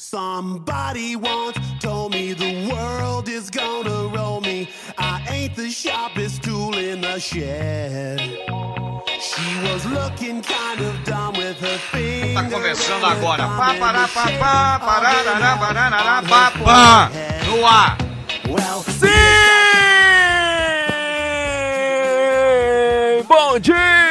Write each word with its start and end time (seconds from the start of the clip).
Somebody 0.00 1.16
once 1.16 1.58
told 1.80 2.12
me 2.12 2.32
the 2.32 2.70
world 2.72 3.28
is 3.28 3.50
gonna 3.50 4.06
roll 4.16 4.40
me. 4.40 4.68
I 4.96 5.26
ain't 5.28 5.56
the 5.56 5.68
sharpest 5.70 6.44
tool 6.44 6.78
in 6.78 7.00
the 7.00 7.18
shed. 7.18 8.20
She 8.20 9.58
was 9.66 9.84
looking 9.86 10.40
kind 10.40 10.80
of 10.80 10.94
dumb 11.04 11.34
with 11.36 11.58
her 11.58 11.78
fingers. 11.90 12.32
Tá 12.32 12.48
começando 12.48 13.06
agora. 13.06 13.42
Pá, 13.48 13.74
pará, 13.74 14.06
pá, 14.06 14.26
pá, 14.38 14.78
pá, 14.78 16.52
pá. 16.62 17.10
No 17.48 17.66
ar. 17.66 17.98
Well, 18.48 18.84
Sim! 18.84 19.08
Bom 23.26 23.58
dia, 23.58 24.07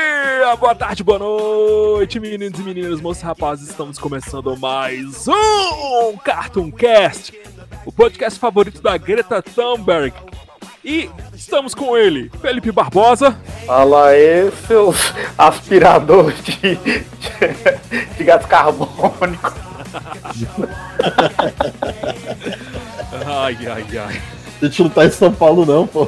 boa 0.56 0.74
tarde, 0.74 1.04
boa 1.04 1.20
noite, 1.20 2.20
meninos 2.20 2.58
e 2.58 2.64
meninas, 2.64 3.02
moços 3.02 3.22
e 3.22 3.26
rapazes. 3.26 3.70
Estamos 3.70 4.00
começando 4.00 4.56
mais 4.58 5.28
um 5.28 6.16
Cartoon 6.24 6.72
Cast, 6.72 7.38
o 7.86 7.92
podcast 7.92 8.40
favorito 8.40 8.82
da 8.82 8.98
Greta 8.98 9.42
Thunberg. 9.42 10.14
E 10.86 11.10
estamos 11.36 11.76
com 11.76 11.98
ele, 11.98 12.32
Felipe 12.42 12.72
Barbosa. 12.72 13.38
Fala 13.66 14.08
aí, 14.08 14.50
seus 14.68 15.14
aspiradores 15.38 16.42
de, 16.42 16.76
de, 16.76 17.06
de 18.18 18.24
gás 18.24 18.46
carbônico. 18.46 19.54
Ai, 23.26 23.58
ai, 23.68 23.86
ai. 23.98 24.22
A 24.62 24.66
gente 24.66 24.84
não 24.84 24.90
tá 24.90 25.06
em 25.06 25.12
São 25.12 25.32
Paulo, 25.34 25.66
não, 25.66 25.86
pô. 25.86 26.08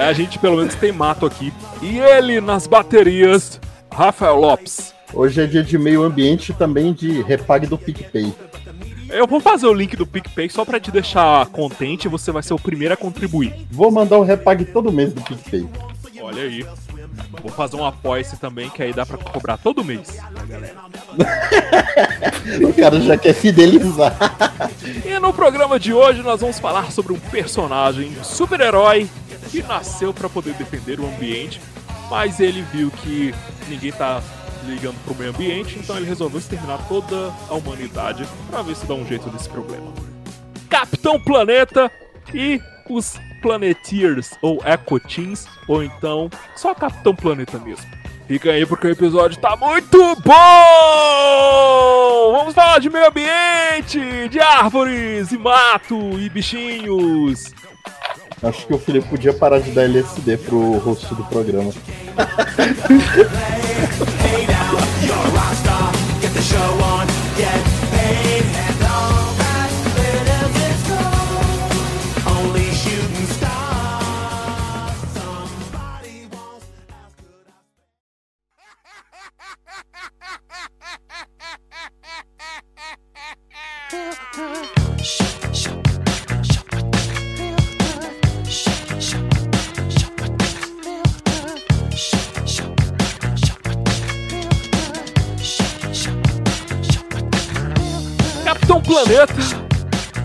É, 0.00 0.04
a 0.04 0.14
gente 0.14 0.38
pelo 0.38 0.56
menos 0.56 0.74
tem 0.74 0.90
mato 0.90 1.26
aqui. 1.26 1.52
E 1.82 1.98
ele 1.98 2.40
nas 2.40 2.66
baterias, 2.66 3.60
Rafael 3.92 4.36
Lopes. 4.36 4.94
Hoje 5.12 5.42
é 5.42 5.46
dia 5.46 5.62
de 5.62 5.76
meio 5.76 6.02
ambiente 6.02 6.52
e 6.52 6.54
também 6.54 6.94
de 6.94 7.20
repague 7.20 7.66
do 7.66 7.76
PicPay. 7.76 8.32
Eu 9.10 9.26
vou 9.26 9.40
fazer 9.40 9.66
o 9.66 9.74
link 9.74 9.94
do 9.96 10.06
PicPay 10.06 10.48
só 10.48 10.64
pra 10.64 10.80
te 10.80 10.90
deixar 10.90 11.44
contente, 11.48 12.08
você 12.08 12.32
vai 12.32 12.42
ser 12.42 12.54
o 12.54 12.58
primeiro 12.58 12.94
a 12.94 12.96
contribuir. 12.96 13.54
Vou 13.70 13.90
mandar 13.90 14.16
o 14.16 14.22
repague 14.22 14.64
todo 14.64 14.90
mês 14.90 15.12
do 15.12 15.20
PicPay. 15.20 15.68
Olha 16.22 16.44
aí. 16.44 16.64
Vou 17.42 17.52
fazer 17.52 17.76
um 17.76 17.84
apoia-se 17.84 18.38
também, 18.38 18.70
que 18.70 18.82
aí 18.82 18.94
dá 18.94 19.04
pra 19.04 19.18
cobrar 19.18 19.58
todo 19.58 19.84
mês. 19.84 20.16
O 22.66 22.72
cara 22.72 23.00
já 23.00 23.16
quer 23.18 23.34
fidelizar. 23.34 24.16
E 25.04 25.18
no 25.18 25.32
programa 25.32 25.78
de 25.78 25.92
hoje 25.92 26.22
nós 26.22 26.40
vamos 26.40 26.58
falar 26.58 26.90
sobre 26.90 27.12
um 27.12 27.18
personagem 27.18 28.12
super-herói 28.22 29.08
que 29.50 29.62
nasceu 29.62 30.14
pra 30.14 30.28
poder 30.28 30.54
defender 30.54 31.00
o 31.00 31.06
ambiente, 31.06 31.60
mas 32.08 32.40
ele 32.40 32.62
viu 32.72 32.90
que 32.90 33.34
ninguém 33.68 33.92
tá 33.92 34.22
ligando 34.66 34.96
pro 35.04 35.14
meio 35.14 35.30
ambiente, 35.30 35.78
então 35.78 35.96
ele 35.96 36.06
resolveu 36.06 36.38
exterminar 36.38 36.78
toda 36.88 37.32
a 37.48 37.54
humanidade 37.54 38.26
pra 38.50 38.62
ver 38.62 38.76
se 38.76 38.86
dá 38.86 38.94
um 38.94 39.06
jeito 39.06 39.28
desse 39.30 39.48
problema. 39.48 39.92
Capitão 40.68 41.18
Planeta 41.20 41.90
e 42.32 42.60
os 42.88 43.18
Planeteers, 43.42 44.32
ou 44.42 44.60
Eco 44.64 45.00
Teens, 45.00 45.46
ou 45.66 45.82
então 45.82 46.30
só 46.54 46.74
Capitão 46.74 47.14
Planeta 47.14 47.58
mesmo. 47.58 47.86
Fica 48.28 48.52
aí 48.52 48.64
porque 48.64 48.86
o 48.86 48.92
episódio 48.92 49.40
tá 49.40 49.56
muito 49.56 49.98
bom! 50.20 50.32
Vamos 52.32 52.54
falar 52.54 52.78
de 52.78 52.88
meio 52.88 53.08
ambiente, 53.08 54.28
de 54.28 54.38
árvores 54.38 55.32
e 55.32 55.38
mato 55.38 55.96
e 56.16 56.28
bichinhos. 56.28 57.52
Acho 58.42 58.66
que 58.66 58.74
o 58.74 58.78
Felipe 58.78 59.08
podia 59.08 59.32
parar 59.32 59.60
de 59.60 59.70
dar 59.72 59.84
LSD 59.84 60.36
pro 60.38 60.78
rosto 60.78 61.14
do 61.14 61.24
programa. 61.24 61.72
Planeta, 99.04 99.34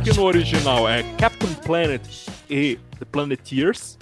que 0.04 0.14
no 0.14 0.24
original 0.24 0.90
é 0.90 1.02
Captain 1.18 1.54
Planet 1.66 2.02
e 2.50 2.78
The 3.00 3.06
Planeteers. 3.10 3.98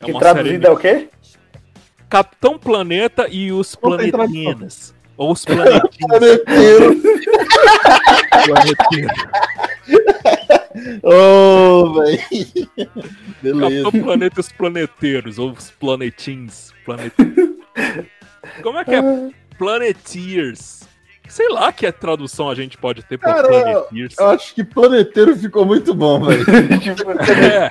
É 0.00 0.04
Que 0.04 0.16
traduzido 0.16 0.66
é 0.68 0.70
o 0.70 0.76
quê? 0.76 1.08
Capitão 2.08 2.56
Planeta 2.56 3.26
e 3.28 3.50
os 3.50 3.74
Planetinas. 3.74 4.94
Ou 5.16 5.32
os! 5.32 5.44
Planetinos. 5.44 7.02
Ô, 11.02 11.92
véi. 11.94 12.20
Beleza. 13.42 13.82
Capitão 13.82 14.04
Planeta 14.04 14.34
e 14.36 14.40
os 14.40 14.52
Planeteiros. 14.52 15.38
Ou 15.40 15.50
os 15.50 15.70
Planetins. 15.72 16.72
Planet... 16.84 17.12
Como 18.62 18.78
é 18.78 18.84
que 18.84 18.94
é? 18.94 19.02
Planeteers. 19.58 20.80
Sei 21.30 21.48
lá 21.48 21.72
que 21.72 21.86
a 21.86 21.92
tradução 21.92 22.50
a 22.50 22.54
gente 22.54 22.76
pode 22.76 23.02
ter 23.04 23.16
pra 23.18 23.34
Cara, 23.34 23.48
Planeteers. 23.48 24.14
Eu 24.18 24.26
acho 24.30 24.54
que 24.54 24.62
planeteiro 24.64 25.34
ficou 25.36 25.64
muito 25.64 25.94
bom, 25.94 26.20
velho. 26.24 26.44
Tipo, 26.80 27.10
É. 27.12 27.70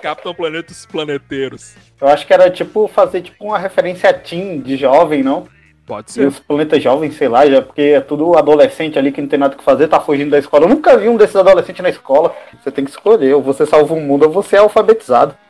Capitão 0.00 0.34
Planeta 0.34 0.72
e 0.72 0.74
os 0.74 0.84
Planeteiros. 0.86 1.74
eu 2.00 2.08
acho 2.08 2.26
que 2.26 2.32
era 2.32 2.50
tipo 2.50 2.88
fazer 2.88 3.20
tipo 3.22 3.44
uma 3.44 3.58
referência 3.58 4.10
a 4.10 4.12
teen 4.14 4.60
de 4.60 4.76
jovem, 4.76 5.22
não? 5.22 5.46
Pode 5.86 6.10
E 6.10 6.14
ser. 6.14 6.26
os 6.26 6.38
planetas 6.40 6.82
jovens, 6.82 7.14
sei 7.16 7.28
lá, 7.28 7.46
já 7.46 7.60
porque 7.62 7.82
é 7.82 8.00
tudo 8.00 8.36
adolescente 8.36 8.98
ali 8.98 9.12
que 9.12 9.20
não 9.20 9.28
tem 9.28 9.38
nada 9.38 9.54
que 9.54 9.62
fazer, 9.62 9.86
tá 9.88 10.00
fugindo 10.00 10.30
da 10.30 10.38
escola. 10.38 10.64
Eu 10.64 10.68
nunca 10.70 10.96
vi 10.96 11.08
um 11.08 11.16
desses 11.16 11.36
adolescentes 11.36 11.82
na 11.82 11.90
escola. 11.90 12.34
Você 12.62 12.70
tem 12.70 12.84
que 12.84 12.90
escolher, 12.90 13.34
ou 13.34 13.42
você 13.42 13.66
salva 13.66 13.92
o 13.94 14.00
mundo 14.00 14.24
ou 14.24 14.30
você 14.32 14.56
é 14.56 14.58
alfabetizado. 14.60 15.36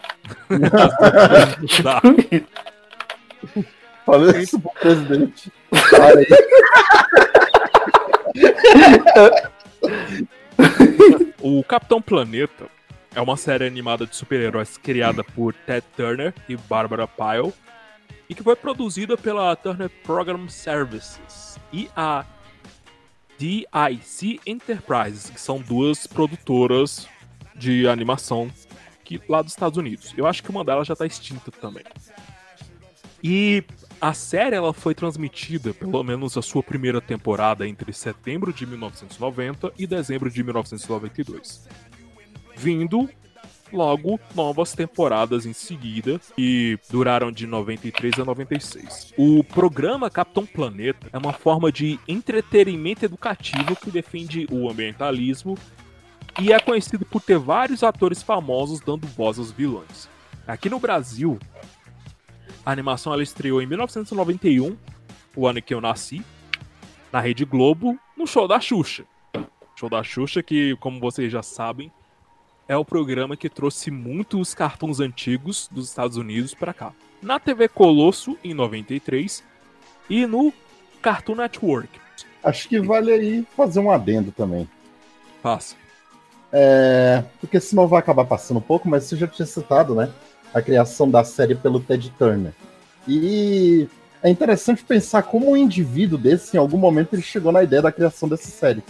Tá. 1.82 2.00
Falando 4.04 4.38
isso 4.38 4.60
pro 4.60 4.70
presidente. 4.72 5.52
Para 5.90 6.18
aí. 6.18 6.26
O 11.40 11.62
Capitão 11.64 12.00
Planeta 12.00 12.66
é 13.14 13.20
uma 13.20 13.36
série 13.36 13.66
animada 13.66 14.06
de 14.06 14.16
super-heróis 14.16 14.78
criada 14.78 15.22
por 15.22 15.52
Ted 15.52 15.84
Turner 15.96 16.32
e 16.48 16.56
Barbara 16.56 17.06
Pyle 17.06 17.52
e 18.28 18.34
que 18.34 18.42
foi 18.42 18.56
produzida 18.56 19.16
pela 19.16 19.54
Turner 19.56 19.90
Program 20.04 20.48
Services 20.48 21.58
e 21.72 21.90
a 21.94 22.24
DIC 23.38 24.40
Enterprises, 24.46 25.30
que 25.30 25.40
são 25.40 25.60
duas 25.60 26.06
produtoras 26.06 27.08
de 27.54 27.88
animação 27.88 28.50
que, 29.04 29.20
lá 29.28 29.42
dos 29.42 29.52
Estados 29.52 29.76
Unidos. 29.76 30.14
Eu 30.16 30.26
acho 30.26 30.42
que 30.42 30.50
uma 30.50 30.64
delas 30.64 30.86
já 30.86 30.92
está 30.92 31.04
extinta 31.04 31.50
também. 31.50 31.84
E 33.22 33.64
a 34.02 34.12
série 34.12 34.56
ela 34.56 34.72
foi 34.72 34.96
transmitida, 34.96 35.72
pelo 35.72 36.02
menos 36.02 36.36
a 36.36 36.42
sua 36.42 36.60
primeira 36.60 37.00
temporada, 37.00 37.68
entre 37.68 37.92
setembro 37.92 38.52
de 38.52 38.66
1990 38.66 39.72
e 39.78 39.86
dezembro 39.86 40.28
de 40.28 40.42
1992. 40.42 41.68
Vindo 42.56 43.08
logo 43.72 44.18
novas 44.34 44.72
temporadas 44.72 45.46
em 45.46 45.52
seguida, 45.52 46.20
que 46.34 46.76
duraram 46.90 47.30
de 47.30 47.46
93 47.46 48.18
a 48.18 48.24
96. 48.24 49.14
O 49.16 49.44
programa 49.44 50.10
Capitão 50.10 50.44
Planeta 50.44 51.06
é 51.12 51.16
uma 51.16 51.32
forma 51.32 51.70
de 51.70 52.00
entretenimento 52.08 53.04
educativo 53.04 53.76
que 53.76 53.88
defende 53.88 54.48
o 54.50 54.68
ambientalismo 54.68 55.56
e 56.40 56.52
é 56.52 56.58
conhecido 56.58 57.06
por 57.06 57.22
ter 57.22 57.38
vários 57.38 57.84
atores 57.84 58.20
famosos 58.20 58.80
dando 58.80 59.06
voz 59.06 59.38
aos 59.38 59.52
vilões. 59.52 60.08
Aqui 60.44 60.68
no 60.68 60.80
Brasil, 60.80 61.38
a 62.64 62.70
animação 62.70 63.12
ela 63.12 63.22
estreou 63.22 63.60
em 63.60 63.66
1991, 63.66 64.76
o 65.36 65.46
ano 65.46 65.62
que 65.62 65.74
eu 65.74 65.80
nasci, 65.80 66.24
na 67.12 67.20
Rede 67.20 67.44
Globo, 67.44 67.98
no 68.16 68.26
show 68.26 68.46
da 68.46 68.60
Xuxa. 68.60 69.04
Show 69.76 69.90
da 69.90 70.02
Xuxa, 70.02 70.42
que, 70.42 70.76
como 70.76 71.00
vocês 71.00 71.30
já 71.30 71.42
sabem, 71.42 71.90
é 72.68 72.76
o 72.76 72.84
programa 72.84 73.36
que 73.36 73.48
trouxe 73.48 73.90
muitos 73.90 74.54
cartões 74.54 75.00
antigos 75.00 75.68
dos 75.70 75.88
Estados 75.88 76.16
Unidos 76.16 76.54
para 76.54 76.72
cá. 76.72 76.92
Na 77.20 77.38
TV 77.38 77.68
Colosso, 77.68 78.38
em 78.42 78.54
93, 78.54 79.44
e 80.08 80.26
no 80.26 80.52
Cartoon 81.00 81.36
Network. 81.36 82.00
Acho 82.42 82.68
que 82.68 82.80
vale 82.80 83.12
aí 83.12 83.46
fazer 83.56 83.80
um 83.80 83.90
adendo 83.90 84.32
também. 84.32 84.68
Passa. 85.42 85.76
É, 86.52 87.24
porque 87.40 87.58
senão 87.60 87.88
vai 87.88 87.98
acabar 88.00 88.24
passando 88.24 88.58
um 88.58 88.62
pouco, 88.62 88.88
mas 88.88 89.04
você 89.04 89.16
já 89.16 89.26
tinha 89.26 89.46
citado, 89.46 89.94
né? 89.94 90.12
A 90.54 90.60
criação 90.62 91.10
da 91.10 91.24
série 91.24 91.54
pelo 91.54 91.80
Ted 91.80 92.10
Turner. 92.18 92.52
E 93.08 93.88
é 94.22 94.30
interessante 94.30 94.84
pensar 94.84 95.22
como 95.22 95.50
um 95.50 95.56
indivíduo 95.56 96.18
desse, 96.18 96.56
em 96.56 96.60
algum 96.60 96.78
momento, 96.78 97.14
ele 97.14 97.22
chegou 97.22 97.50
na 97.50 97.62
ideia 97.62 97.82
da 97.82 97.92
criação 97.92 98.28
dessa 98.28 98.48
série. 98.48 98.82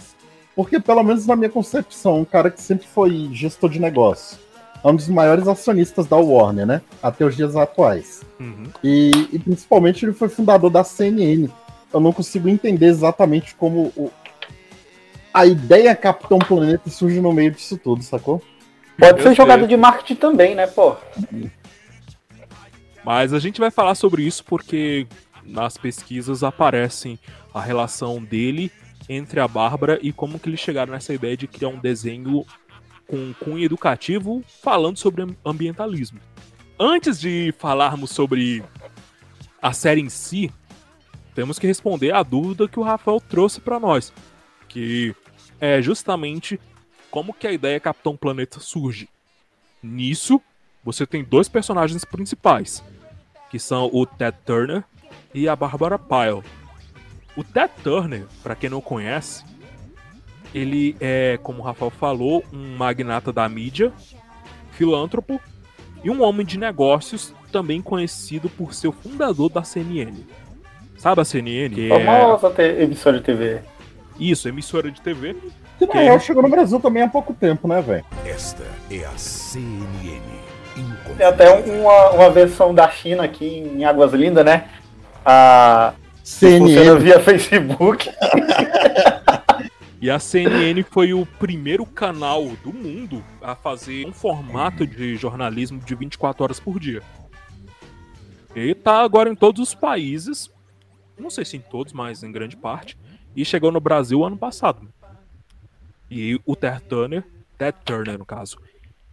Porque, 0.55 0.79
pelo 0.79 1.01
menos 1.03 1.25
na 1.25 1.35
minha 1.35 1.49
concepção, 1.49 2.19
um 2.19 2.25
cara 2.25 2.51
que 2.51 2.61
sempre 2.61 2.85
foi 2.87 3.29
gestor 3.33 3.69
de 3.69 3.79
negócio, 3.79 4.37
é 4.83 4.87
um 4.87 4.95
dos 4.95 5.07
maiores 5.07 5.47
acionistas 5.47 6.05
da 6.05 6.17
Warner, 6.17 6.65
né? 6.67 6.81
Até 7.01 7.25
os 7.25 7.35
dias 7.35 7.55
atuais. 7.55 8.21
Uhum. 8.39 8.65
E, 8.83 9.11
e 9.31 9.39
principalmente 9.39 10.05
ele 10.05 10.13
foi 10.13 10.29
fundador 10.29 10.69
da 10.69 10.83
CNN. 10.83 11.47
Eu 11.91 11.99
não 11.99 12.11
consigo 12.11 12.49
entender 12.49 12.87
exatamente 12.87 13.55
como 13.55 13.91
o- 13.95 14.11
a 15.33 15.45
ideia 15.47 15.95
Capitão 15.95 16.37
Planeta 16.37 16.89
surge 16.89 17.19
no 17.19 17.31
meio 17.33 17.49
disso 17.51 17.77
tudo, 17.77 18.03
sacou? 18.03 18.41
Pode 18.97 19.21
ser 19.21 19.33
jogada 19.35 19.67
de 19.67 19.75
marketing 19.75 20.15
também, 20.15 20.55
né, 20.55 20.67
pô? 20.67 20.95
Mas 23.03 23.33
a 23.33 23.39
gente 23.39 23.59
vai 23.59 23.69
falar 23.71 23.95
sobre 23.95 24.23
isso 24.23 24.43
porque 24.45 25.07
nas 25.43 25.77
pesquisas 25.77 26.43
aparecem 26.43 27.19
a 27.53 27.59
relação 27.61 28.23
dele 28.23 28.71
entre 29.09 29.39
a 29.39 29.47
Bárbara 29.47 29.99
e 30.01 30.13
como 30.13 30.39
que 30.39 30.47
eles 30.49 30.59
chegaram 30.59 30.93
nessa 30.93 31.13
ideia 31.13 31.35
de 31.35 31.47
criar 31.47 31.67
um 31.69 31.79
desenho 31.79 32.45
com 33.05 33.33
cunho 33.33 33.63
educativo 33.65 34.41
falando 34.61 34.97
sobre 34.97 35.23
am- 35.23 35.35
ambientalismo. 35.45 36.19
Antes 36.79 37.19
de 37.19 37.53
falarmos 37.59 38.11
sobre 38.11 38.63
a 39.61 39.73
série 39.73 39.99
em 40.01 40.09
si, 40.09 40.49
temos 41.35 41.59
que 41.59 41.67
responder 41.67 42.13
a 42.13 42.23
dúvida 42.23 42.67
que 42.67 42.79
o 42.79 42.83
Rafael 42.83 43.19
trouxe 43.19 43.59
para 43.59 43.79
nós, 43.79 44.13
que 44.69 45.13
é 45.59 45.81
justamente 45.81 46.59
como 47.13 47.31
que 47.31 47.45
a 47.45 47.51
ideia 47.51 47.79
Capitão 47.79 48.17
Planeta 48.17 48.59
surge. 48.59 49.07
Nisso, 49.83 50.41
você 50.83 51.05
tem 51.05 51.23
dois 51.23 51.47
personagens 51.47 52.03
principais, 52.03 52.83
que 53.51 53.59
são 53.59 53.87
o 53.93 54.03
Ted 54.03 54.35
Turner 54.43 54.83
e 55.31 55.47
a 55.47 55.55
Barbara 55.55 55.99
Pyle. 55.99 56.41
O 57.37 57.43
Ted 57.43 57.71
Turner, 57.83 58.25
para 58.41 58.55
quem 58.55 58.67
não 58.67 58.81
conhece, 58.81 59.45
ele 60.55 60.95
é, 60.99 61.37
como 61.43 61.59
o 61.59 61.61
Rafael 61.61 61.91
falou, 61.91 62.43
um 62.51 62.75
magnata 62.77 63.31
da 63.31 63.47
mídia, 63.47 63.93
filântropo 64.71 65.39
e 66.03 66.09
um 66.09 66.23
homem 66.23 66.43
de 66.43 66.57
negócios 66.57 67.31
também 67.51 67.79
conhecido 67.79 68.49
por 68.49 68.73
ser 68.73 68.87
o 68.87 68.91
fundador 68.91 69.51
da 69.51 69.63
CNN. 69.63 70.17
Sabe 70.97 71.21
a 71.21 71.25
CNN? 71.25 71.75
Que 71.75 71.91
é 71.91 72.03
Famosa 72.05 72.49
te- 72.49 72.81
emissora 72.81 73.19
de 73.19 73.23
TV. 73.23 73.61
isso, 74.19 74.49
emissora 74.49 74.89
de 74.91 74.99
TV. 74.99 75.35
Que 75.87 75.93
na 75.97 76.01
real 76.01 76.19
chegou 76.19 76.41
no 76.43 76.49
Brasil 76.49 76.79
também 76.79 77.03
há 77.03 77.07
pouco 77.07 77.33
tempo, 77.33 77.67
né, 77.67 77.81
velho? 77.81 78.05
Esta 78.25 78.63
é 78.91 79.05
a 79.05 79.17
CNN. 79.17 80.21
Tem 81.17 81.25
até 81.27 81.53
um- 81.53 81.81
uma, 81.81 82.09
uma 82.11 82.29
versão 82.31 82.73
da 82.73 82.89
China 82.89 83.23
aqui 83.23 83.45
em 83.59 83.83
Águas 83.85 84.13
Lindas, 84.13 84.43
né? 84.45 84.67
A 85.25 85.93
CNN. 86.23 86.97
via 86.99 87.19
Facebook. 87.19 88.09
E 90.01 90.09
a 90.11 90.19
CNN 90.19 90.83
foi 90.83 91.13
o 91.13 91.25
primeiro 91.25 91.85
canal 91.85 92.43
do 92.63 92.73
mundo 92.73 93.23
a 93.41 93.55
fazer 93.55 94.05
um 94.05 94.11
formato 94.11 94.85
de 94.85 95.15
jornalismo 95.15 95.79
de 95.79 95.95
24 95.95 96.43
horas 96.43 96.59
por 96.59 96.77
dia. 96.79 97.01
E 98.55 98.75
tá 98.75 99.01
agora 99.01 99.29
em 99.29 99.35
todos 99.35 99.61
os 99.61 99.73
países, 99.73 100.51
não 101.17 101.29
sei 101.29 101.45
se 101.45 101.55
em 101.57 101.61
todos, 101.61 101.93
mas 101.93 102.21
em 102.21 102.31
grande 102.31 102.57
parte, 102.57 102.97
e 103.35 103.45
chegou 103.45 103.71
no 103.71 103.79
Brasil 103.79 104.23
ano 104.25 104.35
passado. 104.37 104.87
E 106.15 106.39
o 106.45 106.55
Ted 106.55 106.79
Turner, 106.83 107.25
Ted 107.57 107.75
Turner 107.83 108.19
no 108.19 108.25
caso, 108.25 108.59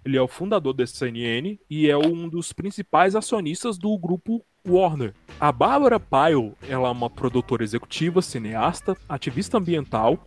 ele 0.05 0.19
é 0.19 0.21
o 0.21 0.29
fundador 0.29 0.75
desse 0.75 0.97
CNN 0.97 1.59
e 1.71 1.89
é 1.89 1.97
um 1.97 2.29
dos 2.29 2.53
principais 2.53 3.17
acionistas 3.17 3.79
do 3.79 3.97
grupo 3.97 4.45
Warner. 4.69 5.15
A 5.41 5.51
Barbara 5.51 5.99
Pyle, 5.99 6.53
ela 6.69 6.89
é 6.89 6.91
uma 6.91 7.09
produtora 7.09 7.65
executiva, 7.65 8.21
cineasta, 8.21 8.95
ativista 9.09 9.57
ambiental 9.57 10.27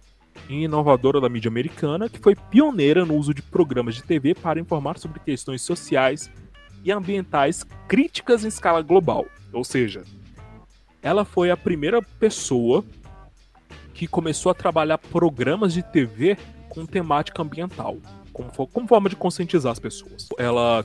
e 0.49 0.63
inovadora 0.63 1.21
da 1.21 1.29
mídia 1.29 1.47
americana 1.47 2.09
que 2.09 2.17
foi 2.17 2.35
pioneira 2.35 3.05
no 3.05 3.15
uso 3.17 3.35
de 3.35 3.43
programas 3.43 3.93
de 3.93 4.01
TV 4.01 4.33
para 4.33 4.59
informar 4.59 4.97
sobre 4.97 5.19
questões 5.19 5.61
sociais 5.61 6.31
e 6.83 6.91
ambientais 6.91 7.63
críticas 7.87 8.43
em 8.43 8.47
escala 8.47 8.81
global. 8.81 9.27
Ou 9.51 9.63
seja, 9.63 10.03
ela 11.03 11.23
foi 11.23 11.51
a 11.51 11.57
primeira 11.57 12.01
pessoa 12.01 12.83
que 13.93 14.07
começou 14.07 14.51
a 14.51 14.55
trabalhar 14.55 14.97
programas 14.97 15.71
de 15.71 15.83
TV 15.83 16.35
com 16.73 16.87
temática 16.87 17.39
ambiental, 17.43 17.97
como, 18.33 18.49
como 18.49 18.87
forma 18.87 19.07
de 19.07 19.15
conscientizar 19.15 19.71
as 19.71 19.79
pessoas. 19.79 20.27
Ela 20.39 20.83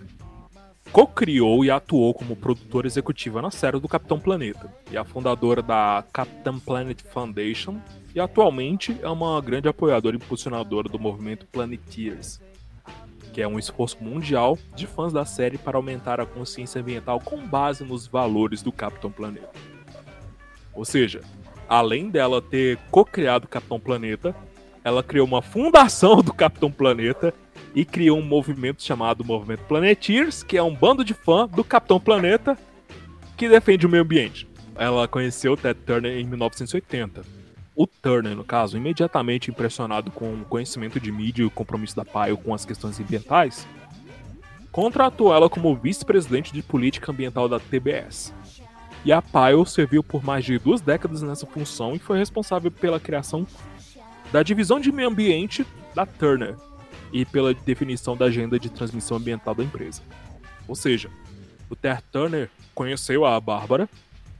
co-criou 0.92 1.64
e 1.64 1.70
atuou 1.70 2.12
como 2.12 2.36
produtora 2.36 2.86
executiva 2.86 3.40
na 3.40 3.50
série 3.50 3.80
do 3.80 3.88
Capitão 3.88 4.20
Planeta 4.20 4.70
e 4.90 4.98
a 4.98 5.04
fundadora 5.04 5.62
da 5.62 6.04
Captain 6.12 6.58
Planet 6.58 7.00
Foundation 7.10 7.80
e 8.14 8.20
atualmente 8.20 8.98
é 9.02 9.08
uma 9.08 9.40
grande 9.40 9.68
apoiadora 9.68 10.14
e 10.14 10.18
impulsionadora 10.18 10.90
do 10.90 10.98
movimento 10.98 11.46
Planeteers, 11.46 12.38
que 13.32 13.40
é 13.40 13.48
um 13.48 13.58
esforço 13.58 13.96
mundial 14.02 14.58
de 14.74 14.86
fãs 14.86 15.12
da 15.12 15.24
série 15.24 15.56
para 15.56 15.78
aumentar 15.78 16.20
a 16.20 16.26
consciência 16.26 16.82
ambiental 16.82 17.18
com 17.20 17.46
base 17.46 17.82
nos 17.82 18.06
valores 18.06 18.60
do 18.62 18.72
Capitão 18.72 19.10
Planeta. 19.10 19.52
Ou 20.74 20.84
seja, 20.84 21.22
além 21.66 22.10
dela 22.10 22.42
ter 22.42 22.78
co-criado 22.90 23.48
Capitão 23.48 23.80
Planeta, 23.80 24.34
ela 24.88 25.02
criou 25.02 25.26
uma 25.26 25.42
fundação 25.42 26.22
do 26.22 26.32
Capitão 26.32 26.70
Planeta 26.70 27.32
e 27.74 27.84
criou 27.84 28.18
um 28.18 28.24
movimento 28.24 28.82
chamado 28.82 29.24
Movimento 29.24 29.60
Planeteers, 29.64 30.42
que 30.42 30.56
é 30.56 30.62
um 30.62 30.74
bando 30.74 31.04
de 31.04 31.12
fã 31.12 31.46
do 31.46 31.62
Capitão 31.62 32.00
Planeta 32.00 32.58
que 33.36 33.48
defende 33.48 33.86
o 33.86 33.88
meio 33.88 34.02
ambiente. 34.02 34.48
Ela 34.74 35.06
conheceu 35.06 35.52
o 35.52 35.56
Ted 35.56 35.78
Turner 35.86 36.18
em 36.18 36.24
1980. 36.24 37.22
O 37.76 37.86
Turner, 37.86 38.34
no 38.34 38.44
caso, 38.44 38.76
imediatamente 38.76 39.50
impressionado 39.50 40.10
com 40.10 40.32
o 40.34 40.44
conhecimento 40.44 40.98
de 40.98 41.12
mídia 41.12 41.42
e 41.42 41.46
o 41.46 41.50
compromisso 41.50 41.94
da 41.94 42.04
Pyle 42.04 42.36
com 42.36 42.52
as 42.54 42.64
questões 42.64 42.98
ambientais, 42.98 43.68
contratou 44.72 45.34
ela 45.34 45.50
como 45.50 45.76
vice-presidente 45.76 46.52
de 46.52 46.62
política 46.62 47.12
ambiental 47.12 47.48
da 47.48 47.60
TBS. 47.60 48.34
E 49.04 49.12
a 49.12 49.22
Pyle 49.22 49.66
serviu 49.66 50.02
por 50.02 50.24
mais 50.24 50.44
de 50.44 50.58
duas 50.58 50.80
décadas 50.80 51.22
nessa 51.22 51.46
função 51.46 51.94
e 51.94 51.98
foi 51.98 52.18
responsável 52.18 52.70
pela 52.70 52.98
criação 52.98 53.46
da 54.32 54.42
divisão 54.42 54.78
de 54.78 54.92
meio 54.92 55.08
ambiente 55.08 55.66
da 55.94 56.04
Turner 56.04 56.56
e 57.12 57.24
pela 57.24 57.54
definição 57.54 58.16
da 58.16 58.26
agenda 58.26 58.58
de 58.58 58.68
transmissão 58.68 59.16
ambiental 59.16 59.54
da 59.54 59.64
empresa. 59.64 60.02
Ou 60.66 60.74
seja, 60.74 61.10
o 61.70 61.76
Ter 61.76 62.02
Turner 62.02 62.50
conheceu 62.74 63.24
a 63.24 63.40
Bárbara, 63.40 63.88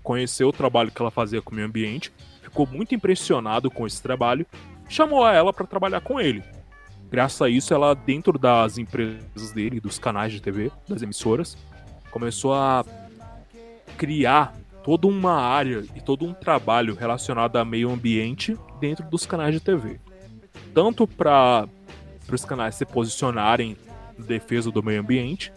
conheceu 0.02 0.48
o 0.48 0.52
trabalho 0.52 0.90
que 0.90 1.00
ela 1.00 1.10
fazia 1.10 1.40
com 1.40 1.52
o 1.52 1.54
meio 1.54 1.66
ambiente, 1.66 2.12
ficou 2.42 2.66
muito 2.66 2.94
impressionado 2.94 3.70
com 3.70 3.86
esse 3.86 4.02
trabalho, 4.02 4.46
chamou 4.88 5.24
a 5.24 5.34
ela 5.34 5.52
para 5.52 5.66
trabalhar 5.66 6.00
com 6.00 6.20
ele. 6.20 6.42
Graças 7.10 7.40
a 7.40 7.48
isso, 7.48 7.72
ela, 7.72 7.94
dentro 7.94 8.38
das 8.38 8.76
empresas 8.76 9.52
dele, 9.52 9.80
dos 9.80 9.98
canais 9.98 10.32
de 10.32 10.42
TV, 10.42 10.70
das 10.86 11.00
emissoras, 11.00 11.56
começou 12.10 12.54
a 12.54 12.84
criar 13.96 14.54
toda 14.88 15.06
uma 15.06 15.34
área 15.34 15.84
e 15.94 16.00
todo 16.00 16.24
um 16.24 16.32
trabalho 16.32 16.94
relacionado 16.94 17.56
a 17.56 17.64
meio 17.64 17.90
ambiente 17.90 18.56
dentro 18.80 19.04
dos 19.04 19.26
canais 19.26 19.52
de 19.52 19.60
TV. 19.60 20.00
Tanto 20.72 21.06
para 21.06 21.68
os 22.32 22.42
canais 22.42 22.74
se 22.74 22.86
posicionarem 22.86 23.76
em 24.18 24.22
defesa 24.22 24.70
do 24.70 24.82
meio 24.82 25.02
ambiente, 25.02 25.52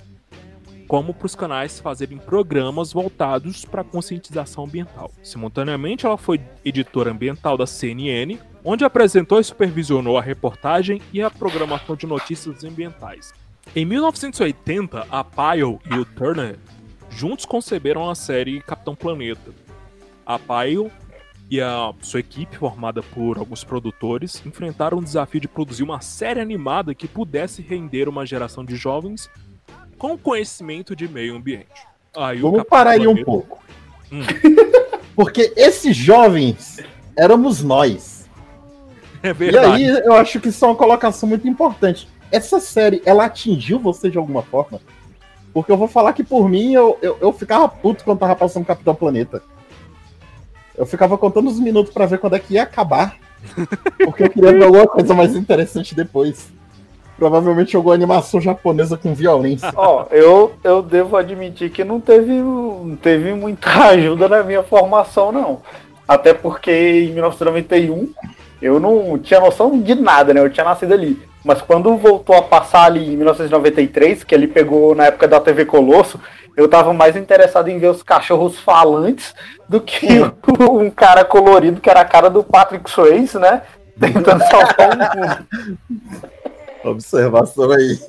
como 0.86 1.14
para 1.14 1.26
os 1.26 1.34
canais 1.34 1.80
fazerem 1.80 2.18
programas 2.18 2.92
voltados 2.92 3.64
para 3.64 3.86
conscientização 3.86 4.66
ambiental. 4.66 5.10
Simultaneamente, 5.24 6.06
ela 6.06 6.18
foi 6.18 6.42
editora 6.66 7.12
ambiental 7.12 7.58
da 7.58 7.66
CNN, 7.66 8.38
onde 8.66 8.84
apresentou 8.84 9.40
e 9.40 9.46
supervisionou 9.46 10.18
a 10.18 10.22
reportagem 10.22 11.02
e 11.14 11.22
a 11.22 11.32
programação 11.32 11.96
de 11.96 12.06
notícias 12.06 12.66
ambientais. 12.66 13.32
Em 13.74 13.86
1980, 13.86 15.08
a 15.10 15.24
Pyle 15.24 15.80
e 15.90 15.94
o 15.98 16.04
Turner 16.04 16.60
juntos 17.12 17.46
conceberam 17.46 18.10
a 18.10 18.16
série 18.16 18.62
Capitão 18.62 18.96
Planeta. 18.96 19.52
A 20.26 20.40
Pyle 20.40 20.92
e 21.50 21.60
a 21.60 21.94
sua 22.02 22.22
equipe, 22.22 22.58
formada 22.58 23.04
por 23.04 23.38
alguns 23.38 23.64
produtores, 23.64 24.42
enfrentaram 24.46 25.00
o 25.00 25.04
desafio 25.04 25.42
de 25.42 25.48
produzir 25.48 25.84
uma 25.84 26.00
série 26.00 26.40
animada 26.40 26.96
que 26.96 27.08
pudesse 27.08 27.62
render 27.62 28.08
uma 28.08 28.26
geração 28.26 28.64
de 28.64 28.76
jovens 28.76 29.30
com 29.98 30.18
conhecimento 30.18 30.96
de 30.96 31.08
meio 31.08 31.36
ambiente. 31.36 31.86
Aí, 32.16 32.40
Vamos 32.40 32.64
parar 32.64 32.92
aí 32.92 33.08
um 33.08 33.24
pouco. 33.24 33.62
Hum. 34.12 34.22
Porque 35.16 35.54
esses 35.56 35.96
jovens 35.96 36.80
éramos 37.18 37.62
nós. 37.62 38.30
É 39.22 39.30
E 39.30 39.34
verdade. 39.34 39.68
aí 39.68 39.86
eu 39.86 40.14
acho 40.14 40.40
que 40.40 40.50
isso 40.50 40.64
é 40.66 40.68
uma 40.70 40.76
colocação 40.76 41.28
muito 41.28 41.48
importante. 41.48 42.08
Essa 42.32 42.60
série, 42.60 43.02
ela 43.06 43.26
atingiu 43.26 43.78
você 43.78 44.10
de 44.10 44.18
alguma 44.18 44.42
forma? 44.42 44.80
Porque 45.54 45.72
eu 45.72 45.78
vou 45.78 45.88
falar 45.88 46.14
que 46.14 46.24
por 46.24 46.50
mim 46.50 46.74
eu, 46.74 46.98
eu, 47.02 47.18
eu 47.20 47.34
ficava 47.34 47.68
puto 47.68 48.04
quando 48.04 48.20
tava 48.20 48.36
passando 48.36 48.66
Capitão 48.66 48.96
Planeta. 48.96 49.42
Eu 50.78 50.86
ficava 50.86 51.18
contando 51.18 51.50
os 51.50 51.60
minutos 51.60 51.94
pra 51.94 52.06
ver 52.06 52.20
quando 52.20 52.36
é 52.36 52.40
que 52.40 52.54
ia 52.54 52.64
acabar. 52.64 53.16
Porque 54.04 54.24
eu 54.24 54.30
queria 54.30 54.54
ver 54.54 54.64
alguma 54.64 54.88
coisa 54.88 55.14
mais 55.14 55.36
interessante 55.36 55.94
depois. 55.94 56.50
Provavelmente 57.18 57.74
jogou 57.74 57.92
animação 57.92 58.40
japonesa 58.40 58.98
com 58.98 59.14
violência. 59.14 59.72
Ó, 59.76 60.06
eu, 60.10 60.54
eu 60.64 60.82
devo 60.82 61.18
admitir 61.18 61.70
que 61.70 61.84
não 61.84 62.00
teve, 62.00 62.34
não 62.34 62.96
teve 62.96 63.34
muita 63.34 63.70
ajuda 63.92 64.28
na 64.28 64.44
minha 64.44 64.64
formação, 64.64 65.32
não. 65.32 65.62
Até 66.08 66.34
porque 66.34 66.72
em 66.72 67.14
1991 67.14 68.14
eu 68.62 68.80
não 68.80 69.18
tinha 69.20 69.40
noção 69.40 69.80
de 69.80 69.96
nada, 69.96 70.34
né? 70.34 70.40
Eu 70.40 70.50
tinha 70.50 70.64
nascido 70.64 70.94
ali. 70.94 71.31
Mas 71.44 71.62
quando 71.62 71.98
voltou 71.98 72.36
a 72.36 72.42
passar 72.42 72.86
ali 72.86 73.14
em 73.14 73.18
1993, 73.18 74.24
que 74.24 74.36
ele 74.36 74.48
pegou 74.48 74.94
na 74.94 75.06
época 75.06 75.28
da 75.28 75.40
TV 75.40 75.66
Colosso, 75.66 76.20
eu 76.56 76.68
tava 76.68 76.94
mais 76.94 77.16
interessado 77.16 77.70
em 77.70 77.80
ver 77.80 77.88
os 77.88 78.04
cachorros 78.04 78.60
falantes 78.60 79.34
do 79.68 79.82
que 79.82 80.08
um 80.70 80.90
cara 80.90 81.26
colorido 81.26 81.82
que 81.82 81.90
era 81.90 82.02
a 82.02 82.06
cara 82.06 82.30
do 82.30 82.44
Patrick 82.44 82.90
Swayze, 82.90 83.40
né? 83.40 83.64
Tentando 84.00 84.44
salvar 84.44 84.90
o 84.90 85.20
mundo. 85.20 86.32
Observação 86.84 87.72
aí. 87.72 88.00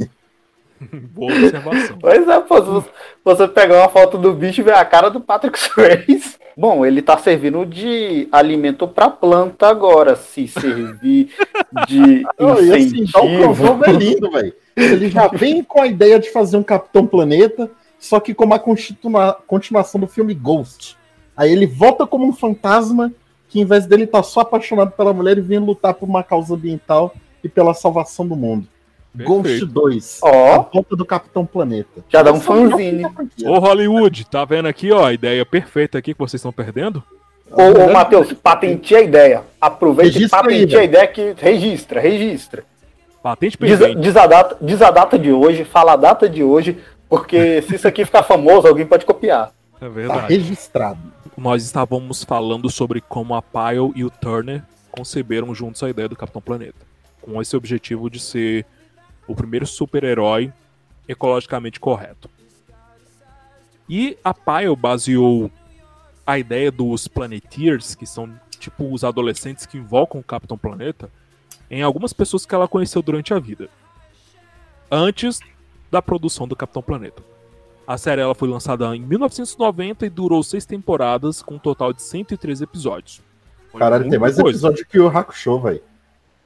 Boa 1.12 1.32
observação. 1.32 1.98
Pois 2.00 2.28
é, 2.28 2.40
pô, 2.40 2.82
se 2.82 2.88
você 3.24 3.48
pegar 3.48 3.78
uma 3.78 3.88
foto 3.88 4.18
do 4.18 4.32
bicho 4.32 4.60
e 4.60 4.64
ver 4.64 4.74
a 4.74 4.84
cara 4.84 5.10
do 5.10 5.20
Patrick 5.20 5.58
Swayze. 5.58 6.36
Bom, 6.56 6.84
ele 6.84 7.00
tá 7.00 7.16
servindo 7.16 7.64
de 7.64 8.28
alimento 8.30 8.86
pra 8.86 9.08
planta 9.08 9.68
agora. 9.68 10.14
Se 10.16 10.46
servir 10.46 11.30
de 11.88 12.22
e 12.38 12.72
assim, 12.72 13.06
já 13.06 13.20
o 13.20 13.26
incentivo. 13.26 13.54
crossover 13.54 13.88
é 13.88 13.92
lindo, 13.92 14.30
velho. 14.30 14.54
Ele 14.76 15.08
já 15.08 15.28
vem 15.28 15.62
com 15.62 15.80
a 15.80 15.86
ideia 15.86 16.18
de 16.18 16.30
fazer 16.30 16.56
um 16.56 16.62
Capitão 16.62 17.06
Planeta, 17.06 17.70
só 17.98 18.20
que 18.20 18.34
com 18.34 18.44
uma 18.44 18.58
continua- 18.58 19.38
continuação 19.46 20.00
do 20.00 20.06
filme 20.06 20.34
Ghost. 20.34 20.96
Aí 21.36 21.50
ele 21.50 21.66
volta 21.66 22.06
como 22.06 22.26
um 22.26 22.32
fantasma, 22.32 23.12
que 23.48 23.60
em 23.60 23.64
vez 23.64 23.86
dele 23.86 24.04
estar 24.04 24.22
só 24.22 24.40
apaixonado 24.40 24.92
pela 24.92 25.12
mulher, 25.12 25.32
ele 25.32 25.40
vem 25.40 25.58
lutar 25.58 25.94
por 25.94 26.08
uma 26.08 26.22
causa 26.22 26.54
ambiental 26.54 27.14
e 27.42 27.48
pela 27.48 27.74
salvação 27.74 28.26
do 28.26 28.36
mundo. 28.36 28.66
Ghost 29.14 29.42
Perfeito. 29.42 29.66
2. 29.66 30.20
Ó. 30.22 30.54
A 30.54 30.58
volta 30.72 30.96
do 30.96 31.04
Capitão 31.04 31.44
Planeta. 31.44 32.02
Já 32.08 32.22
dá 32.22 32.32
um 32.32 32.36
é 32.36 32.40
fanzine. 32.40 33.04
Ô 33.44 33.58
Hollywood, 33.58 34.24
tá 34.26 34.44
vendo 34.44 34.66
aqui, 34.68 34.90
ó, 34.90 35.06
a 35.06 35.12
ideia 35.12 35.44
perfeita 35.44 35.98
aqui 35.98 36.14
que 36.14 36.18
vocês 36.18 36.40
estão 36.40 36.52
perdendo? 36.52 37.02
Ô, 37.50 37.62
ô 37.88 37.92
Matheus, 37.92 38.32
patenteie 38.32 38.96
a 38.98 39.02
ideia. 39.02 39.42
Aproveite 39.60 40.12
e 40.12 40.14
Registra 40.20 40.38
patenteie 40.42 40.78
a 40.78 40.84
ideia 40.84 41.06
que 41.06 41.34
registra, 41.36 42.00
registra. 42.00 42.64
Patente 43.22 43.58
Diz, 43.60 43.78
perfeita. 43.78 44.00
diz 44.00 44.16
a 44.16 44.26
data, 44.26 44.56
diz 44.60 44.82
a 44.82 44.90
data 44.90 45.18
de 45.18 45.30
hoje, 45.30 45.62
fala 45.64 45.92
a 45.92 45.96
data 45.96 46.28
de 46.28 46.42
hoje, 46.42 46.78
porque 47.08 47.60
se 47.68 47.74
isso 47.76 47.86
aqui 47.86 48.04
ficar 48.04 48.22
famoso, 48.22 48.66
alguém 48.66 48.86
pode 48.86 49.04
copiar. 49.04 49.52
É 49.76 49.80
Tá 49.84 49.88
verdade. 49.88 50.34
registrado. 50.34 50.98
Nós 51.36 51.62
estávamos 51.64 52.24
falando 52.24 52.70
sobre 52.70 53.00
como 53.00 53.34
a 53.34 53.42
Pyle 53.42 53.92
e 53.94 54.04
o 54.04 54.10
Turner 54.10 54.62
conceberam 54.90 55.54
juntos 55.54 55.82
a 55.82 55.90
ideia 55.90 56.08
do 56.08 56.16
Capitão 56.16 56.40
Planeta, 56.42 56.78
com 57.20 57.40
esse 57.40 57.56
objetivo 57.56 58.08
de 58.10 58.18
ser 58.18 58.64
o 59.26 59.34
primeiro 59.34 59.66
super-herói 59.66 60.52
ecologicamente 61.08 61.80
correto. 61.80 62.30
E 63.88 64.16
a 64.24 64.32
Pyle 64.32 64.76
baseou 64.76 65.50
a 66.26 66.38
ideia 66.38 66.70
dos 66.70 67.08
Planeteers, 67.08 67.94
que 67.94 68.06
são 68.06 68.32
tipo 68.58 68.92
os 68.92 69.02
adolescentes 69.02 69.66
que 69.66 69.76
invocam 69.76 70.20
o 70.20 70.24
Capitão 70.24 70.56
Planeta, 70.56 71.10
em 71.70 71.82
algumas 71.82 72.12
pessoas 72.12 72.46
que 72.46 72.54
ela 72.54 72.68
conheceu 72.68 73.02
durante 73.02 73.34
a 73.34 73.38
vida, 73.38 73.68
antes 74.90 75.40
da 75.90 76.00
produção 76.00 76.46
do 76.46 76.54
Capitão 76.54 76.82
Planeta. 76.82 77.22
A 77.86 77.98
série 77.98 78.20
ela 78.20 78.34
foi 78.34 78.48
lançada 78.48 78.94
em 78.94 79.00
1990 79.00 80.06
e 80.06 80.10
durou 80.10 80.42
seis 80.42 80.64
temporadas, 80.64 81.42
com 81.42 81.56
um 81.56 81.58
total 81.58 81.92
de 81.92 82.02
103 82.02 82.62
episódios. 82.62 83.20
Foi 83.70 83.80
Caralho, 83.80 84.08
tem 84.08 84.18
mais 84.18 84.36
coisa. 84.36 84.50
episódio 84.50 84.86
que 84.86 85.00
o 85.00 85.08
Hakusho, 85.08 85.58
velho. 85.58 85.82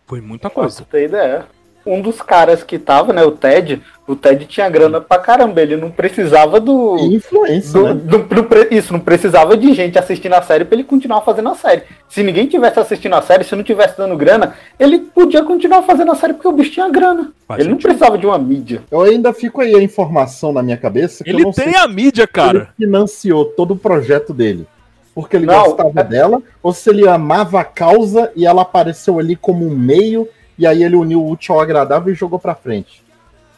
Foi 0.07 0.21
muita 0.21 0.49
coisa. 0.49 0.79
você 0.79 0.85
ter 0.85 1.05
ideia. 1.05 1.47
Um 1.87 2.03
dos 2.03 2.21
caras 2.21 2.65
que 2.65 2.79
tava, 2.79 3.13
né, 3.13 3.23
o 3.23 3.31
Ted, 3.31 3.81
o 4.09 4.17
Ted 4.17 4.45
tinha 4.47 4.69
grana 4.69 5.01
pra 5.01 5.19
caramba, 5.19 5.61
ele 5.63 5.77
não 5.77 5.91
precisava 5.91 6.59
do. 6.59 6.97
Influência, 6.99 7.73
do- 7.73 7.85
né? 7.85 7.95
do- 7.95 8.19
do 8.43 8.47
isso, 8.75 8.93
não 8.93 8.99
precisava 9.01 9.57
de 9.57 9.73
gente 9.73 9.97
assistindo 9.99 10.33
a 10.35 10.43
série 10.43 10.65
pra 10.65 10.75
ele 10.75 10.85
continuar 10.85 11.21
fazendo 11.21 11.49
a 11.49 11.55
série. 11.55 11.83
Se 12.09 12.23
ninguém 12.25 12.47
tivesse 12.47 12.79
assistindo 12.81 13.15
a 13.15 13.23
série, 13.23 13.45
se 13.45 13.55
não 13.55 13.63
tivesse 13.63 13.97
dando 13.97 14.17
grana, 14.17 14.55
ele 14.81 14.99
podia 14.99 15.43
continuar 15.45 15.83
fazendo 15.83 16.11
a 16.11 16.17
série 16.17 16.33
porque 16.35 16.49
o 16.49 16.53
bicho 16.53 16.73
tinha 16.73 16.89
grana. 16.89 17.33
Faz 17.47 17.61
ele 17.61 17.71
não 17.71 17.79
precisava 17.79 18.19
de 18.19 18.27
uma 18.27 18.39
mídia. 18.39 18.83
Eu 18.91 19.03
ainda 19.03 19.33
fico 19.33 19.61
aí 19.61 19.75
a 19.75 19.83
informação 19.83 20.53
na 20.53 20.63
minha 20.63 20.77
cabeça 20.77 21.23
que 21.23 21.31
eu 21.31 21.35
Ele 21.35 21.45
não 21.45 21.53
sei 21.53 21.67
tem 21.67 21.77
a 21.77 21.87
mídia, 21.87 22.23
ele 22.23 22.27
cara. 22.33 22.69
financiou 22.77 23.45
todo 23.45 23.73
o 23.75 23.77
projeto 23.77 24.35
dele. 24.35 24.67
Porque 25.15 25.37
ele 25.37 25.47
Não, 25.47 25.65
gostava 25.65 26.01
é- 26.01 26.05
dela, 26.05 26.43
ou 26.63 26.73
se 26.75 26.91
ele 26.91 27.09
amava 27.09 27.61
a 27.61 27.65
causa 27.65 28.31
e 28.37 28.45
ela 28.45 28.61
apareceu 28.63 29.19
ali 29.19 29.35
como 29.35 29.65
um 29.67 29.71
meio, 29.75 30.29
e 30.59 30.67
aí 30.67 30.83
ele 30.83 30.97
uniu 30.97 31.23
o 31.23 31.31
útil 31.31 31.55
ao 31.55 31.61
agradável 31.61 32.13
e 32.13 32.17
jogou 32.17 32.39
pra 32.39 32.55
frente. 32.55 33.05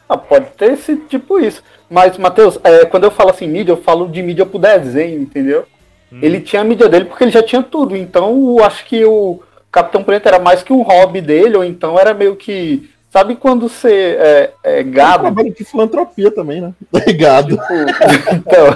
Ah, 0.09 0.17
pode 0.17 0.47
ter 0.57 0.73
esse 0.73 0.97
tipo 0.97 1.39
isso. 1.39 1.63
Mas, 1.91 2.17
Matheus, 2.17 2.59
é, 2.65 2.87
quando 2.87 3.05
eu 3.05 3.11
falo 3.11 3.31
assim 3.31 3.47
mídia, 3.47 3.73
eu 3.73 3.77
falo 3.77 4.09
de 4.09 4.23
mídia 4.23 4.47
pro 4.47 4.59
desenho, 4.59 5.21
entendeu? 5.21 5.67
Hum. 6.11 6.19
Ele 6.23 6.41
tinha 6.41 6.63
a 6.63 6.65
mídia 6.65 6.89
dele 6.89 7.05
porque 7.05 7.25
ele 7.25 7.31
já 7.31 7.43
tinha 7.43 7.63
tudo. 7.63 7.95
Então, 7.95 8.57
eu 8.59 8.65
acho 8.65 8.87
que 8.87 9.05
o 9.05 9.41
Capitão 9.71 10.03
Planeta 10.03 10.31
era 10.31 10.39
mais 10.39 10.63
que 10.63 10.73
um 10.73 10.83
hobby 10.83 11.21
dele, 11.21 11.57
ou 11.57 11.65
então 11.65 11.99
era 11.99 12.15
meio 12.15 12.37
que. 12.37 12.91
Sabe 13.11 13.37
quando 13.37 13.69
você 13.69 14.19
é, 14.21 14.53
é 14.63 14.83
gado? 14.83 15.23
trabalha 15.23 15.51
de 15.51 15.65
filantropia 15.65 16.31
também, 16.31 16.61
né? 16.61 16.73
Obrigado. 16.93 17.57
Tipo, 17.57 17.75
então, 18.35 18.67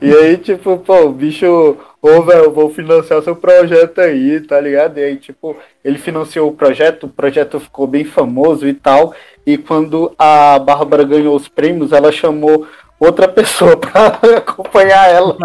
e 0.00 0.14
aí, 0.14 0.36
tipo, 0.36 0.78
pô, 0.78 1.06
o 1.06 1.12
bicho, 1.12 1.76
ô, 2.02 2.22
velho, 2.22 2.44
eu 2.44 2.52
vou 2.52 2.70
financiar 2.70 3.22
seu 3.22 3.36
projeto 3.36 4.00
aí, 4.00 4.40
tá 4.40 4.60
ligado? 4.60 4.98
E 4.98 5.04
aí, 5.04 5.16
tipo, 5.16 5.56
ele 5.84 5.98
financiou 5.98 6.48
o 6.48 6.54
projeto, 6.54 7.04
o 7.04 7.08
projeto 7.08 7.60
ficou 7.60 7.86
bem 7.86 8.04
famoso 8.04 8.66
e 8.66 8.74
tal. 8.74 9.14
E 9.46 9.56
quando 9.58 10.12
a 10.18 10.58
Bárbara 10.58 11.04
ganhou 11.04 11.34
os 11.34 11.48
prêmios, 11.48 11.92
ela 11.92 12.12
chamou 12.12 12.66
outra 12.98 13.26
pessoa 13.26 13.76
pra 13.80 14.18
acompanhar 14.36 15.08
ela. 15.10 15.36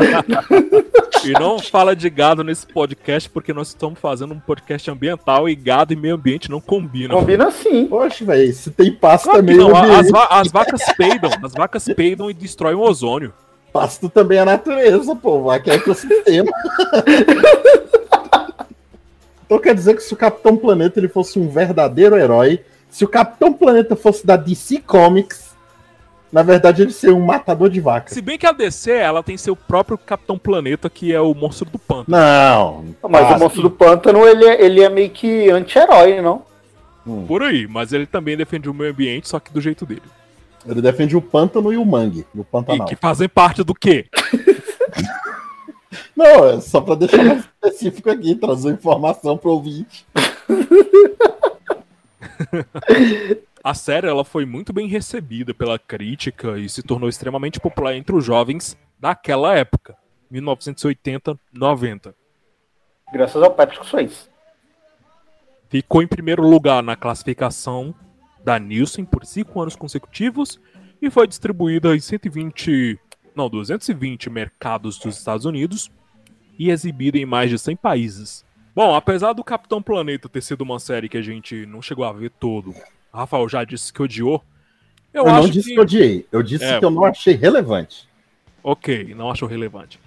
E 1.25 1.31
não 1.31 1.57
fala 1.57 1.95
de 1.95 2.09
gado 2.09 2.43
nesse 2.43 2.67
podcast, 2.67 3.29
porque 3.29 3.53
nós 3.53 3.69
estamos 3.69 3.99
fazendo 3.99 4.33
um 4.33 4.39
podcast 4.39 4.91
ambiental 4.91 5.49
e 5.49 5.55
gado 5.55 5.93
e 5.93 5.95
meio 5.95 6.15
ambiente 6.15 6.51
não 6.51 6.61
combinam. 6.61 7.17
Combina 7.17 7.47
assim. 7.47 7.87
Poxa, 7.87 8.23
velho, 8.25 8.53
se 8.53 8.69
tem 8.71 8.91
pasto 8.91 9.29
Claro 9.29 9.43
não, 9.43 9.69
no 9.69 9.75
as, 9.75 9.83
ambiente, 9.83 10.11
va- 10.11 10.27
as 10.29 10.51
vacas 10.51 10.81
peidam, 10.97 11.31
as 11.41 11.53
vacas 11.53 11.85
peidam 11.95 12.29
e 12.29 12.33
destroem 12.33 12.75
o 12.75 12.81
ozônio. 12.81 13.33
Pasto 13.75 14.07
também 14.07 14.37
é 14.37 14.45
natureza, 14.45 15.13
pô. 15.13 15.51
Aqui 15.51 15.69
é 15.69 15.75
ecossistema. 15.75 16.49
então 19.45 19.59
quer 19.59 19.75
dizer 19.75 19.97
que 19.97 20.01
se 20.01 20.13
o 20.13 20.17
Capitão 20.17 20.55
Planeta 20.55 20.97
ele 20.97 21.09
fosse 21.09 21.37
um 21.37 21.49
verdadeiro 21.49 22.15
herói, 22.15 22.63
se 22.89 23.03
o 23.03 23.07
Capitão 23.09 23.51
Planeta 23.51 23.93
fosse 23.97 24.25
da 24.25 24.37
DC 24.37 24.79
Comics, 24.79 25.53
na 26.31 26.41
verdade 26.41 26.83
ele 26.83 26.93
seria 26.93 27.13
um 27.13 27.25
matador 27.25 27.69
de 27.69 27.81
vacas. 27.81 28.13
Se 28.13 28.21
bem 28.21 28.37
que 28.37 28.47
a 28.47 28.53
DC, 28.53 28.91
ela 28.91 29.21
tem 29.21 29.35
seu 29.35 29.57
próprio 29.57 29.97
Capitão 29.97 30.37
Planeta, 30.37 30.89
que 30.89 31.13
é 31.13 31.19
o 31.19 31.33
monstro 31.33 31.69
do 31.69 31.77
pântano. 31.77 32.17
Não. 32.17 32.85
Mas 33.09 33.29
ah, 33.29 33.35
o 33.35 33.39
monstro 33.39 33.61
do 33.61 33.71
pântano, 33.71 34.25
ele, 34.25 34.45
é- 34.45 34.63
ele 34.63 34.81
é 34.81 34.87
meio 34.87 35.09
que 35.09 35.49
anti-herói, 35.49 36.21
não? 36.21 36.43
Por 37.27 37.43
aí, 37.43 37.67
mas 37.67 37.91
ele 37.91 38.05
também 38.05 38.37
defende 38.37 38.69
o 38.69 38.73
meio 38.73 38.91
ambiente, 38.91 39.27
só 39.27 39.37
que 39.37 39.51
do 39.51 39.59
jeito 39.59 39.85
dele. 39.85 40.01
Ele 40.65 40.81
defende 40.81 41.15
o 41.15 41.21
pântano 41.21 41.71
e 41.71 41.77
o 41.77 41.85
mangue, 41.85 42.25
e 42.33 42.39
o 42.39 42.41
E 42.41 42.45
pantanal. 42.45 42.87
que 42.87 42.95
fazem 42.95 43.29
parte 43.29 43.63
do 43.63 43.73
quê? 43.73 44.07
Não, 46.15 46.45
é 46.49 46.61
só 46.61 46.79
pra 46.81 46.95
deixar 46.95 47.23
mais 47.23 47.39
específico 47.43 48.09
aqui, 48.09 48.35
trazer 48.35 48.71
informação 48.71 49.37
pro 49.37 49.51
ouvinte. 49.51 50.05
A 53.63 53.73
série 53.73 54.07
ela 54.07 54.23
foi 54.23 54.45
muito 54.45 54.71
bem 54.71 54.87
recebida 54.87 55.53
pela 55.53 55.79
crítica 55.79 56.57
e 56.59 56.69
se 56.69 56.83
tornou 56.83 57.09
extremamente 57.09 57.59
popular 57.59 57.95
entre 57.95 58.15
os 58.15 58.23
jovens 58.23 58.77
daquela 58.99 59.55
época, 59.55 59.95
1980-90. 60.31 62.13
Graças 63.11 63.41
ao 63.41 63.51
Patrick 63.51 63.85
Swayze. 63.87 64.29
Ficou 65.69 66.03
em 66.03 66.07
primeiro 66.07 66.43
lugar 66.47 66.83
na 66.83 66.95
classificação 66.95 67.93
da 68.45 68.59
Nielsen 68.59 69.03
por 69.03 69.25
cinco 69.25 69.59
anos 69.59 69.75
consecutivos 69.75 70.59
e 71.01 71.09
foi 71.09 71.27
distribuída 71.27 71.95
em 71.95 71.99
120, 71.99 72.99
não, 73.35 73.49
220 73.49 74.29
mercados 74.29 74.99
dos 74.99 75.17
Estados 75.17 75.45
Unidos 75.45 75.91
e 76.57 76.69
exibida 76.69 77.17
em 77.17 77.25
mais 77.25 77.49
de 77.49 77.57
100 77.57 77.75
países. 77.75 78.45
Bom, 78.75 78.93
apesar 78.93 79.33
do 79.33 79.43
Capitão 79.43 79.81
Planeta 79.81 80.29
ter 80.29 80.41
sido 80.41 80.61
uma 80.61 80.79
série 80.79 81.09
que 81.09 81.17
a 81.17 81.21
gente 81.21 81.65
não 81.65 81.81
chegou 81.81 82.05
a 82.05 82.13
ver 82.13 82.29
todo, 82.29 82.73
Rafael 83.11 83.49
já 83.49 83.63
disse 83.63 83.91
que 83.91 84.01
odiou. 84.01 84.43
Eu, 85.11 85.25
Eu, 85.25 85.33
não 85.33 85.49
disse 85.49 85.69
que... 85.69 85.75
que... 85.75 85.81
odiei, 85.81 86.27
eu 86.31 86.43
disse 86.43 86.65
É. 86.65 86.77
que 86.79 86.85
eu 86.85 86.91
não 86.91 87.03
achei 87.03 87.33
relevante. 87.35 88.07
Ok, 88.63 89.13
não 89.15 89.31
achou 89.31 89.47
relevante. 89.47 89.99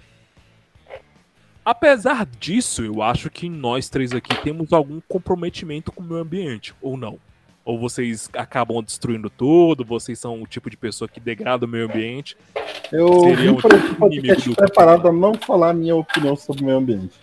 Apesar 1.65 2.25
disso, 2.25 2.83
eu 2.83 3.01
acho 3.01 3.29
que 3.29 3.49
nós 3.49 3.89
três 3.89 4.13
aqui 4.13 4.35
temos 4.41 4.71
algum 4.71 5.01
comprometimento 5.07 5.91
com 5.91 6.01
o 6.01 6.05
meio 6.05 6.21
ambiente, 6.21 6.73
ou 6.81 6.95
não. 6.97 7.19
Ou 7.69 7.77
vocês 7.77 8.27
acabam 8.33 8.81
destruindo 8.81 9.29
tudo, 9.29 9.85
vocês 9.85 10.17
são 10.17 10.41
o 10.41 10.47
tipo 10.47 10.71
de 10.71 10.75
pessoa 10.75 11.07
que 11.07 11.19
degrada 11.19 11.67
o 11.67 11.69
meio 11.69 11.85
ambiente. 11.85 12.35
Eu 12.91 13.19
Seria 13.19 13.35
vim 13.35 13.61
para 13.61 13.77
esse 13.77 13.85
inimigo 13.85 13.99
podcast 13.99 14.49
do 14.49 14.55
preparado 14.55 15.07
a 15.07 15.11
não 15.13 15.35
falar 15.35 15.69
a 15.69 15.73
minha 15.73 15.95
opinião 15.95 16.35
sobre 16.35 16.63
o 16.63 16.65
meio 16.65 16.79
ambiente. 16.79 17.13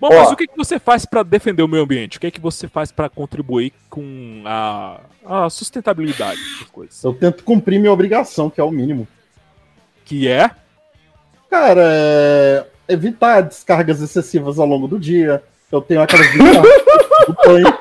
Bom, 0.00 0.06
Ó. 0.06 0.20
mas 0.20 0.30
o 0.30 0.36
que, 0.36 0.46
que 0.46 0.56
você 0.56 0.78
faz 0.78 1.04
pra 1.04 1.24
defender 1.24 1.64
o 1.64 1.68
meio 1.68 1.82
ambiente? 1.82 2.16
O 2.16 2.20
que, 2.20 2.30
que 2.30 2.40
você 2.40 2.68
faz 2.68 2.92
pra 2.92 3.08
contribuir 3.08 3.72
com 3.90 4.44
a, 4.46 5.00
a 5.26 5.50
sustentabilidade 5.50 6.40
das 6.60 6.68
coisas? 6.70 7.02
Eu 7.02 7.12
tento 7.12 7.42
cumprir 7.42 7.80
minha 7.80 7.92
obrigação, 7.92 8.48
que 8.48 8.60
é 8.60 8.64
o 8.64 8.70
mínimo. 8.70 9.08
Que 10.04 10.28
é 10.28 10.52
Cara, 11.50 11.82
é... 11.82 12.66
evitar 12.88 13.40
descargas 13.40 14.00
excessivas 14.00 14.60
ao 14.60 14.66
longo 14.66 14.86
do 14.86 14.96
dia. 14.96 15.42
Eu 15.72 15.80
tenho 15.80 16.02
aquelas 16.02 16.30
descargas 16.30 16.62
do 17.26 17.34
banho. 17.44 17.79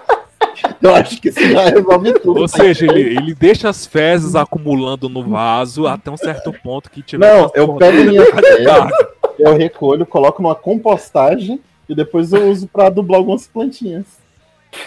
Eu 0.81 0.95
acho 0.95 1.21
que 1.21 1.29
isso 1.29 1.41
já 1.41 1.65
resolve 1.65 2.13
tudo. 2.19 2.39
Ou 2.39 2.48
seja, 2.48 2.86
ele, 2.86 3.17
ele 3.17 3.36
deixa 3.36 3.69
as 3.69 3.86
fezes 3.86 4.36
acumulando 4.36 5.09
no 5.09 5.24
vaso 5.24 5.86
até 5.86 6.09
um 6.09 6.17
certo 6.17 6.53
ponto 6.63 6.89
que 6.89 7.01
tiver. 7.01 7.27
Não, 7.27 7.51
eu 7.53 7.75
pego 7.75 7.98
minha 8.09 8.25
fezes, 8.25 8.65
Carga. 8.65 9.09
eu 9.38 9.57
recolho, 9.57 10.05
coloco 10.05 10.41
numa 10.41 10.55
compostagem 10.55 11.59
e 11.88 11.93
depois 11.93 12.31
eu 12.31 12.50
uso 12.50 12.67
pra 12.67 12.89
dublar 12.89 13.19
algumas 13.19 13.45
plantinhas. 13.45 14.05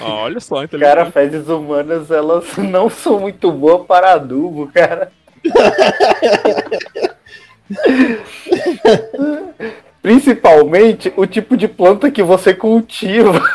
Ah, 0.00 0.22
Olha 0.22 0.40
só, 0.40 0.64
inteligente. 0.64 0.94
Cara, 0.96 1.11
fezes 1.11 1.49
humanas, 1.49 2.11
elas 2.11 2.56
não 2.56 2.88
são 2.88 3.20
muito 3.20 3.52
boas 3.52 3.87
para 3.87 4.14
adubo, 4.14 4.68
cara. 4.68 5.12
Principalmente 10.02 11.12
o 11.16 11.25
tipo 11.26 11.56
de 11.56 11.68
planta 11.68 12.11
que 12.11 12.25
você 12.25 12.52
cultiva, 12.52 13.40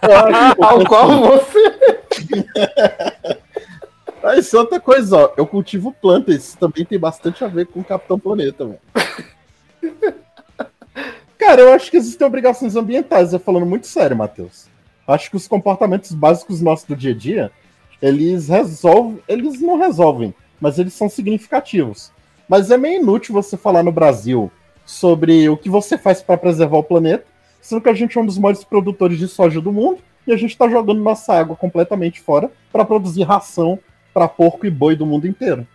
ao 0.58 0.82
qual 0.86 1.20
você. 1.20 1.60
Ah, 4.22 4.36
isso 4.38 4.56
é 4.56 4.60
outra 4.60 4.80
coisa, 4.80 5.16
ó. 5.16 5.32
Eu 5.36 5.46
cultivo 5.46 5.92
plantas, 5.92 6.36
isso 6.36 6.56
também 6.56 6.86
tem 6.86 6.98
bastante 6.98 7.44
a 7.44 7.48
ver 7.48 7.66
com 7.66 7.80
o 7.80 7.84
Capitão 7.84 8.18
Planeta, 8.18 8.64
velho. 8.64 8.80
Cara, 11.36 11.60
eu 11.60 11.72
acho 11.74 11.90
que 11.90 11.96
existem 11.96 12.26
obrigações 12.26 12.74
ambientais, 12.74 13.32
eu 13.32 13.40
falando 13.40 13.66
muito 13.66 13.86
sério, 13.88 14.16
Matheus. 14.16 14.68
Acho 15.06 15.28
que 15.28 15.36
os 15.36 15.48
comportamentos 15.48 16.12
básicos 16.12 16.62
nossos 16.62 16.86
do 16.86 16.96
dia 16.96 17.10
a 17.10 17.16
dia, 17.16 17.52
eles 18.00 18.48
resolvem, 18.48 19.20
eles 19.28 19.60
não 19.60 19.76
resolvem, 19.76 20.32
mas 20.60 20.78
eles 20.78 20.94
são 20.94 21.08
significativos. 21.08 22.12
Mas 22.48 22.70
é 22.70 22.78
meio 22.78 23.02
inútil 23.02 23.34
você 23.34 23.56
falar 23.56 23.82
no 23.82 23.90
Brasil 23.92 24.50
sobre 24.92 25.48
o 25.48 25.56
que 25.56 25.70
você 25.70 25.96
faz 25.96 26.22
para 26.22 26.36
preservar 26.36 26.78
o 26.78 26.84
planeta, 26.84 27.24
sendo 27.60 27.80
que 27.80 27.88
a 27.88 27.94
gente 27.94 28.16
é 28.16 28.20
um 28.20 28.26
dos 28.26 28.38
maiores 28.38 28.62
produtores 28.62 29.18
de 29.18 29.26
soja 29.26 29.60
do 29.60 29.72
mundo 29.72 29.98
e 30.26 30.32
a 30.32 30.36
gente 30.36 30.50
está 30.50 30.68
jogando 30.68 31.02
nossa 31.02 31.34
água 31.34 31.56
completamente 31.56 32.20
fora 32.20 32.50
para 32.70 32.84
produzir 32.84 33.22
ração 33.22 33.78
para 34.12 34.28
porco 34.28 34.66
e 34.66 34.70
boi 34.70 34.94
do 34.94 35.06
mundo 35.06 35.26
inteiro. 35.26 35.66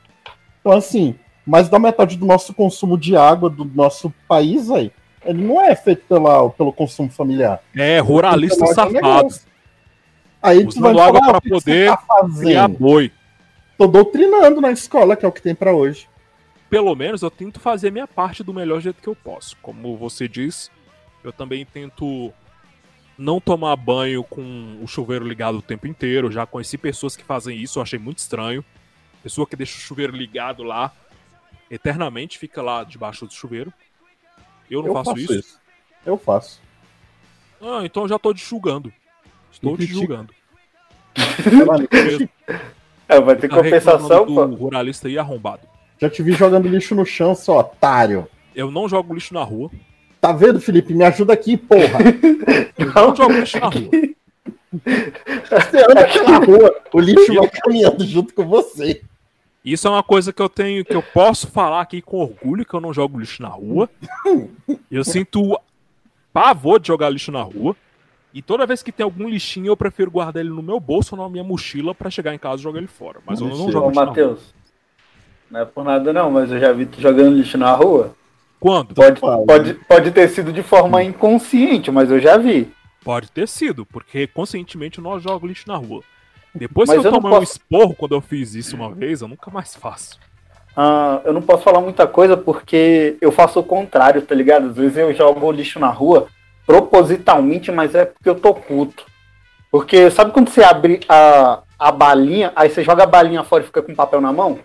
Então, 0.60 0.72
assim, 0.72 1.16
mais 1.46 1.68
da 1.68 1.80
metade 1.80 2.16
do 2.16 2.26
nosso 2.26 2.54
consumo 2.54 2.98
de 2.98 3.18
água 3.18 3.50
do 3.50 3.66
nosso 3.66 4.14
país, 4.28 4.70
aí, 4.70 4.92
ele 5.26 5.44
não 5.44 5.60
é 5.60 5.76
feito 5.76 6.04
pela, 6.08 6.50
pelo 6.52 6.72
consumo 6.72 7.10
familiar. 7.10 7.60
É, 7.76 8.00
ruralista 8.00 8.66
é 8.66 8.68
safado. 8.68 9.28
Aí 10.42 10.66
tu 10.66 10.80
vai 10.80 10.94
Usando 10.94 10.98
falar, 10.98 11.28
água 11.28 11.42
que 11.42 11.50
poder 11.50 11.90
tá 11.90 12.00
Criar 12.40 12.68
boi. 12.68 13.12
Tô 13.78 13.88
doutrinando 13.88 14.62
na 14.62 14.72
escola, 14.72 15.16
que 15.16 15.26
é 15.26 15.28
o 15.28 15.32
que 15.32 15.42
tem 15.42 15.56
pra 15.56 15.74
hoje. 15.74 16.08
Pelo 16.70 16.94
menos 16.96 17.22
eu 17.22 17.32
tento 17.32 17.60
fazer 17.60 17.92
minha 17.92 18.08
parte 18.08 18.44
do 18.44 18.54
melhor 18.54 18.82
jeito 18.82 19.02
que 19.02 19.08
eu 19.08 19.16
posso. 19.16 19.56
Como 19.62 19.96
você 19.96 20.28
diz, 20.28 20.70
eu 21.24 21.32
também 21.32 21.66
tento 21.66 22.34
não 23.18 23.40
tomar 23.40 23.76
banho 23.76 24.24
com 24.24 24.80
o 24.82 24.88
chuveiro 24.88 25.26
ligado 25.26 25.58
o 25.58 25.62
tempo 25.62 25.88
inteiro. 25.88 26.28
Eu 26.28 26.32
já 26.32 26.46
conheci 26.46 26.78
pessoas 26.78 27.16
que 27.16 27.24
fazem 27.24 27.58
isso, 27.58 27.80
eu 27.80 27.84
achei 27.84 27.98
muito 27.98 28.20
estranho. 28.20 28.64
Pessoa 29.24 29.48
que 29.48 29.56
deixa 29.56 29.78
o 29.78 29.82
chuveiro 29.82 30.16
ligado 30.16 30.64
lá 30.64 30.94
eternamente, 31.70 32.38
fica 32.38 32.62
lá 32.62 32.84
debaixo 32.84 33.26
do 33.26 33.34
chuveiro. 33.34 33.74
Eu 34.70 34.82
não 34.82 34.90
Eu 34.90 34.94
faço, 34.94 35.18
isso. 35.18 35.60
Eu 36.06 36.18
faço. 36.18 36.62
Ah, 37.62 37.82
então 37.84 38.04
eu 38.04 38.10
já 38.10 38.20
tô 38.20 38.34
te 38.34 38.44
julgando. 38.44 38.94
Estou 39.52 39.78
te 39.78 39.86
julgando. 39.86 40.34
É, 43.10 43.20
vai 43.20 43.36
ter 43.36 43.50
Tá 43.50 43.56
compensação, 43.56 44.26
pô. 44.26 44.46
do 44.46 44.56
ruralista 44.56 45.08
aí 45.08 45.18
arrombado. 45.18 45.68
Já 46.00 46.10
te 46.10 46.22
vi 46.22 46.34
jogando 46.34 46.68
lixo 46.68 46.94
no 46.94 47.06
chão, 47.06 47.34
seu 47.34 47.56
otário. 47.56 48.28
Eu 48.56 48.72
não 48.72 48.88
jogo 48.88 49.14
lixo 49.14 49.34
na 49.34 49.44
rua. 49.44 49.70
Tá 50.20 50.32
vendo, 50.32 50.60
Felipe? 50.60 50.94
Me 50.94 51.04
ajuda 51.04 51.34
aqui, 51.34 51.58
porra. 51.58 52.00
Eu 52.78 52.94
não 52.94 53.16
jogo 53.16 53.34
lixo 53.34 53.60
na 53.60 53.68
rua. 53.68 53.90
Você 54.72 55.78
anda 55.78 56.08
pela 56.08 56.38
rua, 56.38 56.76
o 56.94 57.00
lixo 57.00 57.34
vai 57.34 57.50
caminhando 57.50 58.06
junto 58.06 58.34
com 58.34 58.46
você. 58.46 59.02
Isso 59.64 59.88
é 59.88 59.92
uma 59.92 60.04
coisa 60.04 60.32
que 60.32 60.42
eu 60.42 60.48
tenho, 60.48 60.86
que 60.86 60.96
eu 60.96 61.04
posso 61.04 61.48
falar 61.48 61.82
aqui 61.82 62.02
com 62.02 62.20
orgulho, 62.20 62.66
que 62.66 62.74
eu 62.74 62.80
não 62.80 62.94
jogo 62.94 63.20
lixo 63.20 63.42
na 63.42 63.50
rua. 63.50 63.90
Eu 64.90 65.04
sinto 65.04 65.60
pavor 66.32 66.80
de 66.80 66.88
jogar 66.88 67.10
lixo 67.10 67.32
na 67.32 67.42
rua. 67.42 67.76
E 68.34 68.42
toda 68.42 68.66
vez 68.66 68.84
que 68.84 68.92
tem 68.92 69.04
algum 69.04 69.28
lixinho, 69.28 69.68
eu 69.68 69.78
prefiro 69.78 70.12
guardar 70.12 70.42
ele 70.42 70.54
no 70.54 70.62
meu 70.62 70.80
bolso 70.80 71.16
ou 71.16 71.22
na 71.22 71.30
minha 71.30 71.44
mochila 71.44 71.96
pra 71.96 72.10
chegar 72.10 72.34
em 72.34 72.38
casa 72.38 72.60
e 72.60 72.64
jogar 72.64 72.80
ele 72.80 72.88
fora. 72.88 73.20
Mas 73.26 73.42
eu 73.42 73.48
não 73.48 73.72
jogo 73.72 73.88
Ô, 73.88 73.90
lixo 73.90 74.00
na 74.00 74.06
rua. 74.06 74.06
Matheus. 74.06 74.54
Não 75.50 75.62
é 75.62 75.66
por 75.66 75.84
nada 75.84 76.12
não, 76.12 76.30
mas 76.32 76.52
eu 76.52 76.60
já 76.60 76.72
vi 76.74 76.86
tu 76.86 77.00
jogando 77.02 77.36
lixo 77.38 77.58
na 77.58 77.72
rua. 77.72 78.14
Quando? 78.60 78.94
Pode, 78.96 79.20
pode, 79.22 79.74
pode 79.88 80.12
ter 80.12 80.28
sido 80.30 80.52
de 80.52 80.64
forma 80.64 81.04
inconsciente, 81.04 81.92
mas 81.92 82.10
eu 82.12 82.20
já 82.20 82.38
vi. 82.38 82.72
Pode 83.04 83.32
ter 83.32 83.48
sido, 83.48 83.86
porque 83.86 84.28
conscientemente 84.28 84.98
eu 84.98 85.04
não 85.04 85.20
jogo 85.20 85.48
lixo 85.48 85.66
na 85.68 85.76
rua. 85.78 86.02
Depois 86.54 86.90
Mas 86.90 87.00
que 87.00 87.08
eu 87.08 87.12
eu 87.12 87.16
tomei 87.16 87.38
um 87.38 87.40
posso- 87.40 87.52
esporro 87.54 87.94
quando 87.96 88.16
eu 88.16 88.22
fiz 88.22 88.56
isso 88.56 88.76
uma 88.76 88.92
vez, 88.92 89.22
eu 89.22 89.28
nunca 89.28 89.52
mais 89.52 89.76
faço. 89.76 90.20
Ah, 90.76 91.22
eu 91.24 91.32
não 91.34 91.42
posso 91.42 91.64
falar 91.64 91.82
muita 91.82 92.06
coisa 92.08 92.36
porque 92.36 93.16
eu 93.22 93.32
faço 93.32 93.60
o 93.60 93.64
contrário, 93.64 94.22
tá 94.24 94.34
ligado? 94.36 94.70
Às 94.70 94.76
vezes 94.76 94.98
eu 94.98 95.14
jogo 95.14 95.52
lixo 95.52 95.80
na 95.80 95.90
rua 95.90 96.28
propositalmente, 96.66 97.72
mas 97.72 97.94
é 97.96 98.06
porque 98.06 98.30
eu 98.30 98.36
tô 98.36 98.54
puto. 98.54 99.06
Porque 99.72 100.10
sabe 100.12 100.32
quando 100.32 100.50
você 100.50 100.64
abre 100.64 101.00
a, 101.08 101.60
a 101.78 101.92
balinha, 101.92 102.52
aí 102.56 102.70
você 102.70 102.84
joga 102.84 103.04
a 103.04 103.08
balinha 103.08 103.44
fora 103.44 103.64
e 103.64 103.68
fica 103.68 103.82
com 103.82 103.94
papel 103.96 104.22
na 104.22 104.32
mão? 104.34 104.60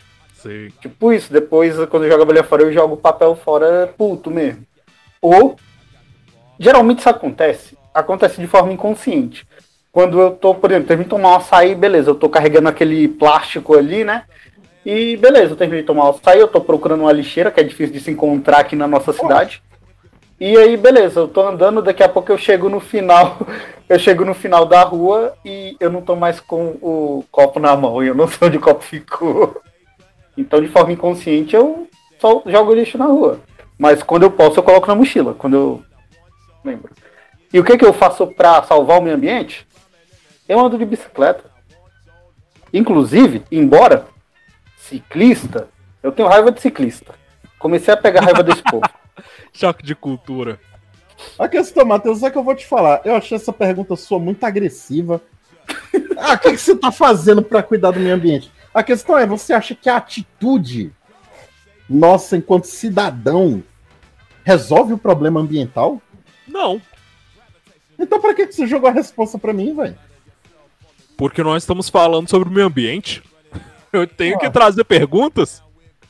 Tipo 0.80 1.12
isso, 1.12 1.32
depois 1.32 1.76
quando 1.86 2.04
eu 2.04 2.10
jogo 2.10 2.22
a 2.22 2.26
balinha 2.26 2.44
fora, 2.44 2.62
eu 2.62 2.72
jogo 2.72 2.94
o 2.94 2.98
papel 2.98 3.34
fora 3.34 3.92
puto 3.96 4.30
mesmo. 4.30 4.64
Ou, 5.20 5.56
geralmente 6.58 7.00
isso 7.00 7.08
acontece, 7.08 7.76
acontece 7.94 8.40
de 8.40 8.46
forma 8.46 8.72
inconsciente. 8.72 9.46
Quando 9.92 10.20
eu 10.20 10.30
tô, 10.30 10.54
por 10.54 10.70
exemplo, 10.70 10.88
termino 10.88 11.04
de 11.04 11.10
tomar 11.10 11.30
um 11.30 11.36
açaí, 11.36 11.74
beleza, 11.74 12.10
eu 12.10 12.14
tô 12.14 12.28
carregando 12.28 12.68
aquele 12.68 13.06
plástico 13.08 13.76
ali, 13.76 14.04
né? 14.04 14.24
E 14.84 15.16
beleza, 15.16 15.52
eu 15.52 15.56
terminei 15.56 15.82
de 15.82 15.86
tomar 15.86 16.06
um 16.06 16.10
açaí, 16.10 16.40
eu 16.40 16.48
tô 16.48 16.60
procurando 16.60 17.02
uma 17.02 17.12
lixeira, 17.12 17.50
que 17.50 17.60
é 17.60 17.62
difícil 17.62 17.92
de 17.92 18.00
se 18.00 18.10
encontrar 18.10 18.58
aqui 18.58 18.74
na 18.74 18.88
nossa 18.88 19.12
cidade. 19.12 19.62
E 20.40 20.56
aí, 20.56 20.76
beleza, 20.76 21.20
eu 21.20 21.28
tô 21.28 21.46
andando, 21.46 21.82
daqui 21.82 22.02
a 22.02 22.08
pouco 22.08 22.32
eu 22.32 22.38
chego 22.38 22.68
no 22.68 22.80
final, 22.80 23.38
eu 23.88 23.98
chego 23.98 24.24
no 24.24 24.34
final 24.34 24.66
da 24.66 24.82
rua 24.82 25.34
e 25.44 25.76
eu 25.78 25.88
não 25.88 26.00
tô 26.00 26.16
mais 26.16 26.40
com 26.40 26.76
o 26.82 27.24
copo 27.30 27.60
na 27.60 27.76
mão, 27.76 28.02
eu 28.02 28.14
não 28.14 28.26
sei 28.26 28.48
onde 28.48 28.56
o 28.56 28.60
copo 28.60 28.82
ficou. 28.82 29.62
Então, 30.36 30.60
de 30.60 30.68
forma 30.68 30.92
inconsciente, 30.92 31.54
eu 31.54 31.88
só 32.18 32.42
jogo 32.46 32.74
lixo 32.74 32.96
na 32.96 33.06
rua. 33.06 33.40
Mas 33.78 34.02
quando 34.02 34.22
eu 34.22 34.30
posso, 34.30 34.58
eu 34.58 34.62
coloco 34.62 34.86
na 34.86 34.94
mochila, 34.94 35.34
quando 35.34 35.54
eu 35.54 35.82
lembro. 36.64 36.92
E 37.52 37.58
o 37.58 37.64
que, 37.64 37.76
que 37.76 37.84
eu 37.84 37.92
faço 37.92 38.26
pra 38.28 38.62
salvar 38.62 38.98
o 38.98 39.02
meio 39.02 39.16
ambiente? 39.16 39.66
Eu 40.48 40.58
ando 40.60 40.78
de 40.78 40.84
bicicleta. 40.84 41.44
Inclusive, 42.72 43.42
embora 43.50 44.06
ciclista, 44.76 45.68
eu 46.02 46.10
tenho 46.10 46.28
raiva 46.28 46.50
de 46.50 46.60
ciclista. 46.60 47.14
Comecei 47.58 47.92
a 47.92 47.96
pegar 47.96 48.22
raiva 48.22 48.42
desse 48.42 48.62
povo. 48.62 48.88
Choque 49.52 49.84
de 49.84 49.94
cultura. 49.94 50.58
A 51.38 51.46
questão, 51.48 51.84
Matheus, 51.84 52.22
é 52.22 52.30
que 52.30 52.38
eu 52.38 52.42
vou 52.42 52.54
te 52.54 52.66
falar. 52.66 53.02
Eu 53.04 53.14
achei 53.14 53.36
essa 53.36 53.52
pergunta 53.52 53.94
sua 53.96 54.18
muito 54.18 54.44
agressiva. 54.44 55.20
Ah, 56.24 56.34
o 56.34 56.38
que, 56.38 56.52
que 56.52 56.58
você 56.58 56.76
tá 56.76 56.92
fazendo 56.92 57.42
pra 57.42 57.64
cuidar 57.64 57.90
do 57.90 57.98
meio 57.98 58.14
ambiente? 58.14 58.48
A 58.74 58.82
questão 58.82 59.18
é, 59.18 59.26
você 59.26 59.52
acha 59.52 59.74
que 59.74 59.88
a 59.88 59.96
atitude 59.96 60.92
nossa 61.88 62.36
enquanto 62.36 62.64
cidadão 62.64 63.62
resolve 64.44 64.94
o 64.94 64.98
problema 64.98 65.40
ambiental? 65.40 66.00
Não, 66.48 66.80
Então 67.98 68.20
pra 68.20 68.34
que, 68.34 68.46
que 68.46 68.52
você 68.54 68.66
jogou 68.66 68.88
a 68.88 68.92
resposta 68.92 69.38
pra 69.38 69.52
mim, 69.52 69.74
velho? 69.74 69.96
porque 71.16 71.42
nós 71.42 71.62
estamos 71.62 71.88
falando 71.88 72.28
sobre 72.28 72.48
o 72.48 72.52
meio 72.52 72.66
ambiente. 72.66 73.22
Eu 73.92 74.06
tenho 74.08 74.38
que 74.38 74.46
Ah. 74.46 74.50
trazer 74.50 74.82
perguntas. 74.84 75.62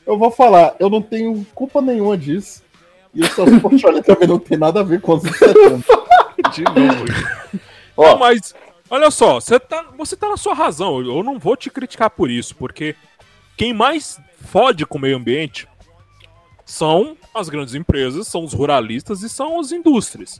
Eu 0.07 0.17
vou 0.17 0.31
falar, 0.31 0.75
eu 0.79 0.89
não 0.89 1.01
tenho 1.01 1.45
culpa 1.53 1.81
nenhuma 1.81 2.17
disso. 2.17 2.63
E 3.13 3.21
o 3.21 3.27
seu 3.27 3.45
portfólio 3.61 4.01
também 4.03 4.27
não 4.27 4.39
tem 4.39 4.57
nada 4.57 4.79
a 4.79 4.83
ver 4.83 4.99
com 5.01 5.13
os. 5.13 5.23
De 6.53 6.63
novo. 6.63 7.05
Ó. 7.95 8.07
Não, 8.11 8.17
mas, 8.17 8.55
olha 8.93 9.09
só, 9.09 9.39
você 9.39 9.59
tá, 9.59 9.81
você 9.97 10.15
tá 10.15 10.29
na 10.29 10.37
sua 10.37 10.53
razão. 10.53 11.01
Eu 11.01 11.23
não 11.23 11.39
vou 11.39 11.57
te 11.57 11.71
criticar 11.71 12.11
por 12.11 12.29
isso, 12.29 12.55
porque 12.55 12.95
quem 13.57 13.73
mais 13.73 14.21
fode 14.45 14.85
com 14.85 14.99
o 14.99 15.01
meio 15.01 15.17
ambiente 15.17 15.67
são 16.63 17.17
as 17.33 17.49
grandes 17.49 17.73
empresas, 17.73 18.27
são 18.27 18.43
os 18.43 18.53
ruralistas 18.53 19.23
e 19.23 19.29
são 19.29 19.59
as 19.59 19.71
indústrias. 19.71 20.39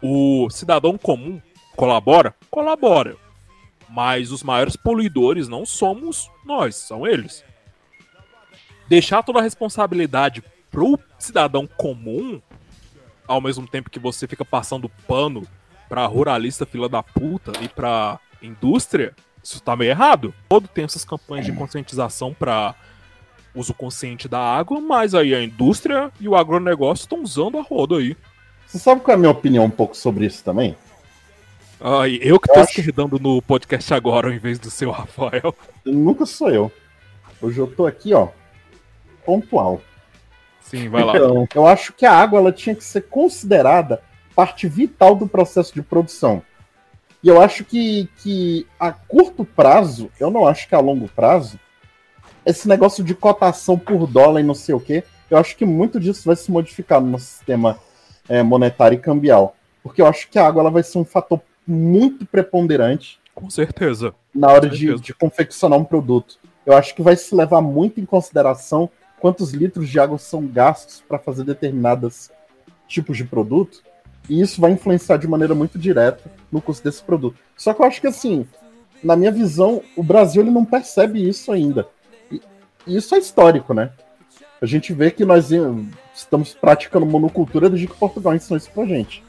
O 0.00 0.48
cidadão 0.48 0.96
comum 0.96 1.42
colabora? 1.76 2.34
Colabora. 2.50 3.16
Mas 3.86 4.32
os 4.32 4.42
maiores 4.42 4.74
poluidores 4.74 5.46
não 5.46 5.66
somos 5.66 6.30
nós, 6.46 6.74
são 6.74 7.06
eles. 7.06 7.44
Deixar 8.88 9.22
toda 9.22 9.40
a 9.40 9.42
responsabilidade 9.42 10.42
pro 10.70 10.98
cidadão 11.18 11.66
comum 11.66 12.40
ao 13.26 13.42
mesmo 13.42 13.68
tempo 13.68 13.90
que 13.90 13.98
você 13.98 14.26
fica 14.26 14.44
passando 14.44 14.88
pano 15.06 15.46
pra 15.88 16.06
ruralista 16.06 16.66
fila 16.66 16.88
da 16.88 17.02
puta 17.02 17.52
e 17.62 17.68
pra 17.68 18.18
indústria, 18.42 19.14
isso 19.42 19.60
tá 19.62 19.74
meio 19.76 19.90
errado. 19.90 20.34
Todo 20.48 20.68
tem 20.68 20.84
essas 20.84 21.04
campanhas 21.04 21.46
de 21.46 21.52
conscientização 21.52 22.34
pra 22.34 22.74
uso 23.54 23.72
consciente 23.74 24.28
da 24.28 24.38
água, 24.38 24.80
mas 24.80 25.14
aí 25.14 25.34
a 25.34 25.42
indústria 25.42 26.12
e 26.20 26.28
o 26.28 26.36
agronegócio 26.36 27.02
estão 27.04 27.22
usando 27.22 27.58
a 27.58 27.62
roda 27.62 27.96
aí. 27.96 28.16
Você 28.66 28.78
sabe 28.78 29.00
qual 29.00 29.12
é 29.12 29.16
a 29.16 29.18
minha 29.18 29.30
opinião 29.30 29.64
um 29.64 29.70
pouco 29.70 29.96
sobre 29.96 30.26
isso 30.26 30.44
também? 30.44 30.76
Ai, 31.80 32.18
eu 32.20 32.38
que 32.38 32.48
tô 32.48 32.54
Eu 32.58 32.62
acho- 32.62 32.70
esquerdando 32.78 33.18
no 33.18 33.40
podcast 33.40 33.94
agora 33.94 34.28
ao 34.28 34.34
invés 34.34 34.58
do 34.58 34.70
seu 34.70 34.90
Rafael. 34.92 35.54
Nunca 35.84 36.26
sou 36.26 36.50
eu. 36.50 36.70
Hoje 37.40 37.58
eu 37.58 37.66
tô 37.68 37.86
aqui, 37.86 38.12
ó, 38.12 38.28
pontual. 39.24 39.80
Sim, 40.60 40.88
vai 40.88 41.02
lá. 41.02 41.16
Então, 41.16 41.46
eu 41.54 41.66
acho 41.66 41.92
que 41.94 42.04
a 42.04 42.12
água 42.12 42.38
ela 42.40 42.52
tinha 42.52 42.74
que 42.74 42.84
ser 42.84 43.02
considerada 43.02 44.02
parte 44.38 44.68
vital 44.68 45.16
do 45.16 45.26
processo 45.26 45.74
de 45.74 45.82
produção. 45.82 46.40
E 47.24 47.28
eu 47.28 47.42
acho 47.42 47.64
que, 47.64 48.08
que 48.18 48.68
a 48.78 48.92
curto 48.92 49.44
prazo, 49.44 50.12
eu 50.20 50.30
não 50.30 50.46
acho 50.46 50.68
que 50.68 50.76
a 50.76 50.78
longo 50.78 51.08
prazo, 51.08 51.58
esse 52.46 52.68
negócio 52.68 53.02
de 53.02 53.16
cotação 53.16 53.76
por 53.76 54.06
dólar 54.06 54.38
e 54.38 54.44
não 54.44 54.54
sei 54.54 54.76
o 54.76 54.80
quê, 54.80 55.02
eu 55.28 55.36
acho 55.38 55.56
que 55.56 55.64
muito 55.64 55.98
disso 55.98 56.22
vai 56.24 56.36
se 56.36 56.52
modificar 56.52 57.00
no 57.00 57.18
sistema 57.18 57.80
é, 58.28 58.40
monetário 58.40 58.94
e 58.94 59.00
cambial. 59.00 59.56
Porque 59.82 60.00
eu 60.00 60.06
acho 60.06 60.28
que 60.28 60.38
a 60.38 60.46
água 60.46 60.60
ela 60.60 60.70
vai 60.70 60.84
ser 60.84 60.98
um 60.98 61.04
fator 61.04 61.40
muito 61.66 62.24
preponderante 62.24 63.18
Com 63.34 63.50
certeza. 63.50 64.14
na 64.32 64.52
hora 64.52 64.68
Com 64.68 64.74
de, 64.76 64.78
certeza. 64.78 65.02
de 65.02 65.14
confeccionar 65.14 65.80
um 65.80 65.84
produto. 65.84 66.38
Eu 66.64 66.76
acho 66.76 66.94
que 66.94 67.02
vai 67.02 67.16
se 67.16 67.34
levar 67.34 67.60
muito 67.60 68.00
em 68.00 68.06
consideração 68.06 68.88
quantos 69.18 69.50
litros 69.50 69.88
de 69.88 69.98
água 69.98 70.16
são 70.16 70.46
gastos 70.46 71.02
para 71.08 71.18
fazer 71.18 71.42
determinados 71.42 72.30
tipos 72.86 73.16
de 73.16 73.24
produto, 73.24 73.82
e 74.28 74.40
isso 74.40 74.60
vai 74.60 74.70
influenciar 74.72 75.16
de 75.16 75.26
maneira 75.28 75.54
muito 75.54 75.78
direta 75.78 76.30
no 76.52 76.60
custo 76.60 76.84
desse 76.84 77.02
produto. 77.02 77.36
Só 77.56 77.72
que 77.72 77.80
eu 77.82 77.86
acho 77.86 78.00
que 78.00 78.06
assim, 78.06 78.46
na 79.02 79.16
minha 79.16 79.30
visão, 79.32 79.82
o 79.96 80.02
Brasil 80.02 80.42
ele 80.42 80.50
não 80.50 80.64
percebe 80.64 81.26
isso 81.26 81.50
ainda. 81.52 81.86
E, 82.30 82.40
isso 82.86 83.14
é 83.14 83.18
histórico, 83.18 83.72
né? 83.74 83.90
A 84.60 84.66
gente 84.66 84.92
vê 84.92 85.10
que 85.10 85.24
nós 85.24 85.50
estamos 86.14 86.52
praticando 86.54 87.06
monocultura 87.06 87.68
desde 87.70 87.86
que 87.86 87.94
Portugal 87.94 88.34
ensinou 88.34 88.56
isso 88.56 88.70
pra 88.72 88.84
gente. 88.84 89.22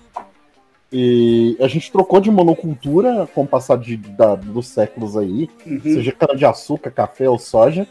E 0.92 1.56
a 1.60 1.68
gente 1.68 1.92
trocou 1.92 2.20
de 2.20 2.32
monocultura 2.32 3.28
com 3.36 3.44
o 3.44 3.48
passar 3.48 3.78
de, 3.78 3.96
da- 3.96 4.34
dos 4.36 4.68
séculos 4.68 5.16
aí, 5.16 5.48
Uhum. 5.66 5.80
seja 5.84 6.12
cana-de-açúcar, 6.12 6.90
café 6.90 7.30
ou 7.30 7.38
soja. 7.38 7.88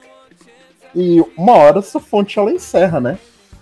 E 0.94 1.22
uma 1.36 1.52
hora 1.52 1.78
essa 1.78 2.00
fonte 2.00 2.38
ela 2.40 2.50
encerra, 2.52 3.00
né? 3.00 3.18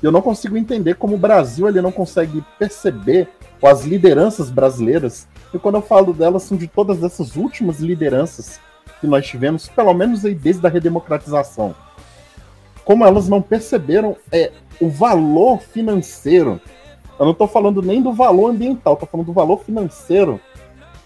Eu 0.07 0.13
não 0.13 0.23
consigo 0.23 0.57
entender 0.57 0.95
como 0.95 1.17
o 1.17 1.19
Brasil 1.19 1.69
ele 1.69 1.81
não 1.81 1.91
consegue 1.91 2.41
perceber, 2.61 3.29
ou 3.61 3.69
as 3.69 3.83
lideranças 3.83 4.51
brasileiras, 4.51 5.27
e 5.53 5.59
quando 5.59 5.75
eu 5.75 5.83
falo 5.83 6.13
delas, 6.13 6.45
são 6.45 6.57
de 6.57 6.69
todas 6.69 7.03
essas 7.03 7.35
últimas 7.35 7.81
lideranças 7.81 8.61
que 9.01 9.07
nós 9.09 9.27
tivemos, 9.27 9.69
pelo 9.69 9.93
menos 9.93 10.25
aí 10.25 10.33
desde 10.33 10.65
a 10.65 10.71
redemocratização. 10.71 11.75
Como 12.85 13.05
elas 13.05 13.29
não 13.29 13.43
perceberam 13.43 14.17
é, 14.31 14.53
o 14.81 14.89
valor 14.89 15.61
financeiro. 15.61 16.61
Eu 17.19 17.25
não 17.25 17.33
estou 17.33 17.49
falando 17.49 17.83
nem 17.83 18.01
do 18.01 18.13
valor 18.13 18.51
ambiental, 18.51 18.93
estou 18.93 19.09
falando 19.09 19.27
do 19.27 19.33
valor 19.33 19.65
financeiro 19.65 20.41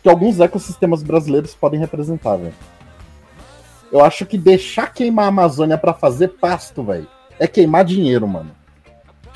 que 0.02 0.10
alguns 0.10 0.38
ecossistemas 0.40 1.02
brasileiros 1.02 1.54
podem 1.54 1.80
representar, 1.80 2.36
velho. 2.36 2.52
Eu 3.90 4.04
acho 4.04 4.26
que 4.26 4.36
deixar 4.36 4.92
queimar 4.92 5.24
a 5.24 5.28
Amazônia 5.28 5.78
para 5.78 5.94
fazer 5.94 6.28
pasto, 6.38 6.82
velho, 6.82 7.08
é 7.38 7.46
queimar 7.46 7.82
dinheiro, 7.82 8.28
mano. 8.28 8.59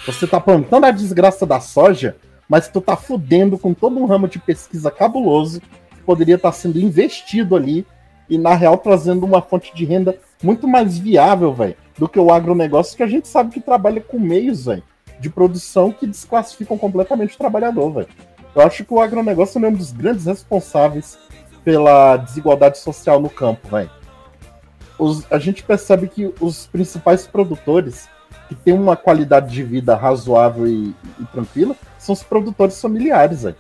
Você 0.07 0.27
tá 0.27 0.39
plantando 0.39 0.85
a 0.85 0.91
desgraça 0.91 1.47
da 1.47 1.61
soja, 1.61 2.17
mas 2.49 2.69
tu 2.69 2.81
tá 2.81 2.95
fudendo 2.95 3.57
com 3.57 3.73
todo 3.73 3.99
um 3.99 4.05
ramo 4.05 4.29
de 4.29 4.39
pesquisa 4.39 4.91
cabuloso 4.91 5.61
que 5.61 6.03
poderia 6.05 6.35
estar 6.35 6.53
sendo 6.53 6.79
investido 6.79 7.57
ali 7.57 7.87
e, 8.29 8.37
na 8.37 8.55
real, 8.55 8.77
trazendo 8.77 9.25
uma 9.25 9.41
fonte 9.41 9.75
de 9.75 9.85
renda 9.85 10.19
muito 10.43 10.69
mais 10.69 10.99
viável, 10.99 11.55
velho, 11.55 11.77
do 11.99 12.07
que 12.07 12.19
o 12.19 12.31
agronegócio, 12.31 12.97
que 12.97 13.03
a 13.03 13.07
gente 13.07 13.29
sabe 13.29 13.51
que 13.51 13.61
trabalha 13.61 14.01
com 14.01 14.19
meios, 14.19 14.67
velho, 14.67 14.83
de 15.19 15.31
produção 15.31 15.91
que 15.91 16.07
desclassificam 16.07 16.77
completamente 16.77 17.35
o 17.35 17.39
trabalhador, 17.39 17.91
velho. 17.91 18.09
Eu 18.55 18.63
acho 18.63 18.85
que 18.85 18.93
o 18.93 19.01
agronegócio 19.01 19.65
é 19.65 19.69
um 19.69 19.73
dos 19.73 19.91
grandes 19.91 20.27
responsáveis 20.27 21.19
pela 21.65 22.19
desigualdade 22.19 22.79
social 22.79 23.19
no 23.21 23.31
campo, 23.31 23.69
velho. 23.69 23.91
A 25.31 25.39
gente 25.39 25.63
percebe 25.63 26.09
que 26.09 26.33
os 26.41 26.67
principais 26.67 27.27
produtores 27.27 28.09
que 28.49 28.55
têm 28.55 28.75
uma 28.75 28.97
qualidade 28.97 29.51
de 29.51 29.63
vida 29.63 29.95
razoável 29.95 30.67
e, 30.67 30.95
e 31.21 31.25
tranquila 31.33 31.75
são 31.99 32.13
os 32.13 32.23
produtores 32.23 32.81
familiares, 32.81 33.43
velho. 33.43 33.57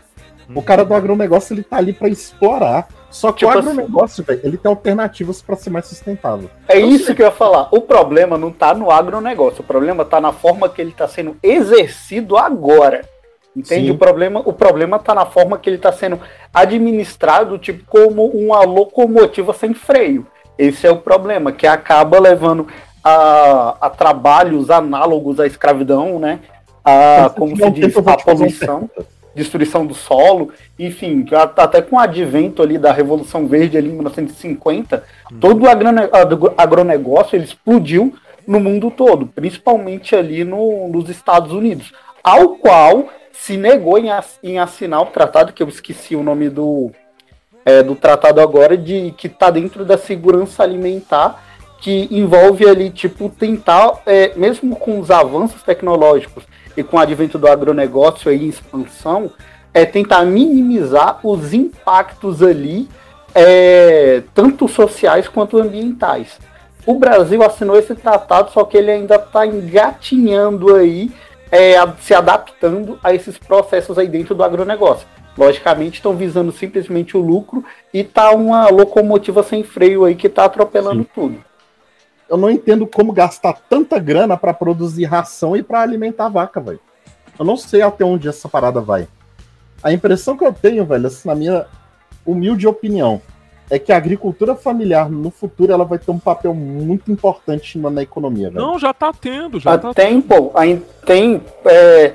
O 0.55 0.61
cara 0.63 0.85
do 0.85 0.93
agronegócio 0.93 1.55
ele 1.55 1.63
tá 1.63 1.79
ali 1.79 1.93
para 1.95 2.09
explorar. 2.09 2.87
Só 3.11 3.33
que 3.33 3.39
Tipo 3.47 3.53
o 3.53 3.59
assim- 3.59 3.69
agronegócio, 3.71 4.23
velho, 4.25 4.41
ele 4.45 4.57
tem 4.59 4.69
alternativas 4.69 5.41
para 5.41 5.57
ser 5.57 5.71
mais 5.71 5.87
sustentável. 5.87 6.51
É 6.69 6.79
isso 6.79 7.15
que 7.15 7.23
eu 7.23 7.27
ia 7.27 7.33
falar. 7.33 7.69
O 7.71 7.81
problema 7.81 8.37
não 8.37 8.51
tá 8.53 8.75
no 8.75 8.91
agronegócio, 8.91 9.63
o 9.63 9.67
problema 9.67 10.05
tá 10.05 10.21
na 10.21 10.33
forma 10.33 10.69
que 10.69 10.83
ele 10.83 10.93
tá 10.93 11.09
sendo 11.09 11.37
exercido 11.43 12.37
agora. 12.37 13.03
Entende? 13.57 13.87
Sim. 13.87 13.91
O 13.93 13.97
problema, 13.97 14.43
o 14.45 14.53
problema 14.53 14.99
tá 14.99 15.15
na 15.15 15.25
forma 15.25 15.57
que 15.57 15.71
ele 15.71 15.79
tá 15.79 15.93
sendo 15.93 16.21
administrado, 16.53 17.57
tipo, 17.57 17.85
como 17.89 18.27
uma 18.27 18.65
locomotiva 18.65 19.55
sem 19.55 19.73
freio. 19.73 20.27
Esse 20.59 20.87
é 20.87 20.91
o 20.91 20.97
problema, 20.99 21.53
que 21.53 21.67
acaba 21.67 22.19
levando 22.19 22.67
a, 23.05 23.77
a 23.81 23.91
trabalhos 23.91 24.71
análogos 24.71 25.39
à 25.39 25.47
escravidão, 25.47 26.19
né? 26.19 26.41
A, 26.85 27.29
Se 27.31 27.37
como 27.37 27.57
se 27.57 27.71
diz, 27.71 27.97
a 27.97 28.17
poluição 28.17 28.91
destruição 29.35 29.85
do 29.85 29.95
solo, 29.95 30.51
enfim, 30.79 31.27
até 31.59 31.83
com 31.83 31.97
o 31.97 31.99
advento 31.99 32.63
ali 32.63 32.79
da 32.79 32.93
Revolução 32.93 33.49
Verde 33.49 33.77
ali 33.77 33.89
em 33.89 33.93
1950, 33.95 35.03
todo 35.41 35.65
o 35.65 35.69
agrone- 35.69 36.09
agro- 36.13 36.55
agronegócio 36.57 37.35
ele 37.35 37.45
explodiu 37.45 38.15
no 38.47 38.61
mundo 38.61 38.93
todo, 38.93 39.27
principalmente 39.27 40.15
ali 40.15 40.45
no- 40.45 40.87
nos 40.89 41.09
Estados 41.11 41.51
Unidos, 41.53 41.93
ao 42.23 42.51
qual 42.51 43.09
se 43.33 43.57
negou 43.57 43.99
em, 43.99 44.07
em 44.43 44.59
assinar 44.61 45.03
o 45.03 45.07
tratado, 45.07 45.53
que 45.53 45.63
eu 45.65 45.69
esqueci 45.69 46.15
o 46.15 46.23
nome 46.23 46.49
do, 46.49 46.93
é, 47.65 47.83
do 47.83 47.97
tratado 47.97 48.41
agora, 48.41 48.77
de 48.77 49.13
que 49.19 49.27
está 49.27 49.51
dentro 49.51 49.85
da 49.85 49.99
segurança 49.99 50.63
alimentar, 50.63 51.43
que 51.85 52.09
envolve 52.11 52.67
ali, 52.67 52.89
tipo, 52.89 53.29
tentar, 53.29 54.01
é, 54.07 54.33
mesmo 54.37 54.75
com 54.75 54.99
os 54.99 55.11
avanços 55.11 55.63
tecnológicos 55.63 56.45
e 56.75 56.83
com 56.83 56.97
o 56.97 56.99
advento 56.99 57.37
do 57.37 57.47
agronegócio 57.47 58.31
aí 58.31 58.43
em 58.43 58.49
expansão, 58.49 59.31
é 59.75 59.85
tentar 59.85 60.25
minimizar 60.25 61.21
os 61.23 61.53
impactos 61.53 62.43
ali, 62.43 62.89
é, 63.35 64.23
tanto 64.33 64.67
sociais 64.67 65.29
quanto 65.29 65.59
ambientais. 65.59 66.39
O 66.87 66.95
Brasil 66.95 67.43
assinou 67.43 67.79
esse 67.79 67.95
tratado, 67.95 68.51
só 68.51 68.65
que 68.65 68.79
ele 68.79 68.91
ainda 68.91 69.17
está 69.17 69.47
engatinhando 69.47 70.75
aí, 70.75 71.13
é, 71.53 71.75
se 72.01 72.15
adaptando 72.15 72.99
a 73.05 73.13
esses 73.13 73.37
processos 73.37 73.99
aí 73.99 74.09
dentro 74.09 74.35
do 74.35 74.43
agronegócio. 74.43 75.07
Logicamente 75.37 75.97
estão 75.97 76.17
visando 76.17 76.51
simplesmente 76.51 77.15
o 77.15 77.21
lucro 77.21 77.63
e 77.93 78.03
tá 78.03 78.31
uma 78.31 78.71
locomotiva 78.71 79.43
sem 79.43 79.63
freio 79.63 80.07
aí 80.07 80.15
que 80.15 80.31
tá 80.31 80.47
atropelando 80.47 81.07
tudo. 81.15 81.45
Eu 82.35 82.39
não 82.39 82.51
entendo 82.51 82.85
como 82.85 83.13
gastar 83.13 83.53
tanta 83.71 83.97
grana 83.97 84.37
para 84.37 84.53
produzir 84.53 85.05
ração 85.05 85.57
e 85.57 85.63
para 85.63 85.81
alimentar 85.81 86.27
a 86.27 86.29
vaca, 86.29 86.61
velho. 86.61 86.81
Eu 87.39 87.45
não 87.45 87.57
sei 87.57 87.81
até 87.81 88.05
onde 88.05 88.29
essa 88.29 88.49
parada 88.49 88.81
vai. 88.81 89.07
A 89.81 89.93
impressão 89.93 90.37
que 90.37 90.45
eu 90.45 90.53
tenho, 90.53 90.85
velho, 90.85 91.07
assim, 91.07 91.29
na 91.29 91.35
minha 91.37 91.67
humilde 92.27 92.67
opinião, 92.67 93.23
é 93.71 93.79
que 93.79 93.93
a 93.93 93.97
agricultura 93.97 94.57
familiar 94.57 95.09
no 95.09 95.31
futuro 95.31 95.73
ela 95.73 95.85
vai 95.85 95.97
ter 95.97 96.11
um 96.11 96.19
papel 96.19 96.53
muito 96.53 97.13
importante 97.13 97.79
na, 97.79 97.89
na 97.89 98.03
economia, 98.03 98.51
velho. 98.51 98.67
Não, 98.67 98.81
já 98.81 98.93
tá 98.93 99.13
tendo, 99.13 99.61
já 99.61 99.79
tá 99.79 99.95
tem, 99.95 100.21
pô, 100.21 100.51
aí 100.57 100.83
tem 101.07 101.41
é, 101.65 102.15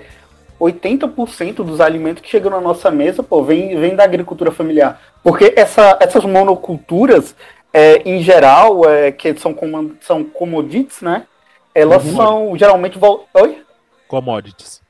80% 0.59 1.63
dos 1.63 1.79
alimentos 1.79 2.21
que 2.21 2.29
chegam 2.29 2.51
na 2.51 2.59
nossa 2.59 2.91
mesa, 2.91 3.23
pô, 3.23 3.41
vem, 3.41 3.79
vem 3.79 3.95
da 3.95 4.03
agricultura 4.03 4.51
familiar. 4.51 4.99
Porque 5.23 5.53
essa, 5.55 5.97
essas 6.01 6.25
monoculturas, 6.25 7.33
é, 7.73 7.97
em 8.09 8.21
geral, 8.21 8.89
é, 8.89 9.11
que 9.11 9.35
são, 9.37 9.53
como, 9.53 9.95
são 10.01 10.23
commodities, 10.23 11.01
né? 11.01 11.25
Elas 11.73 12.03
Uhum. 12.05 12.15
são 12.15 12.57
geralmente. 12.57 12.97
Vol... 12.97 13.27
Oi? 13.33 13.63
commodities. 14.07 14.81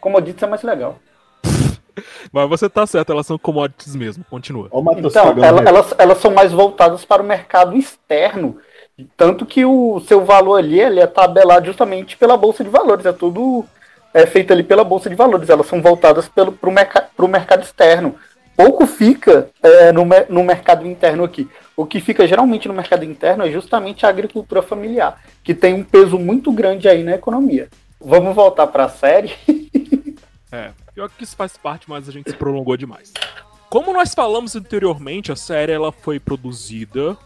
Commodities 0.00 0.42
é 0.42 0.46
mais 0.46 0.62
legal. 0.62 0.98
Mas 2.32 2.48
você 2.48 2.68
tá 2.68 2.86
certo, 2.86 3.12
elas 3.12 3.26
são 3.26 3.38
commodities 3.38 3.94
mesmo. 3.96 4.24
Continua. 4.28 4.68
Então, 4.98 5.34
ela- 5.42 5.62
elas, 5.62 5.94
elas 5.98 6.18
são 6.18 6.30
mais 6.32 6.52
voltadas 6.52 7.04
para 7.04 7.22
o 7.22 7.26
mercado 7.26 7.76
externo. 7.76 8.58
Tanto 9.16 9.46
que 9.46 9.64
o 9.64 10.00
seu 10.00 10.24
valor 10.24 10.56
ali 10.58 10.80
ele 10.80 11.00
é 11.00 11.06
tabelado 11.06 11.66
justamente 11.66 12.16
pela 12.16 12.36
Bolsa 12.36 12.62
de 12.62 12.70
Valores. 12.70 13.06
É 13.06 13.12
tudo 13.12 13.64
é 14.14 14.26
feito 14.26 14.52
ali 14.52 14.62
pela 14.62 14.84
Bolsa 14.84 15.08
de 15.08 15.16
Valores. 15.16 15.48
Elas 15.48 15.66
são 15.66 15.80
voltadas 15.80 16.28
para 16.28 16.50
o 16.50 16.70
merca 16.70 17.08
mercado 17.26 17.62
externo. 17.62 18.16
Pouco 18.56 18.86
fica 18.86 19.48
é, 19.62 19.92
no, 19.92 20.06
no 20.28 20.44
mercado 20.44 20.86
interno 20.86 21.24
aqui. 21.24 21.48
O 21.76 21.86
que 21.86 22.00
fica 22.00 22.26
geralmente 22.26 22.68
no 22.68 22.74
mercado 22.74 23.04
interno 23.04 23.44
é 23.44 23.50
justamente 23.50 24.04
a 24.04 24.08
agricultura 24.08 24.62
familiar, 24.62 25.20
que 25.42 25.54
tem 25.54 25.74
um 25.74 25.82
peso 25.82 26.18
muito 26.18 26.52
grande 26.52 26.88
aí 26.88 27.02
na 27.02 27.12
economia. 27.12 27.68
vamos 28.00 28.34
voltar 28.34 28.66
pra 28.66 28.88
série. 28.88 29.32
É, 30.54 30.70
pior 30.94 31.08
que 31.08 31.24
isso 31.24 31.34
faz 31.34 31.56
parte, 31.56 31.88
mas 31.88 32.06
a 32.10 32.12
gente 32.12 32.30
se 32.30 32.36
prolongou 32.36 32.76
demais. 32.76 33.10
Como 33.70 33.90
nós 33.90 34.14
falamos 34.14 34.54
anteriormente, 34.54 35.32
a 35.32 35.36
série 35.36 35.72
ela 35.72 35.90
foi 35.90 36.20
produzida 36.20 37.16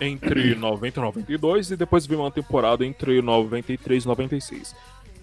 entre 0.00 0.56
90 0.58 0.98
e 0.98 1.02
92 1.02 1.70
e 1.70 1.76
depois 1.76 2.06
veio 2.06 2.22
uma 2.22 2.30
temporada 2.32 2.84
entre 2.84 3.22
93 3.22 4.02
e 4.02 4.06
96. 4.08 4.74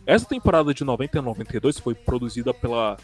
Essa 0.06 0.26
temporada 0.26 0.74
de 0.74 0.86
90 0.86 1.20
a 1.20 1.22
92 1.22 1.80
foi 1.80 1.94
produzida 1.94 2.54
pela 2.54 2.96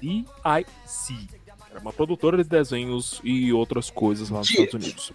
DIC, 0.00 1.28
era 1.70 1.80
uma 1.80 1.92
produtora 1.92 2.36
de 2.36 2.44
desenhos 2.44 3.20
e 3.24 3.52
outras 3.52 3.90
coisas 3.90 4.30
lá 4.30 4.38
nos 4.38 4.48
Dick. 4.48 4.62
Estados 4.62 4.86
Unidos. 4.86 5.12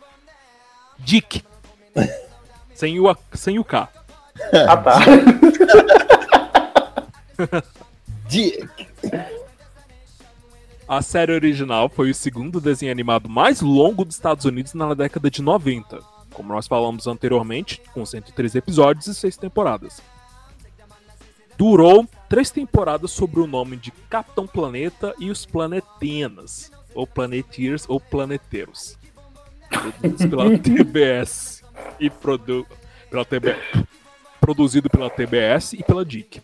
Dick. 1.00 1.44
sem, 2.74 3.00
o, 3.00 3.10
A- 3.10 3.18
sem 3.34 3.60
o 3.60 3.64
K. 3.64 3.90
Ah, 4.68 4.78
tá. 4.78 5.00
Dick. 8.28 8.68
A 10.88 11.02
série 11.02 11.34
original 11.34 11.90
foi 11.90 12.12
o 12.12 12.16
segundo 12.16 12.62
desenho 12.62 12.92
animado 12.92 13.28
mais 13.28 13.60
longo 13.62 14.06
dos 14.06 14.16
Estados 14.16 14.46
Unidos 14.46 14.74
na 14.76 14.94
década 14.94 15.32
de 15.32 15.42
90, 15.42 16.00
como 16.32 16.54
nós 16.54 16.68
falamos 16.68 17.08
anteriormente, 17.08 17.82
com 17.94 18.06
103 18.06 18.56
episódios 18.56 19.08
e 19.08 19.16
6 19.16 19.36
temporadas. 19.38 20.00
Durou 21.58 22.08
três 22.30 22.52
temporadas 22.52 23.12
sob 23.12 23.40
o 23.40 23.48
nome 23.48 23.78
de 23.78 23.92
Capitão 23.92 24.46
Planeta 24.46 25.14
e 25.20 25.30
os 25.30 25.46
Planetenas, 25.46 26.72
ou 26.94 27.08
Planeteers 27.08 27.86
ou 27.88 28.00
Planeteiros. 28.00 28.98
Produzidos 29.70 30.26
pela 30.26 30.58
TBS 30.60 31.64
e 32.00 32.10
produ 32.10 32.66
pela 33.10 33.26
TB 33.26 33.56
produzido 34.46 34.88
pela 34.92 35.10
TBS 35.10 35.74
e 35.74 35.82
pela 35.82 36.06
DIC. 36.06 36.40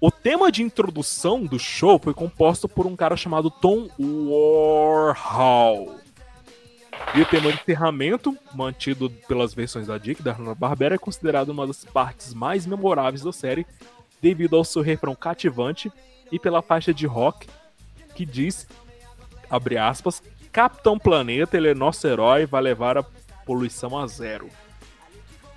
O 0.00 0.10
tema 0.10 0.50
de 0.50 0.62
introdução 0.62 1.44
do 1.44 1.58
show 1.58 2.00
foi 2.02 2.14
composto 2.14 2.66
por 2.66 2.86
um 2.86 2.96
cara 2.96 3.18
chamado 3.18 3.50
Tom 3.50 3.86
Warhol. 4.00 5.96
E 7.14 7.20
o 7.20 7.26
tema 7.26 7.50
de 7.50 7.58
encerramento, 7.60 8.36
mantido 8.54 9.10
pelas 9.26 9.54
versões 9.54 9.86
da 9.86 9.96
Dick 9.98 10.22
da 10.22 10.32
Hanna-Barbera, 10.32 10.94
é 10.94 10.98
considerado 10.98 11.48
uma 11.48 11.66
das 11.66 11.84
partes 11.84 12.34
mais 12.34 12.66
memoráveis 12.66 13.22
da 13.22 13.32
série, 13.32 13.66
devido 14.20 14.56
ao 14.56 14.64
seu 14.64 14.82
refrão 14.82 15.14
cativante 15.14 15.90
e 16.30 16.38
pela 16.38 16.60
faixa 16.60 16.92
de 16.92 17.06
rock 17.06 17.48
que 18.14 18.26
diz, 18.26 18.66
abre 19.48 19.78
aspas, 19.78 20.20
Capitão 20.50 20.98
Planeta, 20.98 21.56
ele 21.56 21.68
é 21.68 21.74
nosso 21.74 22.04
herói, 22.04 22.46
vai 22.46 22.60
levar 22.60 22.98
a 22.98 23.04
poluição 23.46 23.96
a 23.96 24.06
zero. 24.08 24.48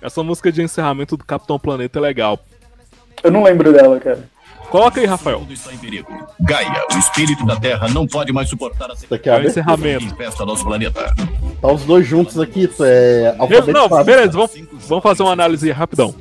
Essa 0.00 0.22
música 0.22 0.52
de 0.52 0.62
encerramento 0.62 1.16
do 1.16 1.24
Capitão 1.24 1.58
Planeta 1.58 1.98
é 1.98 2.02
legal. 2.02 2.38
Eu 3.22 3.32
não 3.32 3.42
lembro 3.42 3.72
dela, 3.72 3.98
cara. 3.98 4.28
Coloca 4.72 4.98
aí, 5.00 5.06
Rafael. 5.06 5.40
mundo 5.40 5.52
está 5.52 5.70
em 5.72 5.76
perigo. 5.76 6.08
Gaia, 6.40 6.86
o 6.94 6.98
espírito 6.98 7.44
da 7.44 7.56
Terra, 7.56 7.88
não 7.88 8.06
pode 8.06 8.32
mais 8.32 8.48
suportar 8.48 8.90
a 8.90 8.94
Isso 8.94 9.14
aqui 9.14 9.28
É 9.28 9.32
é 9.32 9.34
o 9.34 9.36
a 9.36 9.38
abertura. 9.38 9.50
encerramento. 9.60 10.04
infesta 10.06 10.46
nosso 10.46 10.64
planeta. 10.64 11.14
Tá 11.60 11.68
os 11.70 11.84
dois 11.84 12.06
juntos 12.06 12.40
aqui, 12.40 12.64
isso 12.64 12.82
é 12.82 13.34
Não, 13.36 13.42
alfabetizado. 13.42 14.04
beleza, 14.04 14.32
vamos, 14.32 14.50
vamos 14.88 15.02
fazer 15.02 15.22
uma 15.22 15.32
análise 15.32 15.70
rapidão. 15.70 16.14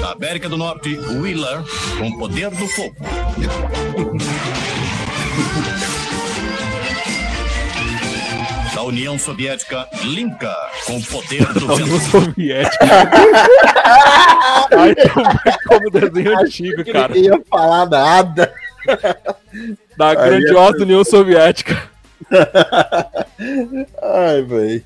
Da 0.00 0.12
América 0.12 0.48
do 0.48 0.56
Norte, 0.56 0.96
Wheeler, 0.96 1.62
com 1.98 2.08
o 2.08 2.18
poder 2.18 2.50
do 2.50 2.66
fogo. 2.68 2.94
União 8.88 9.18
Soviética, 9.18 9.86
Linka, 10.02 10.54
com 10.86 10.96
o 10.96 11.04
poder 11.04 11.44
do 11.52 11.66
Da 11.66 11.74
União. 11.74 12.00
Soviética. 12.00 12.86
Ai, 14.76 14.94
como, 15.12 15.28
como 15.66 15.90
desenho 15.90 16.38
antigo, 16.38 16.80
Eu 16.80 16.92
cara. 16.92 17.08
não 17.08 17.16
ia 17.16 17.42
falar 17.50 17.86
nada. 17.86 18.52
Da 19.96 20.08
Aí 20.10 20.16
grandiosa 20.16 20.82
União 20.82 21.04
Soviética. 21.04 21.90
Ai, 24.02 24.42
velho. 24.42 24.82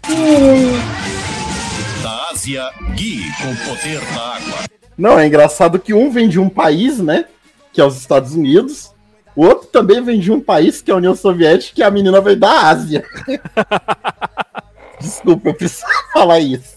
Da 2.02 2.28
Ásia, 2.32 2.70
Gui, 2.94 3.22
com 3.40 3.52
o 3.52 3.56
poder 3.56 4.00
da 4.00 4.34
água. 4.34 4.58
Não, 4.98 5.18
é 5.18 5.26
engraçado 5.26 5.78
que 5.78 5.94
um 5.94 6.10
vem 6.10 6.28
de 6.28 6.38
um 6.40 6.48
país, 6.48 6.98
né? 6.98 7.24
Que 7.72 7.80
é 7.80 7.84
os 7.84 7.96
Estados 7.96 8.34
Unidos. 8.34 8.91
O 9.34 9.46
outro 9.46 9.66
também 9.68 10.02
vem 10.02 10.20
de 10.20 10.30
um 10.30 10.40
país, 10.40 10.82
que 10.82 10.90
é 10.90 10.94
a 10.94 10.98
União 10.98 11.14
Soviética, 11.14 11.80
e 11.80 11.82
a 11.82 11.90
menina 11.90 12.20
veio 12.20 12.36
da 12.36 12.68
Ásia. 12.68 13.04
Desculpa, 15.00 15.48
eu 15.48 15.54
preciso 15.54 15.86
falar 16.12 16.38
isso. 16.40 16.76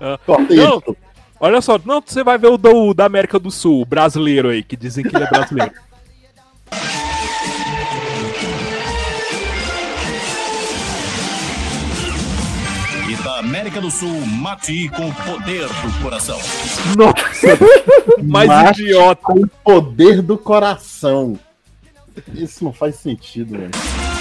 Ah, 0.00 0.18
Corta 0.24 0.54
não. 0.54 0.78
isso. 0.78 0.96
Olha 1.38 1.60
só, 1.60 1.80
não, 1.84 2.02
você 2.04 2.22
vai 2.22 2.38
ver 2.38 2.48
o 2.48 2.56
do, 2.56 2.94
da 2.94 3.06
América 3.06 3.38
do 3.38 3.50
Sul, 3.50 3.82
o 3.82 3.86
brasileiro 3.86 4.50
aí, 4.50 4.62
que 4.62 4.76
dizem 4.76 5.04
que 5.04 5.14
ele 5.14 5.24
é 5.24 5.30
brasileiro. 5.30 5.72
E 13.08 13.16
da 13.24 13.40
América 13.40 13.80
do 13.80 13.90
Sul, 13.90 14.24
Mati, 14.24 14.88
com 14.90 15.08
o 15.08 15.14
poder 15.14 15.66
do 15.66 16.00
coração. 16.00 16.38
Nossa, 16.96 17.58
mais 18.22 18.46
Mate 18.46 18.82
idiota. 18.82 19.20
Com 19.20 19.40
o 19.40 19.48
poder 19.48 20.22
do 20.22 20.38
coração. 20.38 21.36
Isso 22.34 22.64
não 22.64 22.72
faz 22.72 22.96
sentido, 22.96 23.56
velho. 23.58 23.70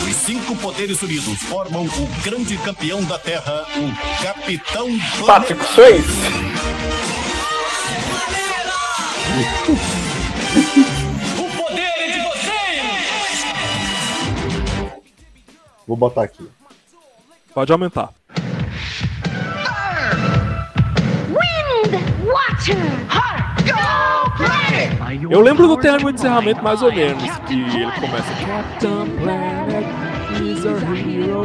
Os 0.08 0.15
cinco 0.15 0.56
poderes 0.58 1.02
unidos 1.02 1.39
formam 1.43 1.86
o 1.86 2.08
grande 2.23 2.58
campeão 2.58 3.04
da 3.04 3.19
Terra, 3.19 3.65
o 3.78 4.23
Capitão 4.23 4.88
Patrick. 5.25 5.63
Swayze. 5.65 6.08
O 11.38 11.49
poder 11.58 11.82
é 11.82 12.12
de 12.12 12.19
vocês! 12.28 13.45
Vou 15.88 15.97
botar 15.97 16.23
aqui. 16.23 16.49
Pode 17.54 17.71
aumentar. 17.71 18.13
Wind, 21.30 21.93
water! 22.25 23.19
Eu 25.30 25.42
lembro 25.42 25.68
do 25.68 25.78
termo 25.78 26.12
de 26.12 26.20
encerramento 26.20 26.64
mais 26.64 26.82
ou 26.82 26.94
menos, 26.94 27.24
que 27.48 27.54
ele 27.54 27.92
começa 28.00 28.34
Captain 28.46 29.06
Planet 29.18 29.86
is 30.42 30.66
a 30.66 30.74
hero, 30.96 31.44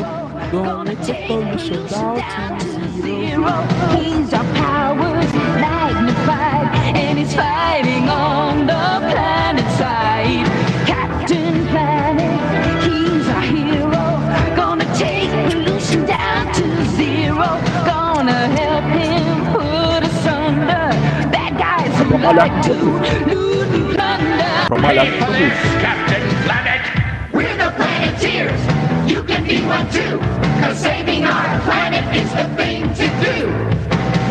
going 0.51 0.97
to 0.97 1.15
pollution 1.27 1.87
down 1.87 2.17
to 2.17 2.79
zero. 3.03 3.35
Zero, 3.35 3.53
he's 3.97 4.33
our 4.33 4.45
powers 4.55 5.33
magnified, 5.59 6.69
and 6.95 7.19
he's 7.19 7.35
fighting 7.35 8.09
on 8.09 8.67
the 8.67 9.01
planet 9.11 9.69
side. 9.79 10.47
Captain 10.87 11.67
Planet, 11.69 12.41
he's 12.85 13.29
our 13.29 13.43
hero, 13.43 13.84
guys 22.25 22.33
who 22.33 22.39
like 22.39 22.63
to 22.65 22.73
loot 22.73 23.69
and 23.75 23.95
plunder. 23.95 24.67
Pra 24.67 24.79
malhar 24.79 25.07
com. 25.19 25.35
Captain 25.81 26.25
Planet! 26.45 26.83
We're 27.33 27.57
the 27.57 27.71
Planeteers! 27.77 28.61
You 29.11 29.23
can 29.25 29.45
be 29.45 29.59
one 29.67 29.87
too! 29.91 30.19
Cause 30.61 30.79
saving 30.79 31.25
our 31.25 31.61
planet 31.61 32.05
is 32.17 32.31
the 32.33 32.47
thing 32.57 32.83
to 32.95 33.07
do! 33.21 33.37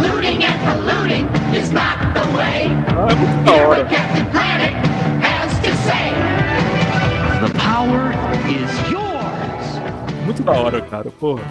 Looting 0.01 0.43
and 0.43 0.59
polluting 0.67 1.27
is 1.53 1.71
not 1.71 1.97
the 2.13 2.25
way! 2.37 2.69
É 3.11 3.15
muito 3.15 3.43
da 3.45 3.51
Hear 3.51 3.65
hora. 3.67 3.79
what 3.83 3.89
Captain 3.89 4.25
Planet 4.31 4.73
has 5.21 5.51
to 5.65 5.71
say! 5.87 6.09
The 7.45 7.53
power 7.59 8.13
is 8.49 8.71
yours. 8.91 10.25
Muito 10.25 10.43
da 10.43 10.51
hora, 10.53 10.81
cara, 10.81 11.11
porra. 11.19 11.43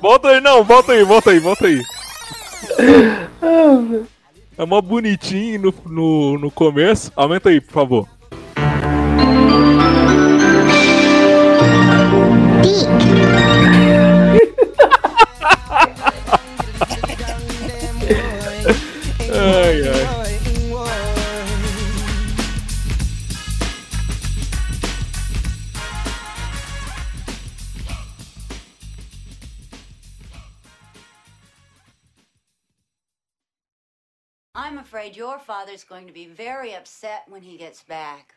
Volta 0.00 0.28
aí, 0.28 0.40
não, 0.40 0.64
volta 0.64 0.92
aí, 0.92 1.04
volta 1.04 1.30
aí, 1.30 1.38
volta 1.38 1.66
aí. 1.66 1.82
É 4.56 4.66
mó 4.66 4.80
bonitinho 4.80 5.60
no, 5.60 5.74
no, 5.86 6.38
no 6.38 6.50
começo. 6.50 7.12
Aumenta 7.16 7.48
aí, 7.48 7.60
por 7.60 7.72
favor. 7.72 8.08
ai, 12.88 13.71
afraid 35.02 35.16
your 35.16 35.38
father's 35.40 35.82
going 35.82 36.06
to 36.06 36.12
be 36.12 36.26
very 36.26 36.74
upset 36.74 37.24
when 37.28 37.42
he 37.42 37.56
gets 37.56 37.82
back. 37.82 38.34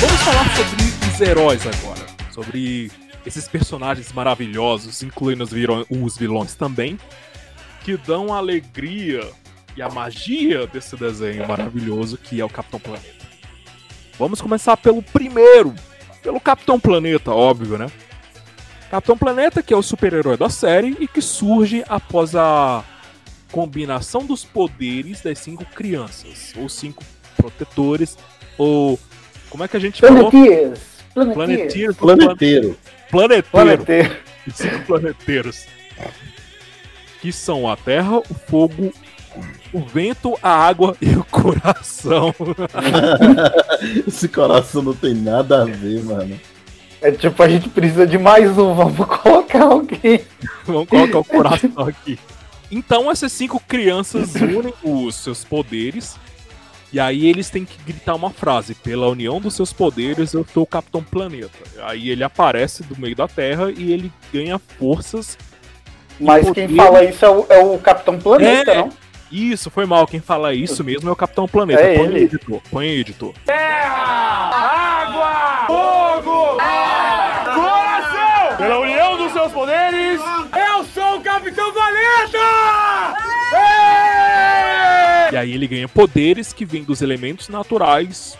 Vamos 0.00 0.20
falar 0.20 0.44
sobre 0.56 1.14
os 1.14 1.20
heróis 1.20 1.66
agora. 1.66 2.06
Sobre 2.32 2.90
esses 3.24 3.48
personagens 3.48 4.12
maravilhosos, 4.12 5.02
incluindo 5.02 5.44
os, 5.44 6.18
vilões 6.18 6.54
também, 6.54 6.98
que 7.82 7.96
dão 7.96 8.34
alegria 8.34 9.22
e 9.78 9.82
a 9.82 9.88
magia 9.88 10.66
desse 10.66 10.96
desenho 10.96 11.46
maravilhoso 11.46 12.18
que 12.18 12.40
é 12.40 12.44
o 12.44 12.48
Capitão 12.48 12.80
Planeta. 12.80 13.28
Vamos 14.18 14.40
começar 14.40 14.76
pelo 14.76 15.00
primeiro, 15.00 15.72
pelo 16.20 16.40
Capitão 16.40 16.80
Planeta, 16.80 17.30
óbvio, 17.30 17.78
né? 17.78 17.86
Capitão 18.90 19.16
Planeta, 19.16 19.62
que 19.62 19.72
é 19.72 19.76
o 19.76 19.82
super-herói 19.82 20.36
da 20.36 20.50
série 20.50 20.96
e 20.98 21.06
que 21.06 21.22
surge 21.22 21.84
após 21.88 22.34
a 22.34 22.82
combinação 23.52 24.26
dos 24.26 24.44
poderes 24.44 25.20
das 25.20 25.38
cinco 25.38 25.64
crianças, 25.64 26.52
ou 26.56 26.68
cinco 26.68 27.04
protetores, 27.36 28.18
ou 28.58 28.98
como 29.48 29.62
é 29.62 29.68
que 29.68 29.76
a 29.76 29.80
gente 29.80 30.00
falou? 30.00 30.28
Planetiers. 30.28 30.80
Planetiers. 31.14 31.96
Planeteiro. 31.96 32.76
Planeteiro. 33.08 33.46
Planeteiro. 33.52 34.16
Cinco 34.52 34.84
planeteiros. 34.86 35.66
Que 37.20 37.32
são 37.32 37.70
a 37.70 37.76
Terra, 37.76 38.18
o 38.18 38.34
Fogo, 38.48 38.92
o 39.72 39.80
Vento, 39.80 40.38
a 40.42 40.50
Água 40.50 40.96
e 41.00 41.10
o 41.10 41.24
Coração. 41.24 42.34
Esse 44.06 44.28
coração 44.28 44.82
não 44.82 44.94
tem 44.94 45.14
nada 45.14 45.62
a 45.62 45.64
ver, 45.64 46.02
mano. 46.04 46.38
É 47.00 47.12
tipo, 47.12 47.40
a 47.42 47.48
gente 47.48 47.68
precisa 47.68 48.06
de 48.06 48.18
mais 48.18 48.58
um, 48.58 48.74
vamos 48.74 49.06
colocar 49.06 49.64
alguém. 49.64 50.20
Vamos 50.66 50.88
colocar 50.88 51.18
o 51.18 51.24
coração 51.24 51.86
aqui. 51.86 52.18
Então 52.70 53.10
essas 53.10 53.32
cinco 53.32 53.60
crianças 53.60 54.34
unem 54.34 54.74
os 54.82 55.14
seus 55.14 55.44
poderes. 55.44 56.16
E 56.90 56.98
aí 56.98 57.28
eles 57.28 57.50
têm 57.50 57.64
que 57.66 57.76
gritar 57.84 58.14
uma 58.14 58.30
frase. 58.30 58.74
Pela 58.74 59.08
união 59.08 59.40
dos 59.40 59.54
seus 59.54 59.72
poderes, 59.72 60.32
eu 60.32 60.44
sou 60.52 60.62
o 60.62 60.66
Capitão 60.66 61.02
Planeta. 61.02 61.50
Aí 61.82 62.08
ele 62.08 62.24
aparece 62.24 62.82
do 62.82 62.98
meio 62.98 63.14
da 63.14 63.28
Terra 63.28 63.70
e 63.70 63.92
ele 63.92 64.10
ganha 64.32 64.58
forças. 64.58 65.36
Mas 66.18 66.50
quem 66.50 66.66
fala 66.74 67.04
isso 67.04 67.24
é 67.24 67.28
o, 67.30 67.46
é 67.48 67.58
o 67.62 67.78
Capitão 67.78 68.18
Planeta, 68.18 68.72
É. 68.72 68.78
não? 68.78 68.90
Isso, 69.30 69.70
foi 69.70 69.84
mal. 69.86 70.06
Quem 70.06 70.20
fala 70.20 70.54
isso 70.54 70.82
mesmo 70.82 71.08
é 71.08 71.12
o 71.12 71.16
Capitão 71.16 71.46
Planeta. 71.46 71.80
É 71.82 71.96
põe 71.96 72.06
ele. 72.06 72.16
aí, 72.18 72.24
editor. 72.24 72.60
Põe 72.70 72.88
aí, 72.88 73.00
editor. 73.00 73.34
Água! 74.50 75.66
Fogo! 75.66 76.56
Coração! 77.54 78.56
Pela 78.56 78.78
união 78.80 79.16
dos 79.18 79.32
seus 79.32 79.52
poderes, 79.52 80.20
eu 80.20 80.84
sou 80.84 81.16
o 81.16 81.20
Capitão 81.20 81.72
Planeta! 81.72 82.38
E 85.30 85.36
aí 85.36 85.52
ele 85.52 85.66
ganha 85.66 85.88
poderes 85.88 86.52
que 86.52 86.64
vêm 86.64 86.82
dos 86.82 87.02
elementos 87.02 87.48
naturais: 87.48 88.36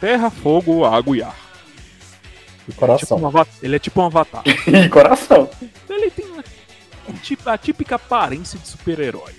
terra, 0.00 0.30
fogo, 0.30 0.84
água 0.84 1.16
e 1.16 1.22
ar. 1.22 1.34
E 2.68 2.72
coração. 2.72 3.16
Tipo 3.18 3.20
um 3.20 3.26
ava- 3.28 3.48
ele 3.62 3.76
é 3.76 3.78
tipo 3.78 4.00
um 4.00 4.04
avatar. 4.06 4.42
E 4.66 4.88
coração. 4.88 5.48
ele 5.88 6.10
tem 6.10 6.26
a, 6.38 7.12
tipo- 7.22 7.48
a 7.50 7.58
típica 7.58 7.96
aparência 7.96 8.58
de 8.58 8.68
super-herói. 8.68 9.32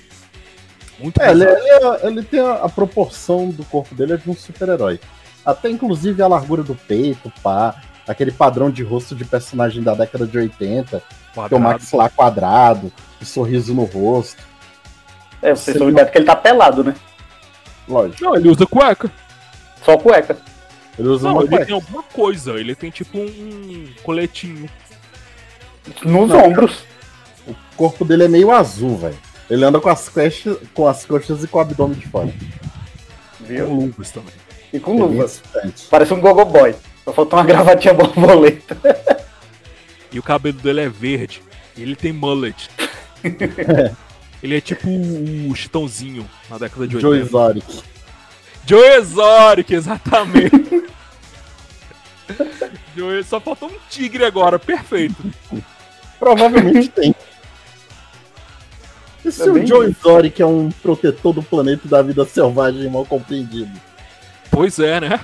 Muito 1.00 1.22
É, 1.22 1.32
ele, 1.32 1.46
bizarro. 1.46 1.64
ele 1.64 1.74
é- 2.04 2.08
ele 2.08 2.24
tem 2.24 2.40
a, 2.40 2.54
a 2.56 2.70
proporção 2.70 3.50
do 3.50 3.64
corpo 3.66 3.96
dele 3.96 4.14
é 4.14 4.18
de 4.18 4.30
um 4.30 4.36
super-herói. 4.36 5.00
Até 5.46 5.70
inclusive 5.70 6.22
a 6.22 6.28
largura 6.28 6.62
do 6.64 6.76
peito, 6.76 7.32
pá. 7.42 7.76
Aquele 8.08 8.32
padrão 8.32 8.70
de 8.72 8.84
rosto 8.84 9.16
de 9.16 9.24
personagem 9.24 9.82
da 9.84 9.94
década 9.94 10.26
de 10.28 10.38
80. 10.38 10.88
Que 10.90 10.96
é 10.96 11.00
o 11.00 11.34
Quadrado. 11.50 11.60
maxilar 11.64 12.10
quadrado, 12.12 12.92
o 13.22 13.26
sorriso 13.26 13.74
no 13.74 13.84
rosto. 13.86 14.42
É, 15.42 15.56
vocês 15.56 15.76
estão 15.76 15.88
ligados 15.88 16.12
que 16.12 16.18
ele 16.18 16.26
tá 16.26 16.36
pelado, 16.36 16.84
né? 16.84 16.96
Lógico. 17.88 18.24
Não, 18.24 18.36
ele 18.36 18.50
usa 18.50 18.66
cueca. 18.66 19.12
Só 19.86 19.96
cueca. 19.98 20.38
Ele 20.98 21.08
usa 21.08 21.28
Não, 21.28 21.36
uma 21.36 21.42
ele 21.44 21.50
cueca. 21.50 21.66
tem 21.68 21.76
alguma 21.76 22.04
coisa. 22.04 22.52
Ele 22.54 22.76
tem 22.76 22.90
tipo 22.90 23.18
um 23.18 23.88
coletinho. 24.04 24.68
Nos 26.04 26.30
Não. 26.30 26.44
ombros. 26.46 26.84
O 27.48 27.56
corpo 27.78 28.04
dele 28.04 28.26
é 28.26 28.28
meio 28.28 28.52
azul, 28.52 28.98
velho. 28.98 29.18
Ele 29.50 29.66
anda 29.66 29.80
com 29.80 29.90
as, 29.90 30.08
coxas, 30.08 30.58
com 30.74 30.88
as 30.88 31.06
coxas 31.06 31.44
e 31.44 31.48
com 31.48 31.58
o 31.58 31.62
abdômen 31.62 31.98
de 31.98 32.08
fora. 32.08 32.32
Viu? 33.42 33.66
Com 33.68 33.74
luvas 33.74 34.12
também. 34.12 34.34
E 34.72 34.80
com 34.80 34.96
É 34.96 35.00
luvas. 35.00 35.32
excitante. 35.44 35.88
Parece 35.90 36.14
um 36.14 36.22
gogo 36.22 36.46
boy. 36.46 36.76
Só 37.04 37.12
faltou 37.14 37.40
uma 37.40 37.46
gravatinha 37.46 37.94
borboleta. 37.94 38.78
E 40.12 40.20
o 40.20 40.24
cabelo 40.24 40.60
dele 40.60 40.82
é 40.82 40.90
verde. 40.90 41.42
E 41.76 41.82
ele 41.82 41.96
tem 41.96 42.14
mullet. 42.14 42.70
ele 44.44 44.56
é 44.58 44.62
tipo 44.62 44.88
o 44.88 45.56
Chitãozinho 45.56 46.30
na 46.50 46.58
década 46.58 46.88
de 46.88 46.96
80. 46.98 47.02
Joe 47.02 47.20
Exotic. 47.20 47.84
Joe 48.66 48.88
Exotic, 48.98 49.72
exatamente. 49.72 50.80
Joe, 52.96 53.24
só 53.24 53.40
faltou 53.40 53.70
um 53.70 53.78
tigre 53.90 54.26
agora, 54.26 54.60
perfeito. 54.60 55.16
Provavelmente 56.20 56.90
tem. 56.90 57.16
E 59.30 59.32
se 59.32 59.44
É 59.48 59.52
o 59.52 59.54
bem 59.54 59.68
Joe 59.68 59.86
Exotic 59.88 60.40
é 60.40 60.46
um 60.46 60.72
protetor 60.72 61.34
do 61.34 61.44
planeta 61.44 61.88
da 61.88 62.02
vida 62.02 62.26
selvagem 62.26 62.90
mal 62.90 63.06
compreendido? 63.06 63.70
Pois 64.50 64.80
é, 64.80 65.00
né? 65.00 65.20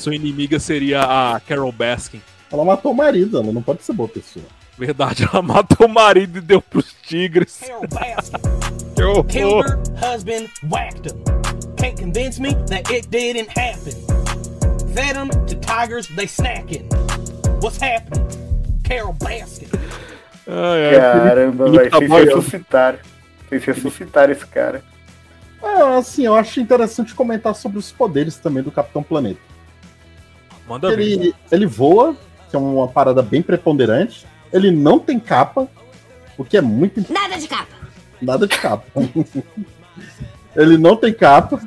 Sua 0.00 0.14
inimiga 0.14 0.58
seria 0.58 1.02
a 1.02 1.38
Carol 1.40 1.70
Baskin. 1.70 2.22
Ela 2.50 2.64
matou 2.64 2.92
o 2.92 2.96
marido, 2.96 3.38
ela 3.38 3.52
não 3.52 3.62
pode 3.62 3.82
ser 3.84 3.92
boa 3.92 4.08
pessoa. 4.08 4.46
Verdade, 4.78 5.28
ela 5.30 5.42
matou 5.42 5.86
o 5.86 5.90
marido 5.90 6.38
e 6.38 6.40
deu 6.40 6.62
pros 6.62 6.94
tigres. 7.02 7.60
Carol 7.60 7.86
Baskin. 7.86 8.40
Que 8.96 9.02
horror. 9.02 9.24
Killed 9.24 9.66
her 9.66 9.78
husband, 10.00 10.48
whacked 10.70 11.12
him. 11.12 11.22
Can't 11.76 11.96
convince 11.98 12.40
me 12.40 12.54
that 12.70 12.90
it 12.90 13.10
didn't 13.10 13.50
happen. 13.50 13.92
Fed 14.94 15.16
him 15.16 15.28
to 15.46 15.54
tigers, 15.56 16.08
they 16.16 16.26
snacking. 16.26 16.86
What's 17.62 17.76
happening? 17.78 18.26
Carol 18.84 19.12
Baskin. 19.14 19.68
Ai, 20.48 20.94
ai, 20.94 21.00
Caramba, 21.28 21.70
velho. 21.70 21.90
tá 21.90 21.98
Vocês 21.98 22.10
ressuscitaram. 22.24 22.98
Vocês 23.50 23.64
ressuscitaram 23.64 24.32
esse 24.32 24.46
cara. 24.46 24.84
É, 25.60 25.98
assim, 25.98 26.24
eu 26.24 26.36
acho 26.36 26.60
interessante 26.60 27.14
comentar 27.14 27.54
sobre 27.54 27.78
os 27.78 27.90
poderes 27.90 28.36
também 28.36 28.62
do 28.62 28.70
Capitão 28.70 29.02
Planeta. 29.02 29.40
Manda 30.68 30.94
ver. 30.94 31.02
Ele, 31.02 31.34
ele 31.50 31.66
voa, 31.66 32.16
que 32.48 32.54
é 32.54 32.58
uma 32.58 32.86
parada 32.86 33.22
bem 33.22 33.42
preponderante. 33.42 34.24
Ele 34.52 34.70
não 34.70 35.00
tem 35.00 35.18
capa, 35.18 35.68
o 36.38 36.44
que 36.44 36.56
é 36.56 36.60
muito 36.60 37.04
Nada 37.12 37.36
de 37.36 37.48
capa. 37.48 37.74
Nada 38.22 38.46
de 38.46 38.56
capa. 38.56 38.86
ele 40.54 40.78
não 40.78 40.94
tem 40.94 41.12
capa. 41.12 41.60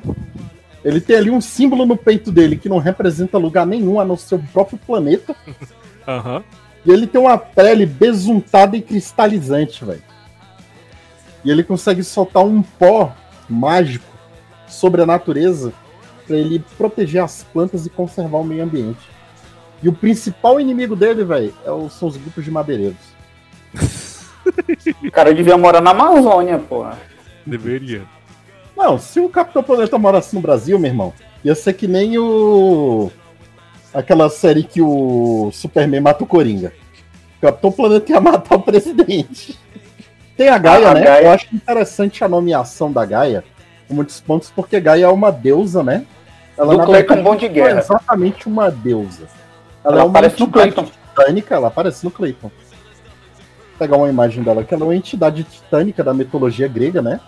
Ele 0.86 1.02
tem 1.02 1.18
ali 1.18 1.30
um 1.30 1.42
símbolo 1.42 1.86
no 1.86 1.98
peito 1.98 2.32
dele 2.32 2.56
que 2.56 2.70
não 2.70 2.78
representa 2.78 3.38
lugar 3.38 3.66
nenhum 3.66 4.00
a 4.00 4.06
não 4.06 4.16
ser 4.16 4.36
o 4.36 4.44
próprio 4.54 4.78
planeta. 4.78 5.36
Aham. 6.08 6.44
E 6.86 6.92
ele 6.92 7.08
tem 7.08 7.20
uma 7.20 7.38
pele 7.38 7.86
besuntada 7.86 8.76
e 8.76 8.82
cristalizante, 8.82 9.84
velho. 9.84 10.13
E 11.44 11.52
ele 11.52 11.64
consegue 11.64 12.04
soltar 12.04 12.44
um 12.44 12.62
pó 12.62 13.14
mágico 13.50 14.06
sobre 14.68 15.02
a 15.02 15.06
natureza 15.06 15.74
para 16.26 16.38
ele 16.38 16.64
proteger 16.78 17.22
as 17.22 17.44
plantas 17.44 17.86
e 17.86 17.90
conservar 17.90 18.38
o 18.38 18.44
meio 18.44 18.64
ambiente. 18.64 19.10
E 19.82 19.90
o 19.90 19.94
principal 19.94 20.60
inimigo 20.60 20.96
dele, 20.96 21.26
velho, 21.26 21.54
é 21.64 21.90
são 21.90 22.08
os 22.08 22.16
grupos 22.16 22.46
de 22.46 22.52
madeireiros. 22.52 23.14
O 25.04 25.12
cara 25.12 25.34
devia 25.34 25.58
morar 25.58 25.82
na 25.82 25.92
Amazônia, 25.92 26.60
porra. 26.60 26.98
Deveria. 27.46 28.04
Não, 28.76 28.98
se 28.98 29.20
o 29.20 29.30
Capitão 29.30 29.64
Planeta 29.64 29.98
morasse 29.98 30.34
no 30.34 30.42
Brasil, 30.42 30.80
meu 30.80 30.90
irmão, 30.90 31.14
ia 31.44 31.54
ser 31.56 31.74
que 31.74 31.88
nem 31.88 32.18
o. 32.18 33.12
aquela 33.94 34.30
série 34.30 34.64
que 34.64 34.82
o 34.82 35.50
Superman 35.52 36.02
mata 36.02 36.24
o 36.24 36.28
Coringa. 36.28 36.74
O 37.38 37.42
Capitão 37.42 37.72
Planeta 37.72 38.12
ia 38.12 38.22
matar 38.22 38.56
o 38.56 38.62
presidente. 38.62 39.58
Tem 40.38 40.50
a 40.50 40.58
Gaia, 40.58 40.90
a 40.90 40.94
né? 40.94 41.02
Gaia. 41.02 41.24
Eu 41.26 41.32
acho 41.32 41.48
interessante 41.56 42.24
a 42.24 42.28
nomeação 42.28 42.92
da 42.92 43.06
Gaia, 43.06 43.44
com 43.88 43.94
muitos 43.94 44.20
pontos, 44.20 44.52
porque 44.54 44.80
Gaia 44.80 45.06
é 45.06 45.10
uma 45.10 45.32
deusa, 45.32 45.84
né? 45.84 46.06
Do 46.58 46.78
na 46.78 46.86
Clayton 46.86 47.24
Bom 47.24 47.36
de 47.36 47.46
não 47.48 47.52
é 47.52 47.54
Guerra. 47.54 47.80
exatamente 47.80 48.48
uma 48.48 48.70
deusa. 48.70 49.24
Ela, 49.84 49.94
Ela 49.96 50.02
é 50.02 50.04
uma 50.06 50.10
aparece 50.12 50.40
no 50.40 50.48
Clayton. 50.48 50.86
titânica, 50.86 51.56
ela 51.56 51.68
aparece 51.68 52.04
no 52.06 52.12
Clayton. 52.12 52.50
Vou 52.50 53.78
pegar 53.80 53.98
uma 53.98 54.10
imagem 54.10 54.44
dela, 54.44 54.64
que 54.64 54.74
ela 54.74 54.84
é 54.84 54.88
uma 54.88 54.96
entidade 54.96 55.44
titânica 55.44 56.04
da 56.04 56.14
mitologia 56.14 56.68
grega, 56.68 57.02
né? 57.02 57.20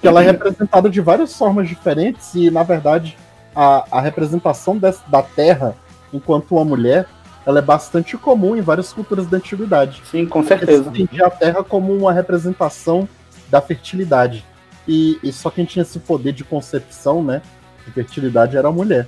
Que 0.00 0.08
ela 0.08 0.22
é 0.22 0.26
Uhum. 0.26 0.32
representada 0.32 0.88
de 0.88 1.00
várias 1.00 1.36
formas 1.36 1.68
diferentes 1.68 2.34
e, 2.34 2.50
na 2.50 2.62
verdade, 2.62 3.16
a, 3.54 3.84
a 3.90 4.00
representação 4.00 4.76
des- 4.78 5.00
da 5.08 5.22
Terra 5.22 5.74
enquanto 6.12 6.52
uma 6.52 6.64
mulher, 6.64 7.06
ela 7.46 7.58
é 7.58 7.62
bastante 7.62 8.16
comum 8.16 8.56
em 8.56 8.60
várias 8.60 8.92
culturas 8.92 9.26
da 9.26 9.38
antiguidade. 9.38 10.02
Sim, 10.10 10.26
com 10.26 10.42
certeza. 10.42 10.88
Entendia 10.88 11.26
a 11.26 11.30
Terra 11.30 11.64
como 11.64 11.92
uma 11.92 12.12
representação 12.12 13.08
da 13.48 13.60
fertilidade. 13.60 14.44
E, 14.86 15.18
e 15.22 15.32
só 15.32 15.50
quem 15.50 15.64
tinha 15.64 15.82
esse 15.82 15.98
poder 15.98 16.32
de 16.32 16.44
concepção, 16.44 17.22
né? 17.22 17.42
de 17.86 17.92
fertilidade 17.92 18.56
era 18.56 18.68
a 18.68 18.72
mulher. 18.72 19.06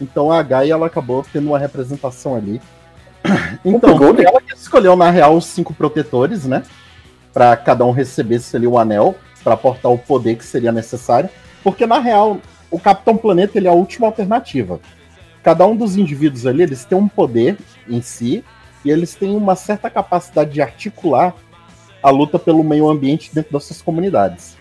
Então 0.00 0.30
a 0.30 0.42
Gaia 0.42 0.72
ela 0.72 0.86
acabou 0.86 1.24
tendo 1.32 1.48
uma 1.48 1.58
representação 1.58 2.34
ali. 2.34 2.60
Então, 3.64 3.96
Golden? 3.96 4.26
ela 4.26 4.40
que 4.40 4.54
escolheu 4.54 4.94
na 4.94 5.08
real 5.10 5.36
os 5.36 5.46
cinco 5.46 5.72
protetores, 5.72 6.44
né? 6.44 6.62
Pra 7.32 7.56
cada 7.56 7.84
um 7.84 7.90
recebesse 7.90 8.54
ali 8.54 8.66
o 8.66 8.78
anel 8.78 9.14
para 9.42 9.54
aportar 9.54 9.90
o 9.90 9.98
poder 9.98 10.36
que 10.36 10.44
seria 10.44 10.70
necessário, 10.70 11.30
porque 11.62 11.86
na 11.86 11.98
real 11.98 12.38
o 12.70 12.78
Capitão 12.78 13.16
Planeta 13.16 13.56
ele 13.56 13.66
é 13.66 13.70
a 13.70 13.74
última 13.74 14.06
alternativa. 14.06 14.78
Cada 15.44 15.66
um 15.66 15.76
dos 15.76 15.96
indivíduos 15.96 16.46
ali 16.46 16.62
eles 16.62 16.84
têm 16.86 16.96
um 16.98 17.06
poder 17.06 17.58
em 17.88 18.00
si 18.00 18.42
e 18.84 18.90
eles 18.90 19.14
têm 19.14 19.36
uma 19.36 19.54
certa 19.54 19.88
capacidade 19.90 20.50
de 20.52 20.62
articular 20.62 21.34
a 22.02 22.10
luta 22.10 22.38
pelo 22.38 22.64
meio 22.64 22.88
ambiente 22.88 23.30
dentro 23.32 23.52
das 23.52 23.64
suas 23.64 23.80
comunidades. 23.82 24.56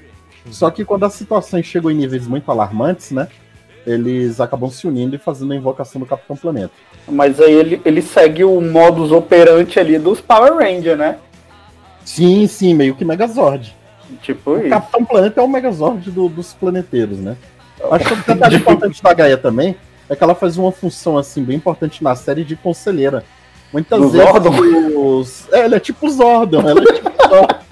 Só 0.52 0.70
que 0.70 0.84
quando 0.84 1.06
as 1.06 1.14
situações 1.14 1.66
chegam 1.66 1.90
em 1.90 1.96
níveis 1.96 2.28
muito 2.28 2.52
alarmantes, 2.52 3.12
né? 3.12 3.30
Eles 3.88 4.40
acabam 4.42 4.70
se 4.70 4.86
unindo 4.88 5.16
e 5.16 5.20
fazendo 5.20 5.54
a 5.54 5.56
invocação 5.56 6.00
do 6.00 6.06
Capitão 6.08 6.36
Planeta. 6.36 6.72
Mas 7.08 7.40
aí 7.40 7.52
ele, 7.54 7.82
ele 7.84 8.02
segue 8.02 8.44
o 8.44 8.60
modus 8.62 9.12
operandi 9.12 9.80
ali 9.80 9.98
dos 9.98 10.20
Power 10.22 10.54
Rangers, 10.54 10.98
né? 10.98 11.18
Sim, 12.04 12.46
sim, 12.48 12.74
meio 12.74 12.96
que 12.96 13.06
Megazord. 13.06 13.74
Tipo 14.22 14.52
O 14.52 14.58
isso. 14.60 14.70
Capitão 14.70 15.04
Planeta 15.06 15.40
é 15.40 15.44
o 15.44 15.48
Megazord 15.48 16.12
do- 16.12 16.30
dos 16.30 16.54
planeteiros, 16.54 17.20
né? 17.20 17.36
Acho 17.92 18.16
que 18.24 18.34
detalhe 18.34 18.56
importante 18.58 19.02
da 19.02 19.14
Gaia 19.14 19.38
também 19.38 19.76
é 20.10 20.16
que 20.16 20.24
ela 20.24 20.36
faz 20.36 20.58
uma 20.58 20.72
função 20.72 21.18
assim 21.18 21.44
bem 21.44 21.58
importante 21.58 22.04
na 22.04 22.16
série 22.16 22.44
de 22.44 22.56
conselheira. 22.56 23.24
Muitas 23.72 24.00
vezes 24.12 24.28
Zordon? 24.28 24.52
os. 24.96 25.52
É, 25.52 25.62
ela 25.62 25.76
é 25.78 25.80
tipo 25.80 26.10
Zordon, 26.10 26.62
ela 26.62 26.82
é 26.82 26.94
tipo 26.94 27.10
Zordon. 27.28 27.64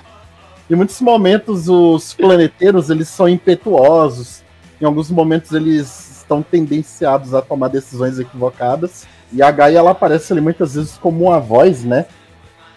Em 0.69 0.75
muitos 0.75 0.99
momentos 1.01 1.67
os 1.67 2.13
planeteiros 2.13 2.89
eles 2.89 3.07
são 3.07 3.27
impetuosos. 3.29 4.41
Em 4.79 4.85
alguns 4.85 5.11
momentos 5.11 5.51
eles 5.51 6.17
estão 6.21 6.41
tendenciados 6.41 7.33
a 7.33 7.41
tomar 7.41 7.67
decisões 7.67 8.17
equivocadas. 8.17 9.05
E 9.33 9.43
a 9.43 9.51
Gaia 9.51 9.77
ela 9.77 9.91
aparece 9.91 10.33
ali 10.33 10.41
muitas 10.41 10.75
vezes 10.75 10.97
como 10.97 11.25
uma 11.25 11.39
voz, 11.39 11.83
né? 11.83 12.05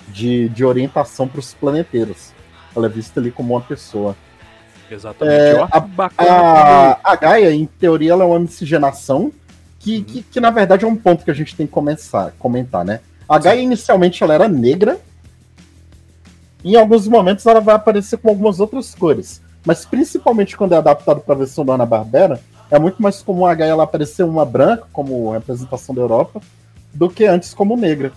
De, 0.09 0.49
de 0.51 0.65
orientação 0.65 1.27
para 1.27 1.41
os 1.41 1.55
planeteiros. 1.55 2.33
Ela 2.77 2.87
é 2.87 2.89
vista 2.91 3.21
ali 3.21 3.31
como 3.31 3.55
uma 3.55 3.61
pessoa. 3.61 4.15
Exatamente. 4.91 5.37
É, 5.37 5.61
a, 5.61 5.85
a, 6.19 6.99
a 7.13 7.17
Gaia, 7.17 7.53
em 7.53 7.65
teoria, 7.65 8.13
ela 8.13 8.25
é 8.25 8.27
uma 8.27 8.39
miscigenação 8.39 9.33
que, 9.85 10.03
que, 10.03 10.23
que, 10.23 10.41
na 10.41 10.49
verdade, 10.49 10.87
é 10.87 10.89
um 10.89 10.97
ponto 10.97 11.25
que 11.25 11.31
a 11.31 11.35
gente 11.35 11.55
tem 11.55 11.67
que 11.67 11.73
começar, 11.73 12.33
comentar, 12.39 12.87
né? 12.87 13.01
A 13.29 13.39
Gaia, 13.39 13.61
inicialmente, 13.61 14.25
ela 14.25 14.33
era 14.33 14.49
negra. 14.49 14.99
Em 16.65 16.75
alguns 16.75 17.07
momentos, 17.07 17.45
ela 17.45 17.61
vai 17.61 17.75
aparecer 17.75 18.17
com 18.17 18.31
algumas 18.31 18.61
outras 18.61 18.95
cores. 18.95 19.43
Mas, 19.63 19.85
principalmente, 19.85 20.57
quando 20.57 20.73
é 20.73 20.79
adaptado 20.79 21.21
para 21.21 21.35
a 21.35 21.39
versão 21.39 21.67
da 21.67 21.75
Ana-Barbera, 21.75 22.41
é 22.71 22.79
muito 22.79 23.03
mais 23.03 23.21
comum 23.21 23.45
a 23.45 23.55
Gaia 23.55 23.73
ela 23.73 23.85
aparecer 23.85 24.23
uma 24.23 24.47
branca, 24.47 24.87
como 24.91 25.31
representação 25.33 25.95
da 25.95 26.01
Europa, 26.01 26.41
do 26.95 27.11
que 27.11 27.27
antes 27.27 27.53
como 27.53 27.77
negra. 27.77 28.11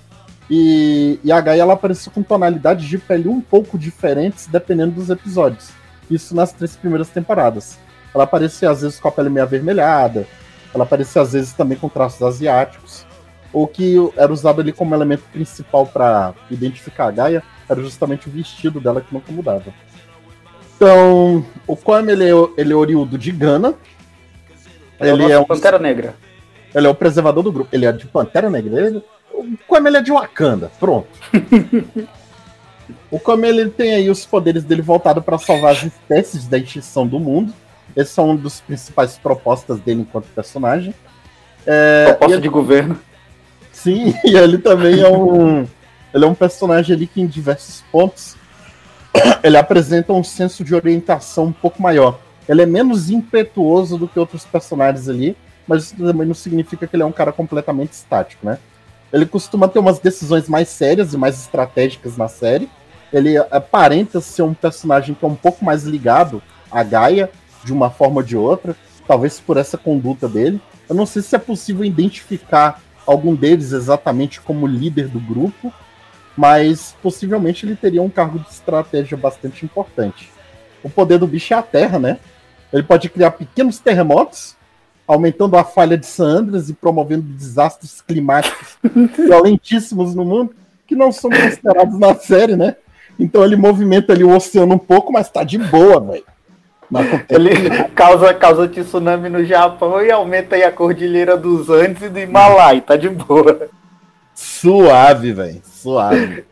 E, 0.49 1.19
e 1.21 1.33
a 1.33 1.41
Gaia 1.41 1.63
ela 1.63 1.73
apareceu 1.73 2.13
com 2.13 2.23
tonalidades 2.23 2.87
de 2.87 2.97
pele 2.97 3.27
um 3.27 3.41
pouco 3.41 3.77
diferentes, 3.77 4.47
dependendo 4.47 4.93
dos 4.93 5.09
episódios. 5.09 5.71
Isso 6.09 6.33
nas 6.33 6.53
três 6.53 6.77
primeiras 6.77 7.09
temporadas. 7.09 7.77
Ela 8.15 8.23
aparecia 8.23 8.69
às 8.69 8.81
vezes 8.83 9.01
com 9.01 9.09
a 9.09 9.11
pele 9.11 9.29
meio 9.29 9.45
avermelhada, 9.45 10.25
ela 10.73 10.83
aparecia 10.83 11.21
às 11.21 11.33
vezes 11.33 11.53
também 11.53 11.77
com 11.77 11.89
traços 11.89 12.21
asiáticos. 12.21 13.05
O 13.53 13.65
que 13.65 13.95
era 14.15 14.31
usado 14.31 14.61
ali 14.61 14.71
como 14.71 14.93
elemento 14.93 15.23
principal 15.31 15.85
para 15.85 16.33
identificar 16.51 17.07
a 17.07 17.11
Gaia 17.11 17.43
era 17.69 17.81
justamente 17.81 18.27
o 18.27 18.31
vestido 18.31 18.79
dela 18.79 19.01
que 19.01 19.13
nunca 19.13 19.31
mudava. 19.31 19.73
Então, 20.75 21.43
o 21.65 21.75
Kwame 21.75 22.11
ele 22.11 22.25
é, 22.25 22.33
ele 22.57 22.73
é 22.73 22.75
oriundo 22.75 23.17
de 23.17 23.31
Gana. 23.31 23.73
Ele 24.99 25.31
é 25.31 25.39
um 25.39 25.45
Pantera 25.45 25.79
Negra. 25.79 26.15
Ele 26.73 26.85
é 26.85 26.89
o 26.89 26.95
preservador 26.95 27.43
do 27.43 27.51
grupo. 27.51 27.69
Ele 27.73 27.85
é 27.85 27.91
de 27.91 28.05
Pantera 28.05 28.49
Negra. 28.49 28.85
Ele, 28.85 29.03
o 29.33 29.57
Kwame 29.67 29.89
ele 29.89 29.97
é 29.97 30.01
de 30.01 30.11
Wakanda. 30.11 30.71
Pronto. 30.79 31.07
o 33.09 33.19
Kwame 33.19 33.47
ele 33.47 33.69
tem 33.69 33.95
aí 33.95 34.09
os 34.09 34.25
poderes 34.25 34.63
dele 34.63 34.81
voltados 34.81 35.23
para 35.23 35.39
salvar 35.39 35.71
as 35.71 35.83
espécies 35.83 36.47
da 36.47 36.57
extinção 36.57 37.07
do 37.07 37.19
mundo. 37.19 37.51
Esse 37.95 38.11
são 38.11 38.31
um 38.31 38.35
dos 38.35 38.59
principais 38.61 39.17
propostas 39.17 39.79
dele 39.79 40.01
enquanto 40.01 40.25
personagem. 40.27 40.93
É, 41.65 42.05
Proposta 42.07 42.35
ele- 42.35 42.41
de 42.41 42.49
governo. 42.49 42.99
Sim, 43.71 44.13
e 44.23 44.35
ele 44.35 44.57
também 44.57 45.01
é 45.01 45.09
um. 45.09 45.67
Ele 46.13 46.23
é 46.25 46.27
um 46.27 46.33
personagem 46.35 46.95
ali 46.95 47.05
que 47.05 47.21
em 47.21 47.27
diversos 47.27 47.83
pontos 47.91 48.35
ele 49.43 49.57
apresenta 49.57 50.13
um 50.13 50.23
senso 50.23 50.63
de 50.63 50.73
orientação 50.73 51.45
um 51.45 51.51
pouco 51.53 51.81
maior. 51.81 52.19
Ele 52.47 52.61
é 52.61 52.65
menos 52.65 53.09
impetuoso 53.09 53.97
do 53.97 54.07
que 54.07 54.17
outros 54.19 54.45
personagens 54.45 55.09
ali, 55.09 55.35
mas 55.67 55.83
isso 55.83 55.95
também 55.97 56.25
não 56.25 56.33
significa 56.33 56.87
que 56.87 56.95
ele 56.95 57.03
é 57.03 57.05
um 57.05 57.11
cara 57.11 57.31
completamente 57.31 57.91
estático, 57.91 58.45
né? 58.45 58.57
Ele 59.11 59.25
costuma 59.25 59.67
ter 59.67 59.79
umas 59.79 59.99
decisões 59.99 60.47
mais 60.47 60.69
sérias 60.69 61.13
e 61.13 61.17
mais 61.17 61.37
estratégicas 61.39 62.15
na 62.17 62.27
série. 62.27 62.69
Ele 63.11 63.37
aparenta 63.37 64.19
ser 64.21 64.41
um 64.43 64.53
personagem 64.53 65.13
que 65.15 65.23
é 65.23 65.27
um 65.27 65.35
pouco 65.35 65.63
mais 65.63 65.83
ligado 65.83 66.41
à 66.71 66.83
Gaia, 66.83 67.29
de 67.67 67.73
uma 67.73 67.89
forma 67.89 68.17
ou 68.17 68.23
de 68.23 68.37
outra, 68.37 68.75
talvez 69.05 69.41
por 69.41 69.57
essa 69.57 69.77
conduta 69.77 70.27
dele. 70.27 70.61
Eu 70.87 70.95
não 70.95 71.05
sei 71.05 71.21
se 71.21 71.35
é 71.35 71.39
possível 71.39 71.83
identificar 71.83 72.81
algum 73.05 73.35
deles 73.35 73.73
exatamente 73.73 74.39
como 74.39 74.65
líder 74.65 75.09
do 75.09 75.19
grupo, 75.19 75.71
mas 76.35 76.95
possivelmente 77.03 77.65
ele 77.65 77.75
teria 77.75 78.01
um 78.01 78.09
cargo 78.09 78.39
de 78.39 78.49
estratégia 78.49 79.17
bastante 79.17 79.65
importante. 79.65 80.31
O 80.81 80.89
poder 80.89 81.19
do 81.19 81.27
bicho 81.27 81.53
é 81.53 81.57
a 81.57 81.61
terra, 81.61 81.99
né? 81.99 82.19
Ele 82.71 82.83
pode 82.83 83.09
criar 83.09 83.31
pequenos 83.31 83.79
terremotos, 83.79 84.55
aumentando 85.05 85.57
a 85.57 85.63
falha 85.63 85.97
de 85.97 86.05
San 86.05 86.39
Andreas 86.39 86.69
e 86.69 86.73
promovendo 86.73 87.23
desastres 87.23 88.01
climáticos 88.01 88.77
violentíssimos 89.17 90.15
no 90.15 90.23
mundo, 90.23 90.55
que 90.85 90.95
não 90.95 91.11
são 91.11 91.29
considerados 91.29 91.99
na 91.99 92.15
série, 92.15 92.55
né? 92.55 92.77
Então 93.19 93.43
ele 93.43 93.57
movimenta 93.57 94.13
ali 94.13 94.23
o 94.23 94.33
oceano 94.33 94.75
um 94.75 94.79
pouco, 94.79 95.11
mas 95.11 95.29
tá 95.29 95.43
de 95.43 95.57
boa, 95.57 95.99
velho. 95.99 96.36
Ele 97.29 97.83
causa, 97.95 98.33
causa 98.33 98.67
tsunami 98.67 99.29
no 99.29 99.43
Japão 99.43 100.01
e 100.01 100.11
aumenta 100.11 100.55
aí 100.55 100.63
a 100.63 100.71
cordilheira 100.71 101.35
dos 101.35 101.69
Andes 101.69 102.03
e 102.03 102.09
do 102.09 102.19
Himalaia. 102.19 102.81
Tá 102.81 102.95
de 102.95 103.09
boa. 103.09 103.69
Suave, 104.33 105.33
velho. 105.33 105.61
Suave. 105.65 106.45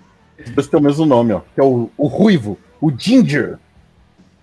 Os 0.43 0.51
dois 0.51 0.67
têm 0.67 0.79
o 0.79 0.83
mesmo 0.83 1.05
nome, 1.05 1.33
ó. 1.33 1.41
Que 1.53 1.61
é 1.61 1.63
o, 1.63 1.89
o 1.97 2.07
Ruivo, 2.07 2.57
o 2.81 2.91
Ginger 2.91 3.57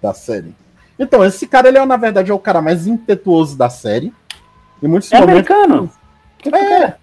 da 0.01 0.15
série. 0.15 0.55
Então, 0.99 1.25
esse 1.25 1.47
cara, 1.47 1.69
ele 1.69 1.79
é, 1.79 1.85
na 1.85 1.97
verdade, 1.97 2.31
é 2.31 2.35
o 2.35 2.39
cara 2.39 2.63
mais 2.63 2.87
impetuoso 2.87 3.57
da 3.57 3.69
série. 3.69 4.13
Em 4.83 4.89
muitos 4.89 5.13
É 5.13 5.21
momentos. 5.21 5.51
americano. 5.51 5.91
É. 6.53 6.95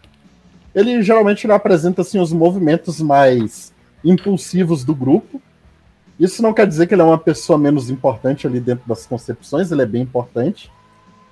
Ele 0.73 1.01
geralmente 1.01 1.45
ele 1.45 1.53
apresenta 1.53 2.01
assim, 2.01 2.19
os 2.19 2.31
movimentos 2.31 3.01
mais 3.01 3.73
impulsivos 4.03 4.83
do 4.83 4.93
grupo. 4.95 5.41
Isso 6.19 6.43
não 6.43 6.53
quer 6.53 6.67
dizer 6.67 6.85
que 6.85 6.93
ele 6.93 7.01
é 7.01 7.05
uma 7.05 7.17
pessoa 7.17 7.57
menos 7.57 7.89
importante 7.89 8.45
ali 8.45 8.59
dentro 8.59 8.83
das 8.85 9.05
concepções, 9.05 9.71
ele 9.71 9.81
é 9.81 9.85
bem 9.85 10.01
importante. 10.01 10.69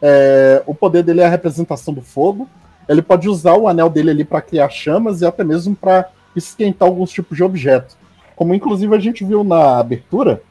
É, 0.02 0.64
o 0.66 0.74
poder 0.74 1.04
dele 1.04 1.22
é 1.22 1.26
a 1.26 1.30
representação 1.30 1.94
do 1.94 2.02
fogo. 2.02 2.48
Ele 2.88 3.02
pode 3.02 3.28
usar 3.28 3.54
o 3.56 3.68
anel 3.68 3.90
dele 3.90 4.12
ali 4.12 4.24
para 4.24 4.42
criar 4.42 4.70
chamas 4.70 5.22
e 5.22 5.26
até 5.26 5.44
mesmo 5.44 5.76
para 5.76 6.10
esquentar 6.34 6.88
alguns 6.88 7.12
tipos 7.12 7.36
de 7.36 7.44
objeto. 7.44 7.98
Como 8.34 8.54
inclusive 8.54 8.96
a 8.96 9.00
gente 9.00 9.26
viu 9.26 9.44
na 9.44 9.78
abertura, 9.78 10.42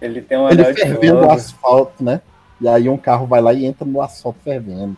Ele 0.00 0.20
tem 0.20 0.36
um 0.36 0.48
ele 0.50 0.60
anel 0.60 0.74
de 0.74 0.80
fervendo 0.80 1.18
o 1.18 1.22
fogo. 1.22 1.32
asfalto, 1.32 2.04
né? 2.04 2.20
E 2.60 2.68
aí 2.68 2.88
um 2.88 2.98
carro 2.98 3.26
vai 3.26 3.40
lá 3.40 3.54
e 3.54 3.64
entra 3.64 3.86
no 3.86 4.02
asfalto 4.02 4.38
fervendo. 4.44 4.96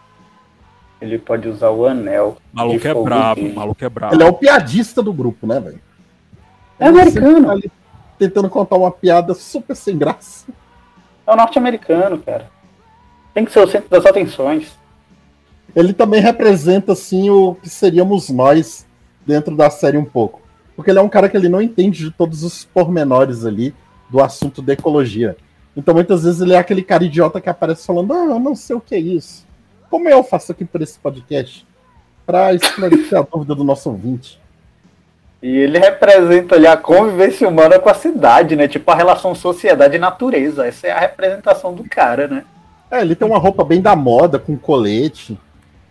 Ele 1.00 1.18
pode 1.18 1.48
usar 1.48 1.70
o 1.70 1.86
anel. 1.86 2.38
O 2.52 2.56
maluco 2.56 2.88
é 2.88 2.94
brabo, 2.94 3.40
dele. 3.40 3.54
maluco 3.54 3.84
é 3.84 3.88
brabo. 3.88 4.14
Ele 4.14 4.22
é 4.22 4.26
o 4.26 4.32
piadista 4.32 5.02
do 5.02 5.12
grupo, 5.12 5.46
né, 5.46 5.60
velho? 5.60 5.80
É 6.80 6.86
americano. 6.88 7.50
Ali 7.50 7.70
tentando 8.18 8.48
contar 8.48 8.76
uma 8.76 8.90
piada 8.90 9.34
super 9.34 9.74
sem 9.74 9.96
graça. 9.96 10.46
É 11.26 11.32
o 11.32 11.36
norte-americano, 11.36 12.18
cara. 12.18 12.50
Tem 13.32 13.44
que 13.44 13.52
ser 13.52 13.60
o 13.60 13.68
centro 13.68 13.88
das 13.88 14.06
atenções. 14.06 14.78
Ele 15.74 15.92
também 15.92 16.20
representa, 16.20 16.92
assim, 16.92 17.30
o 17.30 17.54
que 17.56 17.68
seríamos 17.68 18.30
nós 18.30 18.86
dentro 19.26 19.56
da 19.56 19.70
série 19.70 19.98
um 19.98 20.04
pouco. 20.04 20.40
Porque 20.76 20.90
ele 20.90 20.98
é 20.98 21.02
um 21.02 21.08
cara 21.08 21.28
que 21.28 21.36
ele 21.36 21.48
não 21.48 21.62
entende 21.62 22.04
de 22.04 22.10
todos 22.10 22.42
os 22.42 22.64
pormenores 22.64 23.44
ali 23.44 23.74
do 24.08 24.22
assunto 24.22 24.62
da 24.62 24.72
ecologia. 24.72 25.36
Então, 25.76 25.94
muitas 25.94 26.22
vezes, 26.22 26.40
ele 26.40 26.52
é 26.54 26.58
aquele 26.58 26.82
cara 26.82 27.04
idiota 27.04 27.40
que 27.40 27.48
aparece 27.48 27.86
falando: 27.86 28.12
Ah, 28.12 28.26
eu 28.26 28.38
não 28.38 28.54
sei 28.54 28.76
o 28.76 28.80
que 28.80 28.94
é 28.94 28.98
isso. 28.98 29.44
Como 29.90 30.08
eu 30.08 30.22
faço 30.22 30.52
aqui 30.52 30.64
por 30.64 30.82
esse 30.82 30.98
podcast? 30.98 31.66
Pra 32.24 32.54
esclarecer 32.54 33.18
a 33.18 33.22
dúvida 33.30 33.54
do 33.54 33.64
nosso 33.64 33.90
ouvinte. 33.90 34.40
E 35.44 35.58
ele 35.58 35.78
representa 35.78 36.54
ali 36.54 36.66
a 36.66 36.74
convivência 36.74 37.46
humana 37.46 37.78
com 37.78 37.90
a 37.90 37.94
cidade, 37.94 38.56
né? 38.56 38.66
Tipo 38.66 38.90
a 38.90 38.94
relação 38.94 39.34
sociedade 39.34 39.94
e 39.94 39.98
natureza. 39.98 40.66
Essa 40.66 40.86
é 40.86 40.90
a 40.90 40.98
representação 40.98 41.74
do 41.74 41.84
cara, 41.84 42.26
né? 42.26 42.44
É, 42.90 43.02
ele 43.02 43.14
tem 43.14 43.28
uma 43.28 43.36
roupa 43.36 43.62
bem 43.62 43.82
da 43.82 43.94
moda, 43.94 44.38
com 44.38 44.56
colete, 44.56 45.38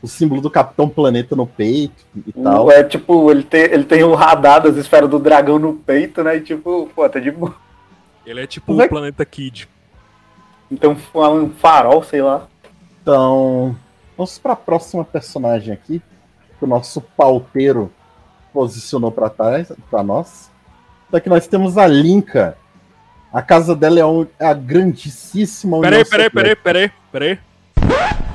o 0.02 0.08
símbolo 0.08 0.42
do 0.42 0.50
Capitão 0.50 0.90
Planeta 0.90 1.36
no 1.36 1.46
peito 1.46 2.04
e 2.26 2.34
tal. 2.34 2.72
É 2.72 2.84
tipo, 2.84 3.30
ele 3.30 3.44
tem, 3.44 3.62
ele 3.62 3.84
tem 3.84 4.04
o 4.04 4.16
radar 4.16 4.60
das 4.60 4.76
esferas 4.76 5.08
do 5.08 5.20
dragão 5.20 5.60
no 5.60 5.76
peito, 5.76 6.24
né? 6.24 6.38
E 6.38 6.42
tipo, 6.42 6.90
pô, 6.96 7.08
tá 7.08 7.20
de 7.20 7.30
boa. 7.30 7.54
Ele 8.26 8.42
é 8.42 8.48
tipo 8.48 8.74
o 8.74 8.90
Planeta 8.90 9.24
Kid. 9.24 9.70
Então 10.72 10.98
um 11.14 11.50
farol, 11.52 12.02
sei 12.02 12.24
lá. 12.24 12.48
Então, 13.04 13.76
vamos 14.18 14.40
para 14.40 14.54
a 14.54 14.56
próxima 14.56 15.06
personagem 15.06 15.72
aqui, 15.72 16.02
o 16.60 16.66
nosso 16.66 17.00
pauteiro 17.02 17.92
posicionou 18.54 19.12
para 19.12 19.30
trás, 19.30 19.72
para 19.90 20.04
nós. 20.04 20.50
Então 21.08 21.18
aqui 21.18 21.30
nós 21.30 21.48
temos 21.48 21.78
a 21.78 21.88
Linka. 21.88 22.58
A 23.32 23.42
casa 23.42 23.76
dela 23.76 24.00
é 24.00 24.06
um- 24.06 24.28
é 24.40 24.46
a 24.46 24.54
grandíssima 24.54 25.78
União 25.78 25.90
Peraí, 25.92 26.06
peraí, 26.06 26.30
peraí, 26.30 26.56
Soviética. 26.56 26.64
peraí, 26.64 26.92
peraí. 27.12 27.40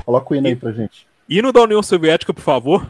Coloca 0.05 0.33
o 0.33 0.35
hino 0.35 0.47
aí 0.47 0.55
pra 0.55 0.71
gente. 0.71 1.07
Hino 1.27 1.51
da 1.53 1.61
União 1.61 1.81
Soviética, 1.81 2.33
por 2.33 2.41
favor. 2.41 2.87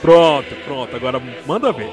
Pronto, 0.00 0.54
pronto. 0.64 0.96
Agora 0.96 1.20
manda 1.46 1.72
ver. 1.72 1.88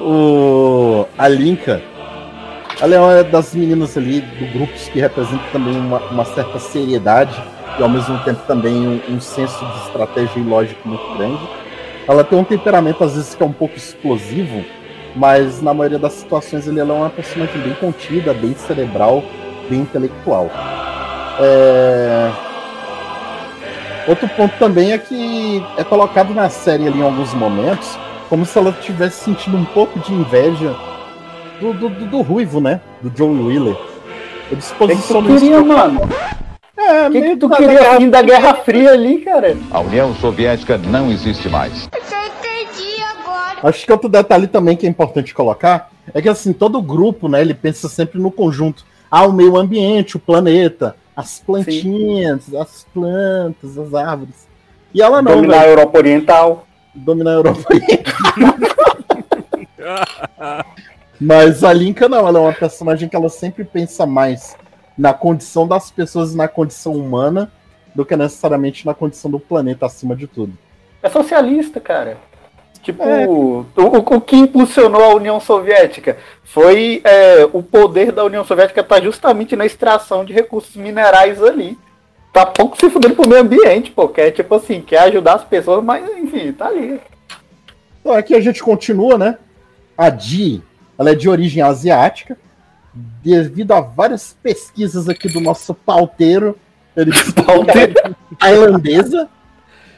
O, 0.00 1.06
a 1.16 1.26
Linka, 1.28 1.82
ela 2.80 3.12
é 3.14 3.24
das 3.24 3.54
meninas 3.54 3.96
ali 3.96 4.20
do 4.20 4.52
grupo 4.52 4.72
que 4.72 5.00
representa 5.00 5.42
também 5.52 5.76
uma, 5.76 5.98
uma 6.10 6.24
certa 6.24 6.58
seriedade 6.58 7.34
e 7.78 7.82
ao 7.82 7.88
mesmo 7.88 8.18
tempo 8.20 8.40
também 8.46 8.86
um, 8.86 9.14
um 9.14 9.20
senso 9.20 9.64
de 9.64 9.78
estratégia 9.86 10.38
e 10.38 10.42
lógica 10.42 10.80
muito 10.84 11.16
grande. 11.16 11.40
Ela 12.06 12.22
tem 12.22 12.38
um 12.38 12.44
temperamento 12.44 13.02
às 13.02 13.14
vezes 13.14 13.34
que 13.34 13.42
é 13.42 13.46
um 13.46 13.52
pouco 13.52 13.76
explosivo, 13.76 14.64
mas 15.14 15.62
na 15.62 15.72
maioria 15.72 15.98
das 15.98 16.12
situações 16.12 16.68
ela 16.68 16.80
é 16.80 16.96
uma 16.96 17.10
personagem 17.10 17.60
bem 17.60 17.74
contida, 17.74 18.34
bem 18.34 18.54
cerebral, 18.54 19.24
bem 19.68 19.80
intelectual. 19.80 20.50
É, 21.40 22.30
Outro 24.06 24.28
ponto 24.28 24.56
também 24.56 24.92
é 24.92 24.98
que 24.98 25.60
é 25.76 25.82
colocado 25.82 26.32
na 26.32 26.48
série 26.48 26.86
ali 26.86 27.00
em 27.00 27.02
alguns 27.02 27.34
momentos 27.34 27.98
como 28.28 28.46
se 28.46 28.56
ela 28.56 28.72
tivesse 28.72 29.24
sentido 29.24 29.56
um 29.56 29.64
pouco 29.64 29.98
de 29.98 30.12
inveja 30.12 30.76
do, 31.60 31.72
do, 31.74 31.88
do- 31.88 32.06
do 32.06 32.22
Ruivo, 32.22 32.60
né? 32.60 32.80
Do 33.02 33.12
Joe 33.16 33.28
Wheeler. 33.42 33.76
Ele 34.50 34.60
se 34.60 34.72
O 34.74 34.88
que, 34.88 34.96
que 34.96 35.08
tu 35.08 35.22
queria, 35.24 35.60
mano? 35.62 36.00
É, 36.76 37.08
O 37.08 37.10
que, 37.10 37.22
que 37.22 37.36
tu 37.36 37.48
da 37.48 37.56
queria 37.56 37.78
Guerra 37.80 37.96
fim 37.96 38.10
da 38.10 38.22
Guerra 38.22 38.54
Fria 38.56 38.92
ali, 38.92 39.18
cara? 39.18 39.56
A 39.70 39.80
União 39.80 40.14
Soviética 40.16 40.78
não 40.78 41.10
existe 41.10 41.48
mais. 41.48 41.88
Acho 43.62 43.84
que 43.86 43.92
outro 43.92 44.08
detalhe 44.08 44.46
também 44.46 44.76
que 44.76 44.86
é 44.86 44.90
importante 44.90 45.34
colocar 45.34 45.90
é 46.14 46.22
que 46.22 46.28
assim, 46.28 46.52
todo 46.52 46.80
grupo, 46.80 47.26
né, 47.28 47.40
ele 47.40 47.54
pensa 47.54 47.88
sempre 47.88 48.20
no 48.20 48.30
conjunto. 48.30 48.84
Ah, 49.10 49.26
o 49.26 49.32
meio 49.32 49.56
ambiente, 49.56 50.16
o 50.16 50.20
planeta, 50.20 50.94
as 51.16 51.40
plantinhas, 51.40 52.52
as 52.54 52.86
plantas, 52.92 53.76
as 53.78 53.94
árvores. 53.94 54.46
E 54.94 55.00
ela 55.02 55.20
não, 55.22 55.32
Dominar 55.36 55.62
a. 55.62 55.66
Europa 55.68 55.98
Oriental. 55.98 56.66
Dominar 56.94 57.30
a 57.30 57.34
Europa 57.34 57.62
Mas 61.20 61.64
a 61.64 61.72
Linka 61.72 62.08
não, 62.08 62.26
ela 62.26 62.38
é 62.38 62.42
uma 62.42 62.52
personagem 62.52 63.08
que 63.08 63.16
ela 63.16 63.28
sempre 63.28 63.64
pensa 63.64 64.04
mais 64.06 64.56
na 64.96 65.12
condição 65.14 65.66
das 65.66 65.90
pessoas 65.90 66.32
e 66.32 66.36
na 66.36 66.48
condição 66.48 66.92
humana 66.92 67.50
do 67.94 68.04
que 68.04 68.14
necessariamente 68.16 68.84
na 68.84 68.92
condição 68.94 69.30
do 69.30 69.38
planeta 69.40 69.86
acima 69.86 70.14
de 70.14 70.26
tudo. 70.26 70.52
É 71.02 71.08
socialista, 71.08 71.80
cara. 71.80 72.18
Tipo, 72.82 73.02
É. 73.02 73.26
o, 73.26 73.66
o- 73.76 74.20
que 74.20 74.36
impulsionou 74.36 75.02
a 75.02 75.14
União 75.14 75.40
Soviética 75.40 76.16
foi 76.44 77.00
é, 77.04 77.48
o 77.52 77.62
poder 77.62 78.12
da 78.12 78.22
União 78.24 78.44
Soviética 78.44 78.82
tá 78.84 79.00
justamente 79.00 79.56
na 79.56 79.66
extração 79.66 80.24
de 80.24 80.32
recursos 80.32 80.76
minerais 80.76 81.42
ali. 81.42 81.76
Tá 82.32 82.44
pouco 82.46 82.78
se 82.78 82.88
fudendo 82.90 83.14
pro 83.16 83.28
meio 83.28 83.40
ambiente, 83.40 83.90
pô. 83.90 84.08
Quer, 84.08 84.30
tipo 84.30 84.54
assim, 84.54 84.80
quer 84.82 84.98
ajudar 85.00 85.34
as 85.34 85.44
pessoas, 85.44 85.82
mas 85.82 86.04
enfim, 86.18 86.52
tá 86.52 86.66
ali. 86.66 87.00
Então 88.00 88.12
aqui 88.12 88.34
a 88.34 88.40
gente 88.40 88.62
continua, 88.62 89.16
né? 89.18 89.38
A 89.98 90.10
Di, 90.10 90.62
ela 90.98 91.10
é 91.10 91.14
de 91.14 91.28
origem 91.28 91.62
asiática. 91.62 92.36
Devido 93.22 93.72
a 93.72 93.80
várias 93.80 94.36
pesquisas 94.42 95.08
aqui 95.08 95.28
do 95.28 95.40
nosso 95.40 95.74
pauteiro, 95.74 96.58
ele 96.96 97.12
que 97.12 97.40
ela 97.50 97.82
é 97.82 98.14
tailandesa, 98.38 99.28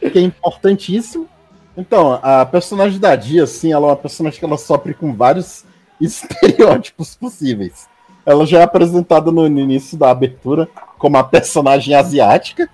que 0.00 0.18
é 0.18 0.22
importantíssimo. 0.22 1.28
Então, 1.76 2.18
a 2.20 2.44
personagem 2.44 2.98
da 2.98 3.14
Di, 3.14 3.40
assim, 3.40 3.72
ela 3.72 3.86
é 3.86 3.90
uma 3.90 3.96
personagem 3.96 4.38
que 4.38 4.44
ela 4.44 4.58
sofre 4.58 4.92
com 4.92 5.14
vários 5.14 5.64
estereótipos 6.00 7.14
possíveis. 7.14 7.88
Ela 8.26 8.44
já 8.44 8.58
é 8.58 8.62
apresentada 8.62 9.30
no, 9.30 9.46
início 9.46 9.96
da 9.96 10.10
abertura 10.10 10.68
como 10.98 11.16
a 11.16 11.24
personagem 11.24 11.94
asiática. 11.94 12.68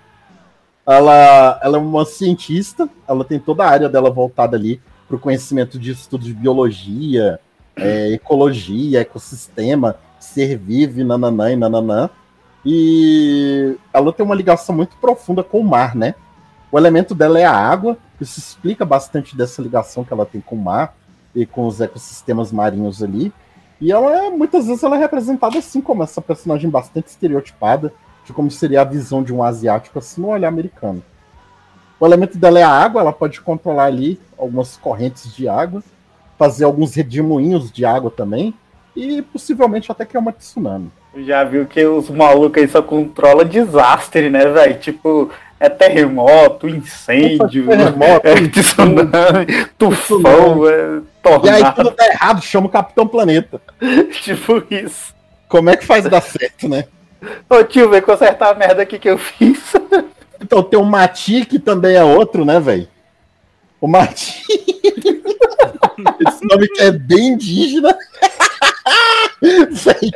Ela, 0.85 1.59
ela 1.63 1.77
é 1.77 1.79
uma 1.79 2.05
cientista, 2.05 2.89
ela 3.07 3.23
tem 3.23 3.39
toda 3.39 3.63
a 3.63 3.69
área 3.69 3.89
dela 3.89 4.09
voltada 4.09 4.57
ali 4.57 4.81
para 5.07 5.15
o 5.15 5.19
conhecimento 5.19 5.79
de 5.79 5.91
estudo 5.91 6.25
de 6.25 6.33
biologia, 6.33 7.39
é, 7.75 8.13
ecologia, 8.13 9.01
ecossistema, 9.01 9.97
ser 10.19 10.57
vivo, 10.57 11.03
nananã 11.03 11.51
e 11.51 11.55
nananã. 11.55 12.09
E 12.65 13.77
ela 13.93 14.11
tem 14.11 14.25
uma 14.25 14.35
ligação 14.35 14.75
muito 14.75 14.95
profunda 14.97 15.43
com 15.43 15.59
o 15.59 15.63
mar, 15.63 15.95
né? 15.95 16.15
O 16.71 16.77
elemento 16.77 17.13
dela 17.13 17.39
é 17.39 17.45
a 17.45 17.55
água, 17.55 17.97
isso 18.19 18.39
explica 18.39 18.83
bastante 18.83 19.37
dessa 19.37 19.61
ligação 19.61 20.03
que 20.03 20.11
ela 20.11 20.25
tem 20.25 20.41
com 20.41 20.55
o 20.55 20.61
mar 20.61 20.95
e 21.33 21.45
com 21.45 21.67
os 21.67 21.79
ecossistemas 21.79 22.51
marinhos 22.51 23.03
ali. 23.03 23.31
E 23.79 23.91
ela 23.91 24.25
é, 24.25 24.29
muitas 24.29 24.67
vezes, 24.67 24.83
ela 24.83 24.95
é 24.95 24.99
representada 24.99 25.59
assim 25.59 25.81
como 25.81 26.01
essa 26.01 26.21
personagem 26.21 26.69
bastante 26.69 27.07
estereotipada 27.07 27.93
de 28.25 28.33
como 28.33 28.49
seria 28.49 28.81
a 28.81 28.85
visão 28.85 29.21
de 29.21 29.33
um 29.33 29.43
asiático 29.43 29.99
assim 29.99 30.21
no 30.21 30.29
olhar 30.29 30.47
americano. 30.47 31.03
O 31.99 32.05
elemento 32.05 32.37
dela 32.37 32.59
é 32.59 32.63
a 32.63 32.69
água, 32.69 33.01
ela 33.01 33.13
pode 33.13 33.39
controlar 33.41 33.85
ali 33.85 34.19
algumas 34.37 34.75
correntes 34.75 35.33
de 35.33 35.47
água, 35.47 35.83
fazer 36.37 36.65
alguns 36.65 36.95
redemoinhos 36.95 37.71
de 37.71 37.85
água 37.85 38.11
também, 38.11 38.53
e 38.95 39.21
possivelmente 39.21 39.91
até 39.91 40.05
criar 40.05 40.21
uma 40.21 40.31
tsunami. 40.31 40.91
Já 41.17 41.43
viu 41.43 41.65
que 41.65 41.85
os 41.85 42.09
malucos 42.09 42.61
aí 42.61 42.67
só 42.67 42.81
controlam 42.81 43.45
desastre, 43.45 44.29
né, 44.29 44.45
velho? 44.47 44.77
Tipo, 44.79 45.29
é 45.59 45.69
terremoto, 45.69 46.67
incêndio, 46.67 47.67
Terremoto, 47.67 48.27
é 48.27 48.47
tsunami, 48.47 49.65
tufão, 49.77 50.67
é 50.67 51.01
E 51.43 51.49
aí 51.49 51.61
tornado. 51.61 51.75
tudo 51.75 51.91
tá 51.91 52.05
errado, 52.07 52.41
chama 52.41 52.67
o 52.67 52.69
Capitão 52.69 53.07
Planeta. 53.07 53.61
tipo 54.21 54.63
isso. 54.69 55.13
Como 55.47 55.69
é 55.69 55.77
que 55.77 55.85
faz 55.85 56.03
dar 56.05 56.21
certo, 56.21 56.67
né? 56.67 56.85
Ô 57.49 57.63
tio, 57.63 57.89
vem 57.89 58.01
consertar 58.01 58.51
a 58.51 58.55
merda 58.55 58.81
aqui 58.81 58.99
que 58.99 59.09
eu 59.09 59.17
fiz. 59.17 59.73
Então 60.41 60.61
tem 60.61 60.77
o 60.77 60.83
Mati, 60.83 61.45
que 61.45 61.57
também 61.57 61.95
é 61.95 62.03
outro, 62.03 62.43
né, 62.43 62.59
velho? 62.59 62.87
O 63.79 63.87
Mati. 63.87 64.43
Esse 66.27 66.45
nome 66.45 66.67
que 66.69 66.81
é 66.81 66.91
bem 66.91 67.29
indígena. 67.33 67.95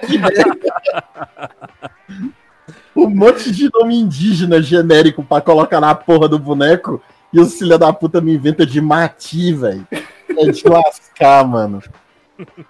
Que 0.07 0.17
merda. 0.17 0.71
Um 2.95 3.07
monte 3.09 3.51
de 3.51 3.69
nome 3.71 3.95
indígena 3.95 4.61
genérico 4.61 5.23
pra 5.23 5.41
colocar 5.41 5.79
na 5.79 5.93
porra 5.93 6.27
do 6.27 6.39
boneco 6.39 7.01
e 7.31 7.39
os 7.39 7.53
filha 7.59 7.77
da 7.77 7.93
puta 7.93 8.19
me 8.21 8.33
inventa 8.33 8.65
de 8.65 8.81
Mati, 8.81 9.53
velho. 9.53 9.85
É 9.91 10.51
de 10.51 10.67
lascar, 10.67 11.45
mano. 11.45 11.81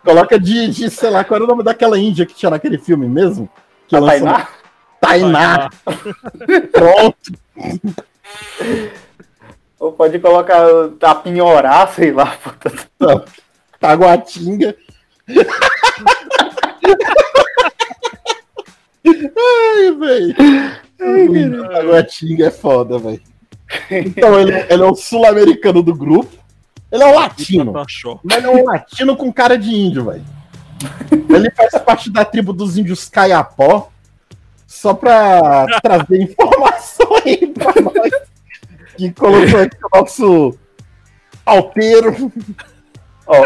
Coloca 0.03 0.39
de, 0.39 0.67
de, 0.69 0.89
sei 0.89 1.09
lá, 1.09 1.23
qual 1.23 1.35
era 1.37 1.45
o 1.45 1.47
nome 1.47 1.63
daquela 1.63 1.97
índia 1.97 2.25
que 2.25 2.35
tinha 2.35 2.49
naquele 2.49 2.77
filme 2.77 3.07
mesmo? 3.07 3.47
Que 3.87 3.95
A 3.95 3.99
lançou- 3.99 4.27
Tainá? 4.27 4.47
Tainá. 4.99 5.69
Pronto. 6.71 7.31
Ou 9.79 9.93
pode 9.93 10.19
colocar 10.19 10.65
a 11.01 11.15
pinhorar, 11.15 11.93
sei 11.93 12.11
lá. 12.11 12.37
puta. 12.37 13.25
Taguatinga. 13.79 14.75
Ai, 19.05 19.91
velho. 19.97 20.35
Taguatinga 21.69 22.47
é 22.47 22.51
foda, 22.51 22.99
velho. 22.99 23.21
Então, 23.89 24.39
ele, 24.39 24.51
ele 24.69 24.83
é 24.83 24.85
o 24.85 24.95
sul-americano 24.95 25.81
do 25.81 25.95
grupo. 25.95 26.37
Ele 26.91 27.03
é 27.03 27.05
um 27.05 27.15
latino. 27.15 27.71
Mas 28.23 28.37
ele 28.37 28.47
é 28.47 28.49
um 28.49 28.65
latino 28.65 29.15
com 29.15 29.31
cara 29.31 29.57
de 29.57 29.69
índio, 29.69 30.05
velho. 30.05 30.25
Ele 31.29 31.51
faz 31.51 31.71
parte 31.83 32.09
da 32.09 32.25
tribo 32.25 32.51
dos 32.51 32.77
índios 32.77 33.07
Caiapó. 33.07 33.89
Só 34.67 34.93
pra 34.93 35.65
trazer 35.81 36.21
informação 36.21 37.15
aí 37.23 37.47
pra 37.47 37.73
nós. 37.81 38.28
Que 38.99 39.11
colocou 39.11 39.61
aqui 39.61 39.77
o 39.81 39.97
nosso 39.97 40.57
alteiro. 41.45 42.31
Ó, 43.25 43.45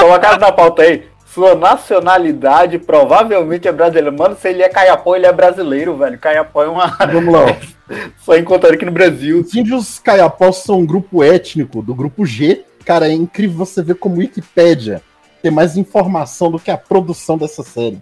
colocaram 0.00 0.40
na 0.40 0.50
pauta 0.50 0.82
aí. 0.82 1.04
Sua 1.24 1.54
nacionalidade 1.54 2.80
provavelmente 2.80 3.68
é 3.68 3.72
brasileira. 3.72 4.10
Mano, 4.10 4.36
se 4.36 4.48
ele 4.48 4.60
é 4.60 4.68
caiapó, 4.68 5.14
ele 5.14 5.24
é 5.24 5.32
brasileiro, 5.32 5.96
velho. 5.96 6.18
Caiapó 6.18 6.64
é 6.64 6.68
uma. 6.68 6.88
Vamos 6.88 7.32
lá. 7.32 7.46
Só 8.18 8.36
encontraram 8.36 8.74
aqui 8.74 8.84
no 8.84 8.90
Brasil. 8.90 9.38
Os 9.38 9.54
índios 9.54 10.00
caiapós 10.00 10.56
são 10.56 10.80
um 10.80 10.86
grupo 10.86 11.22
étnico 11.22 11.80
do 11.80 11.94
grupo 11.94 12.26
G. 12.26 12.64
Cara, 12.84 13.06
é 13.06 13.12
incrível 13.12 13.56
você 13.56 13.84
ver 13.84 13.94
como 13.94 14.16
Wikipédia 14.16 15.00
tem 15.42 15.50
mais 15.50 15.76
informação 15.76 16.50
do 16.50 16.58
que 16.58 16.70
a 16.70 16.78
produção 16.78 17.36
dessa 17.36 17.64
série. 17.64 18.00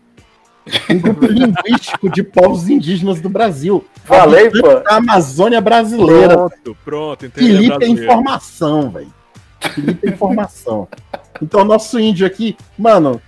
Um 0.91 0.99
grupo 0.99 1.27
linguístico 1.27 2.09
de 2.11 2.23
povos 2.23 2.69
indígenas 2.69 3.21
do 3.21 3.29
Brasil. 3.29 3.85
Falei, 4.05 4.51
pô. 4.51 4.81
Da 4.81 4.97
Amazônia 4.97 5.61
brasileira. 5.61 6.35
Pronto, 6.37 6.77
pronto, 6.85 7.27
entendi. 7.27 7.47
Felipe 7.57 7.85
é 7.85 7.89
informação, 7.89 8.91
velho. 8.91 9.13
Felipe 9.61 10.07
é 10.09 10.11
informação. 10.11 10.87
Então, 11.43 11.65
nosso 11.65 11.99
índio 11.99 12.27
aqui, 12.27 12.57
mano, 12.79 13.21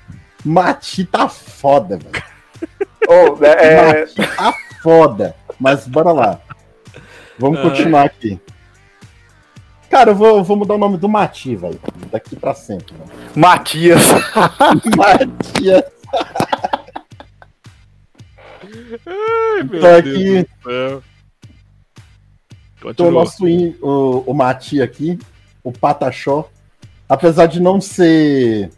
Mati 0.45 1.05
tá 1.05 1.28
foda, 1.28 1.99
velho. 1.99 2.24
Ô, 3.09 3.45
é, 3.45 4.01
Mati 4.01 4.14
tá 4.37 4.55
foda. 4.83 5.35
Mas 5.59 5.87
bora 5.87 6.12
lá. 6.12 6.41
Vamos 7.39 7.59
Ah. 7.59 7.62
continuar 7.62 8.05
aqui. 8.07 8.39
Cara, 9.91 10.11
eu 10.11 10.14
vou, 10.14 10.39
eu 10.39 10.45
vou 10.45 10.57
mudar 10.57 10.74
o 10.74 10.78
nome 10.78 10.97
do 10.97 11.09
Mati, 11.09 11.55
velho. 11.57 11.78
Daqui 12.11 12.35
pra 12.37 12.55
sempre. 12.55 12.95
velho. 12.95 13.11
Matias. 13.35 14.01
Matias. 14.97 15.83
Ai, 19.07 19.62
meu 19.64 19.79
Então 19.79 19.81
Deus 19.81 19.95
aqui- 19.99 20.43
do 20.43 20.70
céu. 20.70 21.03
Então, 22.85 23.09
o 23.09 23.11
nosso 23.12 23.45
o, 23.81 24.25
o 24.27 24.35
Mati 24.35 24.83
aqui, 24.83 25.16
o 25.62 25.70
Pataxó, 25.70 26.49
apesar 27.09 27.47
de 27.47 27.61
não 27.61 27.81
ser 27.81 28.70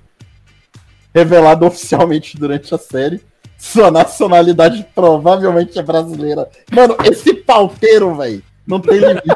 revelado 1.15 1.65
oficialmente 1.67 2.37
durante 2.37 2.75
a 2.75 2.79
série, 2.79 3.23
sua 3.57 3.91
nacionalidade 3.91 4.87
provavelmente 4.95 5.79
é 5.79 5.83
brasileira. 5.83 6.49
Mano, 6.71 6.97
esse 7.11 7.33
pauteiro, 7.33 8.15
velho, 8.15 8.43
não 8.67 8.81
tem 8.81 8.99
limite. 8.99 9.23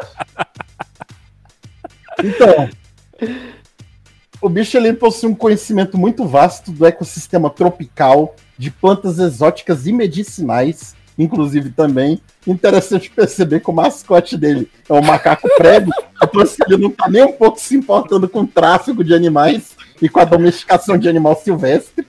Então, 2.20 2.68
o 4.40 4.48
bicho 4.48 4.76
ele 4.76 4.92
possui 4.92 5.30
um 5.30 5.34
conhecimento 5.34 5.98
muito 5.98 6.26
vasto 6.26 6.70
do 6.70 6.86
ecossistema 6.86 7.50
tropical, 7.50 8.34
de 8.56 8.70
plantas 8.70 9.18
exóticas 9.18 9.86
e 9.86 9.92
medicinais, 9.92 10.94
inclusive 11.18 11.70
também. 11.70 12.20
Interessante 12.46 13.10
perceber 13.10 13.60
que 13.60 13.70
o 13.70 13.72
mascote 13.72 14.36
dele 14.36 14.70
é 14.88 14.92
um 14.92 15.02
macaco 15.02 15.48
prego, 15.58 15.90
então 16.22 16.40
assim, 16.40 16.62
ele 16.66 16.82
não 16.82 16.90
tá 16.90 17.08
nem 17.08 17.24
um 17.24 17.32
pouco 17.32 17.58
se 17.60 17.76
importando 17.76 18.28
com 18.28 18.40
o 18.40 18.46
tráfico 18.46 19.02
de 19.02 19.12
animais 19.12 19.76
e 20.00 20.08
com 20.08 20.20
a 20.20 20.24
domesticação 20.24 20.96
de 20.96 21.08
animal 21.08 21.36
silvestre. 21.36 22.06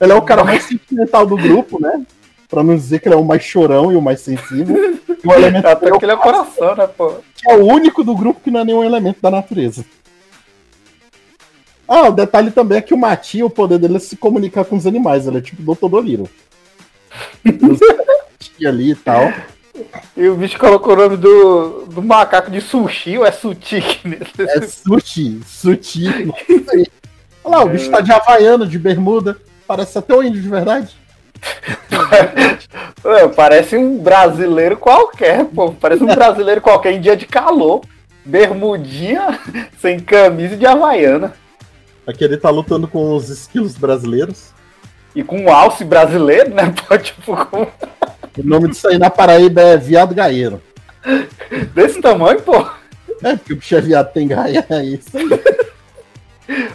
Ele 0.00 0.12
é 0.12 0.14
o 0.14 0.22
cara 0.22 0.44
mais 0.44 0.64
sentimental 0.64 1.26
do 1.26 1.36
grupo, 1.36 1.80
né? 1.80 2.04
Pra 2.48 2.62
não 2.62 2.76
dizer 2.76 2.98
que 2.98 3.08
ele 3.08 3.14
é 3.14 3.18
o 3.18 3.24
mais 3.24 3.42
chorão 3.42 3.90
e 3.90 3.96
o 3.96 4.02
mais 4.02 4.20
sensível. 4.20 4.94
O 5.26 5.32
elemento 5.32 5.66
Até 5.66 5.90
que 5.90 6.04
ele 6.04 6.12
é 6.12 6.16
coração, 6.18 6.76
né, 6.76 6.86
pô? 6.86 7.14
que 7.34 7.50
é 7.50 7.56
o 7.56 7.64
único 7.64 8.04
do 8.04 8.14
grupo 8.14 8.40
que 8.44 8.50
não 8.50 8.60
é 8.60 8.64
nenhum 8.64 8.84
elemento 8.84 9.22
da 9.22 9.30
natureza. 9.30 9.82
Ah, 11.86 12.08
o 12.08 12.12
detalhe 12.12 12.50
também 12.50 12.78
é 12.78 12.82
que 12.82 12.94
o 12.94 12.98
Mati, 12.98 13.42
o 13.42 13.50
poder 13.50 13.78
dele 13.78 13.96
é 13.96 14.00
se 14.00 14.16
comunicar 14.16 14.64
com 14.64 14.76
os 14.76 14.86
animais, 14.86 15.26
ele 15.26 15.38
é 15.38 15.40
tipo 15.40 15.62
Dr. 15.62 15.88
Doliro. 15.88 16.28
Ali 18.64 18.92
e 18.92 18.94
tal. 18.94 19.32
E 20.16 20.28
o 20.28 20.36
bicho 20.36 20.58
colocou 20.58 20.92
o 20.92 20.96
nome 20.96 21.16
do, 21.16 21.86
do 21.86 22.02
macaco 22.02 22.50
de 22.50 22.60
sushi 22.60 23.18
ou 23.18 23.26
é 23.26 23.30
nesse? 23.30 24.32
É 24.38 24.66
sushi, 24.66 25.40
sei. 25.44 26.86
Olha 27.42 27.58
lá, 27.58 27.64
o 27.64 27.68
bicho 27.68 27.90
tá 27.90 28.00
de 28.00 28.12
havaiano, 28.12 28.66
de 28.66 28.78
bermuda. 28.78 29.36
Parece 29.66 29.98
até 29.98 30.14
um 30.14 30.22
índio 30.22 30.40
de 30.40 30.48
verdade. 30.48 30.96
Ué, 33.04 33.28
parece 33.28 33.76
um 33.76 33.98
brasileiro 33.98 34.76
qualquer, 34.76 35.44
pô. 35.46 35.72
Parece 35.72 36.02
um 36.02 36.06
brasileiro 36.06 36.60
qualquer 36.60 36.92
em 36.92 37.00
dia 37.00 37.16
de 37.16 37.26
calor. 37.26 37.82
Bermudinha, 38.24 39.38
sem 39.78 40.00
camisa 40.00 40.56
de 40.56 40.64
havaiana. 40.64 41.34
Aqui 42.06 42.24
ele 42.24 42.36
tá 42.36 42.50
lutando 42.50 42.86
com 42.86 43.14
os 43.14 43.28
esquilos 43.28 43.76
brasileiros. 43.76 44.52
E 45.14 45.22
com 45.22 45.40
um 45.42 45.52
alce 45.52 45.84
brasileiro, 45.84 46.54
né? 46.54 46.74
Tipo, 47.02 47.36
com... 47.46 47.62
O 47.62 48.42
nome 48.42 48.68
disso 48.68 48.88
aí 48.88 48.98
na 48.98 49.10
Paraíba 49.10 49.60
é 49.60 49.76
viado 49.76 50.14
gaieiro. 50.14 50.60
desse 51.72 52.00
tamanho, 52.00 52.40
pô. 52.42 52.66
É, 53.22 53.36
porque 53.36 53.52
o 53.52 53.56
bicho 53.56 53.76
é 53.76 53.80
viado, 53.80 54.12
tem 54.12 54.26
gaia, 54.26 54.66
é 54.68 54.84
isso 54.84 55.16
aí. 55.16 55.28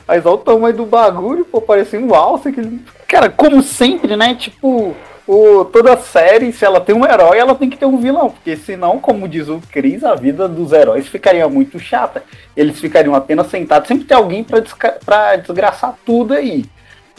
Mas 0.08 0.26
olha 0.26 0.36
o 0.36 0.38
tamanho 0.40 0.76
do 0.76 0.86
bagulho, 0.86 1.46
pô, 1.46 1.62
parecia 1.62 2.00
um 2.00 2.16
alce. 2.16 2.52
Que... 2.52 2.80
Cara, 3.08 3.30
como 3.30 3.62
sempre, 3.62 4.16
né? 4.16 4.34
Tipo, 4.34 4.96
o, 5.32 5.64
toda 5.64 5.96
série, 5.96 6.52
se 6.52 6.66
ela 6.66 6.82
tem 6.82 6.96
um 6.96 7.06
herói, 7.06 7.38
ela 7.38 7.54
tem 7.54 7.70
que 7.70 7.78
ter 7.78 7.86
um 7.86 8.00
vilão. 8.00 8.32
Porque 8.32 8.58
senão, 8.58 8.98
como 8.98 9.28
diz 9.28 9.48
o 9.48 9.62
Cris, 9.72 10.04
a 10.04 10.16
vida 10.16 10.48
dos 10.48 10.72
heróis 10.72 11.08
ficaria 11.08 11.48
muito 11.48 11.78
chata. 11.78 12.24
Eles 12.58 12.80
ficariam 12.80 13.14
apenas 13.14 13.46
sentados. 13.46 13.88
Sempre 13.88 14.06
tem 14.06 14.18
alguém 14.18 14.44
pra 14.44 15.36
desgraçar 15.36 15.96
tudo 16.04 16.34
aí. 16.34 16.66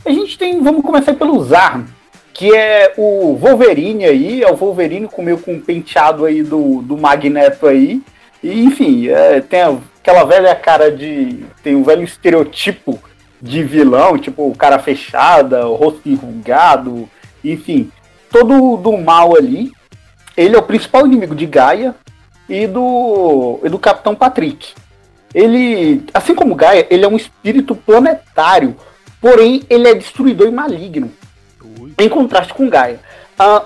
A 0.05 0.11
gente 0.11 0.37
tem. 0.37 0.61
Vamos 0.61 0.83
começar 0.83 1.15
pelo 1.15 1.41
Zarn, 1.45 1.85
que 2.35 2.53
é 2.53 2.95
o 2.97 3.37
Wolverine 3.37 4.05
aí. 4.05 4.43
É 4.43 4.51
o 4.51 4.57
Wolverine 4.57 5.07
comeu 5.07 5.39
com 5.39 5.53
um 5.53 5.61
penteado 5.61 6.25
aí 6.25 6.43
do, 6.43 6.83
do 6.83 6.99
Magneto 6.99 7.69
aí. 7.69 8.03
E, 8.43 8.65
enfim, 8.65 9.07
é, 9.07 9.41
tem 9.41 9.61
aquela 10.01 10.25
velha 10.25 10.57
cara 10.57 10.91
de. 10.91 11.45
Tem 11.63 11.77
um 11.77 11.85
velho 11.85 12.03
estereotipo 12.03 12.99
de 13.41 13.63
vilão, 13.63 14.19
tipo 14.19 14.49
o 14.49 14.57
cara 14.57 14.81
fechada, 14.81 15.69
o 15.69 15.77
rosto 15.77 16.09
enrugado, 16.09 17.09
enfim. 17.45 17.89
Todo 18.31 18.77
do 18.77 18.97
mal 18.97 19.37
ali. 19.37 19.73
Ele 20.37 20.55
é 20.55 20.59
o 20.59 20.63
principal 20.63 21.07
inimigo 21.07 21.35
de 21.35 21.45
Gaia 21.45 21.95
e 22.49 22.67
do, 22.67 23.61
e 23.63 23.69
do 23.69 23.79
Capitão 23.79 24.15
Patrick. 24.15 24.73
Ele, 25.35 26.05
assim 26.15 26.35
como 26.35 26.55
Gaia, 26.55 26.87
ele 26.91 27.05
é 27.05 27.09
um 27.09 27.17
espírito 27.17 27.75
planetário, 27.75 28.77
porém 29.21 29.63
ele 29.69 29.89
é 29.89 29.95
destruidor 29.95 30.49
e 30.49 30.51
maligno. 30.51 31.11
Em 31.99 32.09
contraste 32.09 32.55
com 32.55 32.69
Gaia. 32.69 33.01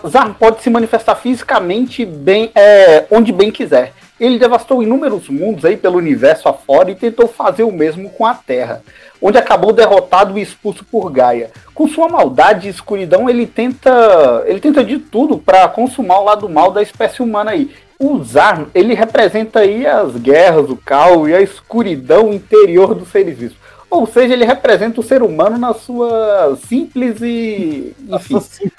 Zarn 0.07 0.35
pode 0.35 0.63
se 0.63 0.71
manifestar 0.71 1.15
fisicamente 1.17 2.05
bem, 2.05 2.51
é, 2.55 3.07
onde 3.11 3.33
bem 3.33 3.51
quiser. 3.51 3.93
Ele 4.19 4.39
devastou 4.39 4.83
inúmeros 4.83 5.29
mundos 5.29 5.65
aí 5.65 5.77
pelo 5.77 5.99
universo 5.99 6.49
afora 6.49 6.91
e 6.91 6.95
tentou 6.95 7.27
fazer 7.27 7.65
o 7.65 7.73
mesmo 7.73 8.11
com 8.11 8.25
a 8.25 8.35
Terra, 8.35 8.83
onde 9.21 9.39
acabou 9.39 9.73
derrotado 9.73 10.39
e 10.39 10.43
expulso 10.43 10.85
por 10.85 11.11
Gaia. 11.11 11.51
Com 11.75 11.89
sua 11.89 12.09
maldade 12.09 12.69
e 12.69 12.71
escuridão, 12.71 13.29
ele 13.29 13.47
tenta, 13.47 14.45
ele 14.47 14.61
tenta 14.61 14.85
de 14.85 14.99
tudo 14.99 15.37
para 15.37 15.69
consumar 15.69 16.21
o 16.21 16.25
lado 16.25 16.49
mal 16.49 16.71
da 16.71 16.81
espécie 16.81 17.23
humana 17.23 17.51
aí. 17.51 17.75
O 17.99 18.23
Zarn, 18.23 18.67
ele 18.75 18.95
representa 18.95 19.61
aí 19.61 19.87
as 19.87 20.17
guerras, 20.17 20.71
o 20.71 20.77
caos 20.77 21.29
e 21.29 21.35
a 21.35 21.41
escuridão 21.41 22.33
interior 22.33 22.95
dos 22.95 23.09
seres 23.09 23.39
vivos. 23.39 23.57
Ou 23.91 24.07
seja, 24.07 24.35
ele 24.35 24.45
representa 24.45 25.01
o 25.01 25.05
ser 25.05 25.23
humano 25.23 25.57
na 25.57 25.73
sua 25.73 26.57
simples 26.67 27.21
e. 27.21 27.95
Enfim. 28.09 28.71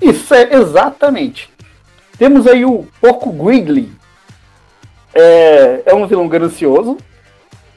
Isso 0.00 0.34
é 0.34 0.54
exatamente. 0.54 1.50
Temos 2.16 2.46
aí 2.46 2.64
o 2.64 2.86
Porco 3.00 3.32
Griggly. 3.32 3.90
É, 5.18 5.82
é 5.86 5.94
um 5.94 6.06
vilão 6.06 6.28
ganancioso. 6.28 6.98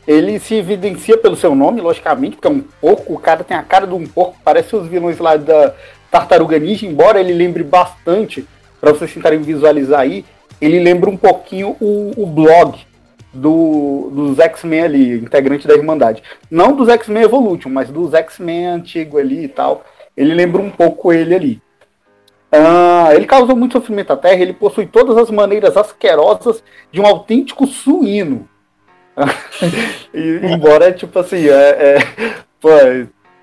Ele 0.05 0.39
se 0.39 0.55
evidencia 0.55 1.17
pelo 1.17 1.35
seu 1.35 1.55
nome, 1.55 1.81
logicamente, 1.81 2.35
porque 2.35 2.47
é 2.47 2.51
um 2.51 2.61
porco. 2.81 3.13
O 3.13 3.19
cara 3.19 3.43
tem 3.43 3.55
a 3.55 3.63
cara 3.63 3.87
de 3.87 3.93
um 3.93 4.05
porco, 4.05 4.35
parece 4.43 4.75
os 4.75 4.87
vilões 4.87 5.19
lá 5.19 5.37
da 5.37 5.73
Tartaruga 6.11 6.59
Ninja, 6.59 6.85
embora 6.85 7.19
ele 7.19 7.33
lembre 7.33 7.63
bastante, 7.63 8.45
para 8.81 8.91
vocês 8.91 9.13
tentarem 9.13 9.39
visualizar 9.39 10.01
aí, 10.01 10.25
ele 10.59 10.79
lembra 10.79 11.09
um 11.09 11.15
pouquinho 11.15 11.77
o, 11.79 12.11
o 12.17 12.25
blog 12.25 12.79
do, 13.33 14.09
dos 14.11 14.39
X-Men 14.39 14.81
ali, 14.81 15.19
integrante 15.19 15.67
da 15.67 15.75
Irmandade. 15.75 16.23
Não 16.49 16.75
dos 16.75 16.89
X-Men 16.89 17.23
Evolution, 17.23 17.69
mas 17.69 17.89
dos 17.89 18.13
X-Men 18.13 18.67
antigo 18.67 19.17
ali 19.17 19.45
e 19.45 19.47
tal. 19.47 19.85
Ele 20.17 20.33
lembra 20.33 20.61
um 20.61 20.69
pouco 20.69 21.13
ele 21.13 21.35
ali. 21.35 21.61
Ah, 22.51 23.09
ele 23.13 23.25
causou 23.25 23.55
muito 23.55 23.73
sofrimento 23.73 24.11
à 24.11 24.17
Terra, 24.17 24.41
ele 24.41 24.53
possui 24.53 24.87
todas 24.87 25.17
as 25.17 25.29
maneiras 25.29 25.77
asquerosas 25.77 26.63
de 26.91 26.99
um 26.99 27.05
autêntico 27.05 27.67
suíno. 27.67 28.47
E, 30.11 30.39
embora, 30.43 30.91
tipo 30.91 31.19
assim, 31.19 31.47
é, 31.47 31.51
é, 31.51 31.97
pô, 32.59 32.69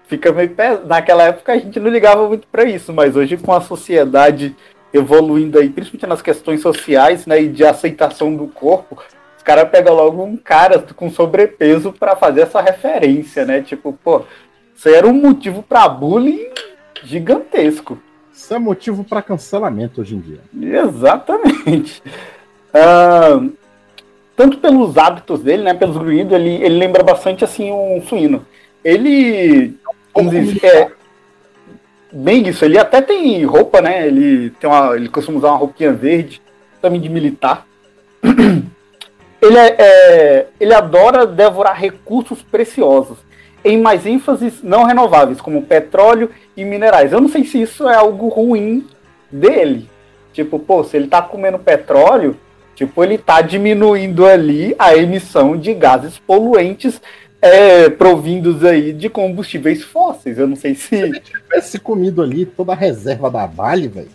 fica 0.08 0.32
meio 0.32 0.50
pesado. 0.50 0.86
Naquela 0.86 1.24
época 1.24 1.52
a 1.52 1.58
gente 1.58 1.78
não 1.78 1.90
ligava 1.90 2.26
muito 2.26 2.46
pra 2.48 2.64
isso, 2.64 2.92
mas 2.92 3.14
hoje 3.14 3.36
com 3.36 3.52
a 3.52 3.60
sociedade 3.60 4.56
evoluindo 4.92 5.58
aí, 5.58 5.68
principalmente 5.68 6.08
nas 6.08 6.22
questões 6.22 6.60
sociais, 6.60 7.26
né, 7.26 7.42
e 7.42 7.48
de 7.48 7.64
aceitação 7.64 8.34
do 8.34 8.46
corpo, 8.48 8.98
os 9.36 9.42
caras 9.42 9.68
pegam 9.68 9.94
logo 9.94 10.24
um 10.24 10.36
cara 10.36 10.78
com 10.94 11.10
sobrepeso 11.10 11.92
pra 11.92 12.16
fazer 12.16 12.42
essa 12.42 12.60
referência, 12.60 13.44
né? 13.44 13.60
Tipo, 13.60 13.92
pô, 13.92 14.22
isso 14.74 14.88
era 14.88 15.06
um 15.06 15.12
motivo 15.12 15.62
pra 15.62 15.88
bullying 15.88 16.50
gigantesco. 17.04 18.00
Isso 18.36 18.52
é 18.52 18.58
motivo 18.58 19.02
pra 19.02 19.22
cancelamento 19.22 20.02
hoje 20.02 20.14
em 20.14 20.20
dia. 20.20 20.40
Exatamente. 20.84 22.02
Ah, 22.78 23.40
tanto 24.36 24.58
pelos 24.58 24.98
hábitos 24.98 25.40
dele, 25.40 25.62
né, 25.62 25.72
pelos 25.72 25.96
grunhidos, 25.96 26.34
ele, 26.34 26.62
ele 26.62 26.76
lembra 26.78 27.02
bastante 27.02 27.42
assim 27.42 27.72
um 27.72 28.02
suíno. 28.06 28.44
Ele, 28.84 29.74
como 30.12 30.28
diz, 30.28 30.62
é 30.62 30.90
bem 32.12 32.46
isso. 32.46 32.66
Ele 32.66 32.76
até 32.78 33.00
tem 33.00 33.42
roupa, 33.46 33.80
né? 33.80 34.06
Ele 34.06 34.50
tem 34.50 34.68
uma, 34.68 34.94
ele 34.94 35.08
costuma 35.08 35.38
usar 35.38 35.48
uma 35.48 35.56
roupinha 35.56 35.90
verde, 35.90 36.42
também 36.82 37.00
de 37.00 37.08
militar. 37.08 37.66
Ele 39.40 39.56
é, 39.58 39.76
é- 39.78 40.46
ele 40.58 40.74
adora 40.74 41.26
devorar 41.26 41.78
recursos 41.78 42.42
preciosos, 42.42 43.18
em 43.66 43.80
mais 43.80 44.06
ênfases 44.06 44.62
não 44.62 44.84
renováveis, 44.84 45.40
como 45.40 45.62
petróleo 45.62 46.30
e 46.56 46.64
minerais. 46.64 47.12
Eu 47.12 47.20
não 47.20 47.28
sei 47.28 47.44
se 47.44 47.60
isso 47.60 47.88
é 47.88 47.96
algo 47.96 48.28
ruim 48.28 48.86
dele. 49.30 49.88
Tipo, 50.32 50.58
pô, 50.58 50.84
se 50.84 50.96
ele 50.96 51.08
tá 51.08 51.20
comendo 51.20 51.58
petróleo, 51.58 52.36
tipo, 52.74 53.02
ele 53.02 53.18
tá 53.18 53.40
diminuindo 53.40 54.24
ali 54.24 54.74
a 54.78 54.96
emissão 54.96 55.56
de 55.56 55.74
gases 55.74 56.18
poluentes 56.18 57.00
é, 57.42 57.88
provindos 57.88 58.64
aí 58.64 58.92
de 58.92 59.08
combustíveis 59.08 59.82
fósseis. 59.82 60.38
Eu 60.38 60.46
não 60.46 60.56
sei 60.56 60.74
se. 60.74 61.20
tivesse 61.20 61.78
comido 61.78 62.22
ali 62.22 62.46
toda 62.46 62.72
a 62.72 62.76
reserva 62.76 63.30
da 63.30 63.46
Vale, 63.46 63.88
velho, 63.88 64.08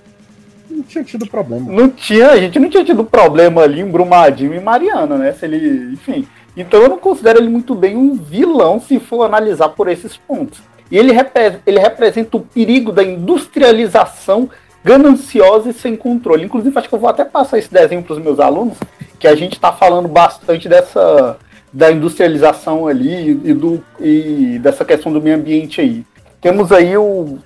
não 0.72 0.84
tinha 0.84 1.04
tido 1.04 1.28
problema. 1.28 1.72
Não 1.72 1.90
tinha, 1.90 2.32
a 2.32 2.38
gente 2.38 2.60
não 2.60 2.70
tinha 2.70 2.84
tido 2.84 3.04
problema 3.04 3.62
ali 3.62 3.82
em 3.82 3.90
Brumadinho 3.90 4.54
e 4.54 4.60
Mariana, 4.60 5.18
né? 5.18 5.34
Se 5.34 5.46
ele, 5.46 5.94
enfim. 5.94 6.28
Então 6.56 6.82
eu 6.82 6.90
não 6.90 6.98
considero 6.98 7.40
ele 7.40 7.50
muito 7.50 7.74
bem 7.76 7.96
um 7.96 8.16
vilão 8.16 8.80
se 8.80 9.00
for 9.00 9.24
analisar 9.24 9.70
por 9.70 9.88
esses 9.88 10.18
pontos. 10.18 10.62
E 10.90 10.98
ele, 10.98 11.14
repre- 11.14 11.60
ele 11.66 11.80
representa 11.80 12.36
o 12.36 12.42
perigo 12.42 12.92
da 12.92 13.04
industrialização 13.04 14.50
gananciosa 14.84 15.70
e 15.70 15.74
sem 15.74 15.96
controle. 15.96 16.44
Inclusive, 16.44 16.78
acho 16.78 16.90
que 16.90 16.96
eu 16.96 17.00
vou 17.00 17.10
até 17.10 17.24
passar 17.24 17.58
esse 17.58 17.72
desenho 17.72 18.04
para 18.04 18.14
os 18.14 18.20
meus 18.20 18.40
alunos, 18.40 18.78
que 19.20 19.28
a 19.28 19.36
gente 19.36 19.54
está 19.54 19.72
falando 19.72 20.08
bastante 20.08 20.68
dessa 20.68 21.38
da 21.74 21.90
industrialização 21.90 22.86
ali 22.86 23.40
e, 23.46 23.54
do, 23.54 23.82
e 23.98 24.60
dessa 24.60 24.84
questão 24.84 25.14
do 25.14 25.22
meio 25.22 25.38
ambiente 25.38 25.80
aí. 25.80 26.04
Temos 26.42 26.70
aí 26.70 26.98
o, 26.98 27.38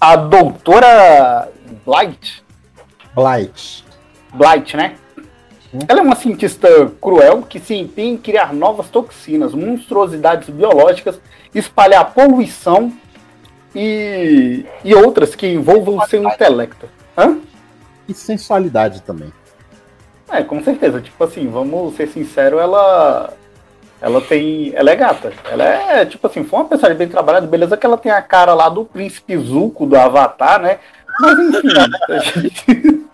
a 0.00 0.14
doutora 0.14 1.48
Blight, 1.84 2.44
Blight. 3.16 3.82
Blight, 4.34 4.76
né? 4.76 4.96
Ela 5.88 6.00
é 6.00 6.02
uma 6.02 6.14
cientista 6.14 6.68
cruel 7.00 7.42
que 7.42 7.58
se 7.58 7.74
empenha 7.74 8.12
em 8.12 8.18
criar 8.18 8.52
novas 8.52 8.88
toxinas, 8.88 9.54
monstruosidades 9.54 10.50
biológicas, 10.50 11.18
espalhar 11.54 12.12
poluição 12.12 12.92
e, 13.74 14.66
e 14.84 14.94
outras 14.94 15.34
que 15.34 15.46
envolvam 15.46 16.06
seu 16.06 16.22
intelecto. 16.22 16.88
Hã? 17.16 17.38
E 18.06 18.12
sensualidade 18.12 19.00
também. 19.02 19.32
É, 20.28 20.42
com 20.42 20.62
certeza. 20.62 21.00
Tipo 21.00 21.24
assim, 21.24 21.48
vamos 21.48 21.94
ser 21.96 22.08
sinceros, 22.08 22.60
ela. 22.60 23.32
Ela 24.00 24.20
tem. 24.20 24.72
Ela 24.74 24.90
é 24.90 24.96
gata. 24.96 25.32
Ela 25.50 25.64
é, 25.64 26.06
tipo 26.06 26.26
assim, 26.26 26.44
foi 26.44 26.58
uma 26.58 26.68
personagem 26.68 26.98
bem 26.98 27.08
trabalhada, 27.08 27.46
beleza 27.46 27.76
que 27.76 27.86
ela 27.86 27.96
tem 27.96 28.12
a 28.12 28.20
cara 28.20 28.52
lá 28.52 28.68
do 28.68 28.84
príncipe 28.84 29.36
Zuko 29.38 29.86
do 29.86 29.96
Avatar, 29.96 30.60
né? 30.60 30.78
Mas 31.18 31.38
enfim. 32.36 33.02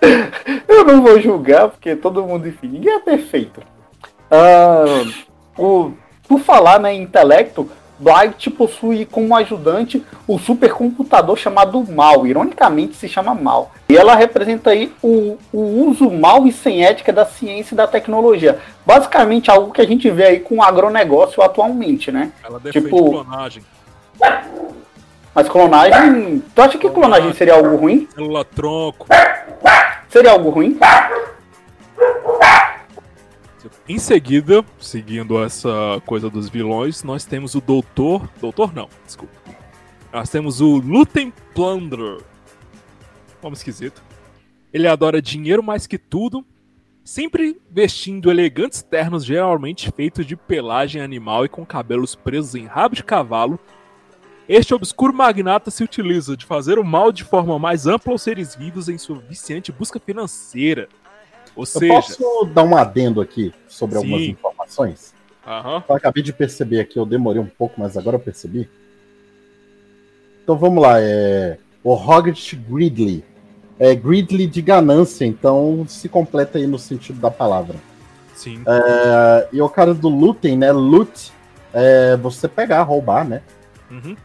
Eu 0.68 0.84
não 0.84 1.02
vou 1.02 1.20
julgar, 1.20 1.68
porque 1.68 1.94
todo 1.94 2.24
mundo, 2.24 2.48
enfim, 2.48 2.68
ninguém 2.68 2.94
é 2.94 3.00
perfeito. 3.00 3.60
Ah, 4.30 5.04
o, 5.58 5.92
por 6.26 6.40
falar 6.40 6.78
né, 6.78 6.94
em 6.94 7.02
intelecto, 7.02 7.68
Blight 8.00 8.48
possui 8.50 9.04
como 9.04 9.36
ajudante 9.36 10.02
o 10.26 10.38
supercomputador 10.38 11.36
chamado 11.36 11.84
Mal, 11.92 12.26
ironicamente 12.26 12.96
se 12.96 13.06
chama 13.06 13.34
Mal. 13.34 13.72
E 13.90 13.96
ela 13.96 14.14
representa 14.14 14.70
aí 14.70 14.90
o, 15.02 15.36
o 15.52 15.88
uso 15.88 16.10
mal 16.10 16.46
e 16.46 16.52
sem 16.52 16.84
ética 16.84 17.12
da 17.12 17.26
ciência 17.26 17.74
e 17.74 17.76
da 17.76 17.86
tecnologia. 17.86 18.58
Basicamente 18.86 19.50
algo 19.50 19.70
que 19.70 19.82
a 19.82 19.86
gente 19.86 20.08
vê 20.10 20.24
aí 20.24 20.40
com 20.40 20.56
o 20.56 20.62
agronegócio 20.62 21.42
atualmente, 21.42 22.10
né? 22.10 22.32
Ela 22.42 22.58
defende 22.58 22.86
Tipo- 22.86 23.10
clonagem. 23.10 23.62
Mas 25.34 25.48
clonagem. 25.48 26.40
Tu 26.54 26.62
acha 26.62 26.78
que 26.78 26.90
clonagem 26.90 27.32
seria 27.32 27.54
algo 27.54 27.76
ruim? 27.76 28.08
Célula 28.14 28.44
tronco. 28.44 29.06
Seria 30.08 30.32
algo 30.32 30.50
ruim? 30.50 30.78
Em 33.88 33.98
seguida, 33.98 34.64
seguindo 34.78 35.42
essa 35.42 36.00
coisa 36.06 36.30
dos 36.30 36.48
vilões, 36.48 37.02
nós 37.02 37.24
temos 37.24 37.54
o 37.54 37.60
Doutor. 37.60 38.28
Doutor 38.40 38.72
não, 38.74 38.88
desculpa. 39.04 39.34
Nós 40.12 40.28
temos 40.28 40.60
o 40.60 40.78
Lutem 40.78 41.32
Plunderer. 41.54 42.18
Nome 43.42 43.56
esquisito. 43.56 44.02
Ele 44.72 44.86
adora 44.86 45.20
dinheiro 45.22 45.62
mais 45.62 45.86
que 45.86 45.98
tudo, 45.98 46.44
sempre 47.04 47.60
vestindo 47.70 48.30
elegantes 48.30 48.82
ternos 48.82 49.24
geralmente 49.24 49.90
feitos 49.90 50.24
de 50.26 50.36
pelagem 50.36 51.02
animal 51.02 51.44
e 51.44 51.48
com 51.48 51.64
cabelos 51.66 52.14
presos 52.14 52.54
em 52.54 52.66
rabo 52.66 52.94
de 52.94 53.04
cavalo. 53.04 53.58
Este 54.50 54.74
obscuro 54.74 55.14
magnata 55.14 55.70
se 55.70 55.84
utiliza 55.84 56.36
de 56.36 56.44
fazer 56.44 56.76
o 56.76 56.84
mal 56.84 57.12
de 57.12 57.22
forma 57.22 57.56
mais 57.56 57.86
ampla 57.86 58.10
aos 58.10 58.20
seres 58.20 58.52
vivos 58.52 58.88
em 58.88 58.98
sua 58.98 59.20
viciante 59.20 59.70
busca 59.70 60.00
financeira. 60.00 60.88
Ou 61.54 61.62
Eu 61.62 61.66
seja, 61.66 61.94
posso 61.94 62.44
dar 62.46 62.64
um 62.64 62.76
adendo 62.76 63.20
aqui 63.20 63.54
sobre 63.68 63.96
algumas 63.96 64.22
Sim. 64.22 64.30
informações? 64.30 65.14
Aham. 65.46 65.84
Eu 65.88 65.94
acabei 65.94 66.20
de 66.20 66.32
perceber 66.32 66.80
aqui, 66.80 66.98
eu 66.98 67.06
demorei 67.06 67.40
um 67.40 67.46
pouco, 67.46 67.80
mas 67.80 67.96
agora 67.96 68.16
eu 68.16 68.20
percebi. 68.20 68.68
Então 70.42 70.58
vamos 70.58 70.82
lá, 70.82 71.00
é. 71.00 71.56
O 71.84 71.94
Hoggett 71.94 72.56
Gridley. 72.56 73.24
É 73.78 73.94
Gridley 73.94 74.48
de 74.48 74.60
ganância, 74.60 75.24
então 75.24 75.84
se 75.86 76.08
completa 76.08 76.58
aí 76.58 76.66
no 76.66 76.76
sentido 76.76 77.20
da 77.20 77.30
palavra. 77.30 77.76
Sim. 78.34 78.64
É, 78.66 79.48
e 79.52 79.62
o 79.62 79.68
cara 79.68 79.94
do 79.94 80.08
looting, 80.08 80.56
né? 80.56 80.72
Loot 80.72 81.32
é 81.72 82.16
você 82.16 82.48
pegar, 82.48 82.82
roubar, 82.82 83.24
né? 83.24 83.42
Uhum. 83.88 84.16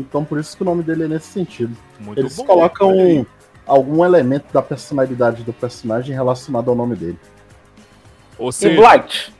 Então 0.00 0.24
por 0.24 0.38
isso 0.38 0.56
que 0.56 0.62
o 0.62 0.66
nome 0.66 0.82
dele 0.82 1.04
é 1.04 1.08
nesse 1.08 1.28
sentido. 1.28 1.76
Muito 1.98 2.18
Eles 2.20 2.36
bom, 2.36 2.44
colocam 2.44 2.90
aí. 2.90 3.26
algum 3.66 4.04
elemento 4.04 4.46
da 4.52 4.62
personalidade 4.62 5.42
do 5.42 5.52
personagem 5.52 6.14
relacionado 6.14 6.68
ao 6.70 6.74
nome 6.76 6.96
dele. 6.96 7.18
Ou 8.38 8.48
E 8.48 8.52
seja, 8.52 8.80
Blight? 8.80 9.32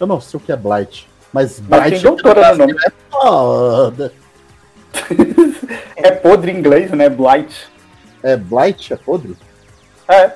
Eu 0.00 0.06
não 0.06 0.20
sei 0.20 0.38
o 0.38 0.40
que 0.40 0.52
é 0.52 0.56
Blight, 0.56 1.08
mas 1.32 1.58
Blight 1.60 2.02
doutora 2.02 2.52
no 2.52 2.58
nome. 2.66 2.74
é 2.84 2.90
foda. 3.10 4.12
É 5.96 6.10
podre 6.10 6.52
em 6.52 6.58
inglês, 6.58 6.90
né? 6.92 7.08
Blight. 7.08 7.68
É 8.22 8.36
Blight? 8.36 8.92
É 8.92 8.96
podre? 8.96 9.36
É. 10.06 10.32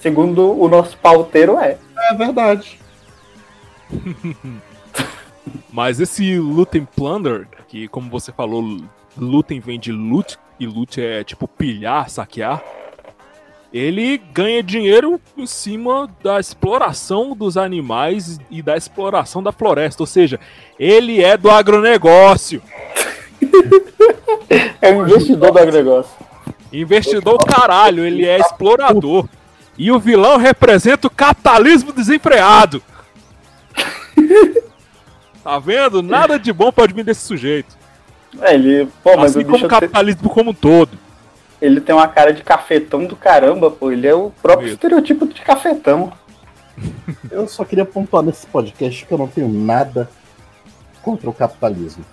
Segundo 0.00 0.52
o 0.60 0.68
nosso 0.68 0.96
pauteiro, 0.98 1.58
é. 1.58 1.78
É 2.10 2.14
verdade. 2.14 2.78
mas 5.72 6.00
esse 6.00 6.38
Lutem 6.38 6.84
Plunder, 6.84 7.46
que 7.68 7.88
como 7.88 8.10
você 8.10 8.32
falou, 8.32 8.80
Lutem 9.16 9.60
vem 9.60 9.78
de 9.78 9.92
loot, 9.92 10.38
e 10.58 10.66
loot 10.66 11.00
é 11.00 11.22
tipo 11.22 11.46
pilhar, 11.46 12.08
saquear. 12.10 12.62
Ele 13.72 14.16
ganha 14.16 14.62
dinheiro 14.62 15.20
em 15.36 15.46
cima 15.46 16.08
da 16.22 16.40
exploração 16.40 17.36
dos 17.36 17.56
animais 17.56 18.38
e 18.50 18.62
da 18.62 18.76
exploração 18.76 19.42
da 19.42 19.52
floresta. 19.52 20.02
Ou 20.02 20.06
seja, 20.06 20.40
ele 20.78 21.22
é 21.22 21.36
do 21.36 21.50
agronegócio. 21.50 22.62
É 24.80 24.90
um 24.92 25.02
investidor 25.02 25.52
do 25.52 25.58
agronegócio. 25.58 26.12
Investidor 26.72 27.38
caralho, 27.38 28.04
ele 28.04 28.24
é 28.24 28.38
explorador. 28.38 29.28
E 29.76 29.90
o 29.92 29.98
vilão 29.98 30.38
representa 30.38 31.06
o 31.06 31.10
capitalismo 31.10 31.92
desenfreado. 31.92 32.82
Tá 35.48 35.58
vendo? 35.58 36.02
Nada 36.02 36.38
de 36.38 36.52
bom 36.52 36.70
pode 36.70 36.92
vir 36.92 37.02
desse 37.02 37.22
sujeito. 37.22 37.74
É, 38.42 38.52
ele. 38.52 38.86
Pô, 39.02 39.16
mas 39.16 39.34
assim 39.34 39.46
o 39.46 39.50
como 39.50 39.64
o 39.64 39.68
capitalismo 39.68 40.28
como 40.28 40.50
um 40.50 40.54
todo. 40.54 40.90
ele 41.58 41.80
tem 41.80 41.94
uma 41.94 42.06
cara 42.06 42.34
de 42.34 42.42
cafetão 42.42 43.06
do 43.06 43.16
caramba, 43.16 43.70
pô. 43.70 43.90
Ele 43.90 44.06
é 44.06 44.14
o 44.14 44.30
próprio 44.42 44.68
estereotipo 44.68 45.26
de 45.26 45.40
cafetão. 45.40 46.12
Eu 47.32 47.48
só 47.48 47.64
queria 47.64 47.86
pontuar 47.86 48.22
nesse 48.22 48.46
podcast 48.46 49.06
que 49.06 49.12
eu 49.12 49.16
não 49.16 49.26
tenho 49.26 49.48
nada 49.48 50.10
contra 51.02 51.30
o 51.30 51.32
capitalismo. 51.32 52.04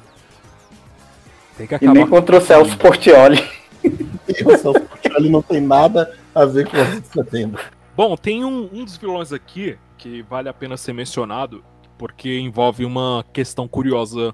Tem 1.57 1.67
que 1.67 1.75
E 1.75 1.87
nem 1.89 2.07
contra 2.07 2.37
o 2.37 2.41
Celso 2.41 2.77
Portioli. 2.77 3.43
E 3.83 4.43
o 4.47 4.57
Celso 4.57 4.79
Portiolli 4.79 5.29
não 5.29 5.41
tem 5.41 5.59
nada 5.59 6.15
a 6.33 6.45
ver 6.45 6.69
com 6.69 6.77
o 6.77 7.01
que 7.01 7.07
você 7.09 7.23
tendo. 7.25 7.59
Bom, 7.97 8.15
tem 8.15 8.45
um, 8.45 8.69
um 8.71 8.85
dos 8.85 8.95
vilões 8.95 9.33
aqui 9.33 9.77
que 9.97 10.21
vale 10.23 10.47
a 10.47 10.53
pena 10.53 10.77
ser 10.77 10.93
mencionado, 10.93 11.63
porque 11.97 12.39
envolve 12.39 12.85
uma 12.85 13.25
questão 13.33 13.67
curiosa 13.67 14.33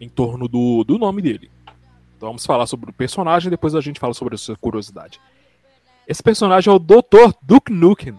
em 0.00 0.08
torno 0.08 0.48
do, 0.48 0.84
do 0.84 0.98
nome 0.98 1.22
dele. 1.22 1.50
Então 2.16 2.28
vamos 2.28 2.44
falar 2.44 2.66
sobre 2.66 2.90
o 2.90 2.92
personagem 2.92 3.48
e 3.48 3.50
depois 3.50 3.74
a 3.74 3.80
gente 3.80 4.00
fala 4.00 4.14
sobre 4.14 4.34
essa 4.34 4.54
curiosidade. 4.56 5.20
Esse 6.06 6.22
personagem 6.22 6.72
é 6.72 6.74
o 6.74 6.78
Dr. 6.78 7.32
Duke 7.42 7.72
Nukem, 7.72 8.16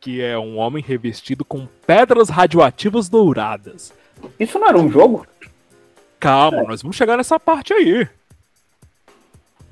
que 0.00 0.20
é 0.20 0.38
um 0.38 0.58
homem 0.58 0.82
revestido 0.82 1.44
com 1.44 1.66
pedras 1.86 2.28
radioativas 2.28 3.08
douradas. 3.08 3.92
Isso 4.40 4.58
não 4.58 4.68
era 4.68 4.78
um 4.78 4.90
jogo? 4.90 5.26
Calma, 6.18 6.62
nós 6.64 6.82
vamos 6.82 6.96
chegar 6.96 7.16
nessa 7.16 7.38
parte 7.38 7.72
aí. 7.72 8.08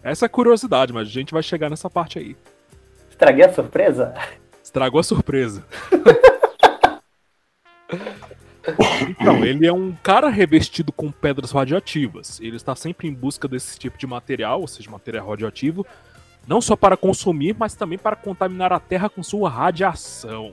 Essa 0.03 0.25
é 0.25 0.27
a 0.27 0.31
curiosidade, 0.31 0.93
mas 0.93 1.09
a 1.09 1.11
gente 1.11 1.33
vai 1.33 1.43
chegar 1.43 1.69
nessa 1.69 1.91
parte 1.91 2.19
aí. 2.19 2.37
Estraguei 3.11 3.45
a 3.45 3.53
surpresa? 3.53 4.15
Estragou 4.63 5.01
a 5.01 5.05
surpresa. 5.05 5.65
então, 9.09 9.45
ele 9.45 9.67
é 9.67 9.73
um 9.73 9.93
cara 10.03 10.29
revestido 10.29 10.93
com 10.93 11.11
pedras 11.11 11.51
radioativas. 11.51 12.41
Ele 12.41 12.57
está 12.57 12.77
sempre 12.77 13.09
em 13.09 13.15
busca 13.15 13.49
desse 13.49 13.79
tipo 13.79 13.99
de 13.99 14.07
material, 14.07 14.61
ou 14.61 14.69
seja, 14.69 14.91
material 14.91 15.29
radioativo, 15.29 15.87
não 16.47 16.61
só 16.61 16.77
para 16.77 16.97
consumir, 16.97 17.57
mas 17.59 17.75
também 17.75 17.99
para 17.99 18.17
contaminar 18.17 18.73
a 18.73 18.81
Terra 18.81 19.09
com 19.09 19.23
sua 19.23 19.49
radiação. 19.49 20.53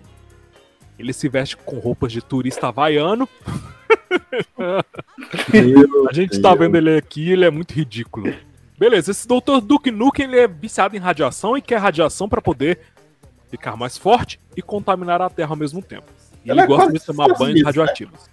Ele 0.98 1.14
se 1.14 1.30
veste 1.30 1.56
com 1.58 1.78
roupas 1.80 2.12
de 2.12 2.22
turista 2.22 2.68
havaiano. 2.68 3.28
a 6.10 6.14
gente 6.14 6.42
tá 6.42 6.56
vendo 6.56 6.76
ele 6.76 6.98
aqui, 6.98 7.32
ele 7.32 7.46
é 7.46 7.52
muito 7.52 7.74
ridículo. 7.74 8.34
Beleza, 8.78 9.12
esse 9.12 9.28
Dr. 9.28 9.60
Duke 9.62 9.92
Nukem 9.92 10.28
ele 10.28 10.40
é 10.40 10.48
viciado 10.48 10.96
em 10.96 11.00
radiação 11.00 11.58
e 11.58 11.62
quer 11.62 11.78
radiação 11.78 12.30
para 12.30 12.42
poder 12.42 12.80
ficar 13.50 13.76
mais 13.76 13.98
forte 13.98 14.40
e 14.56 14.62
contaminar 14.62 15.22
a 15.22 15.30
Terra 15.30 15.52
ao 15.52 15.56
mesmo 15.56 15.82
tempo. 15.82 16.12
E 16.48 16.52
Ela 16.52 16.64
ele 16.64 16.74
é 16.74 16.76
gosta 16.76 16.94
de 16.94 17.06
tomar 17.06 17.28
banhos 17.38 17.60
né? 17.60 17.66
radioativos. 17.66 18.30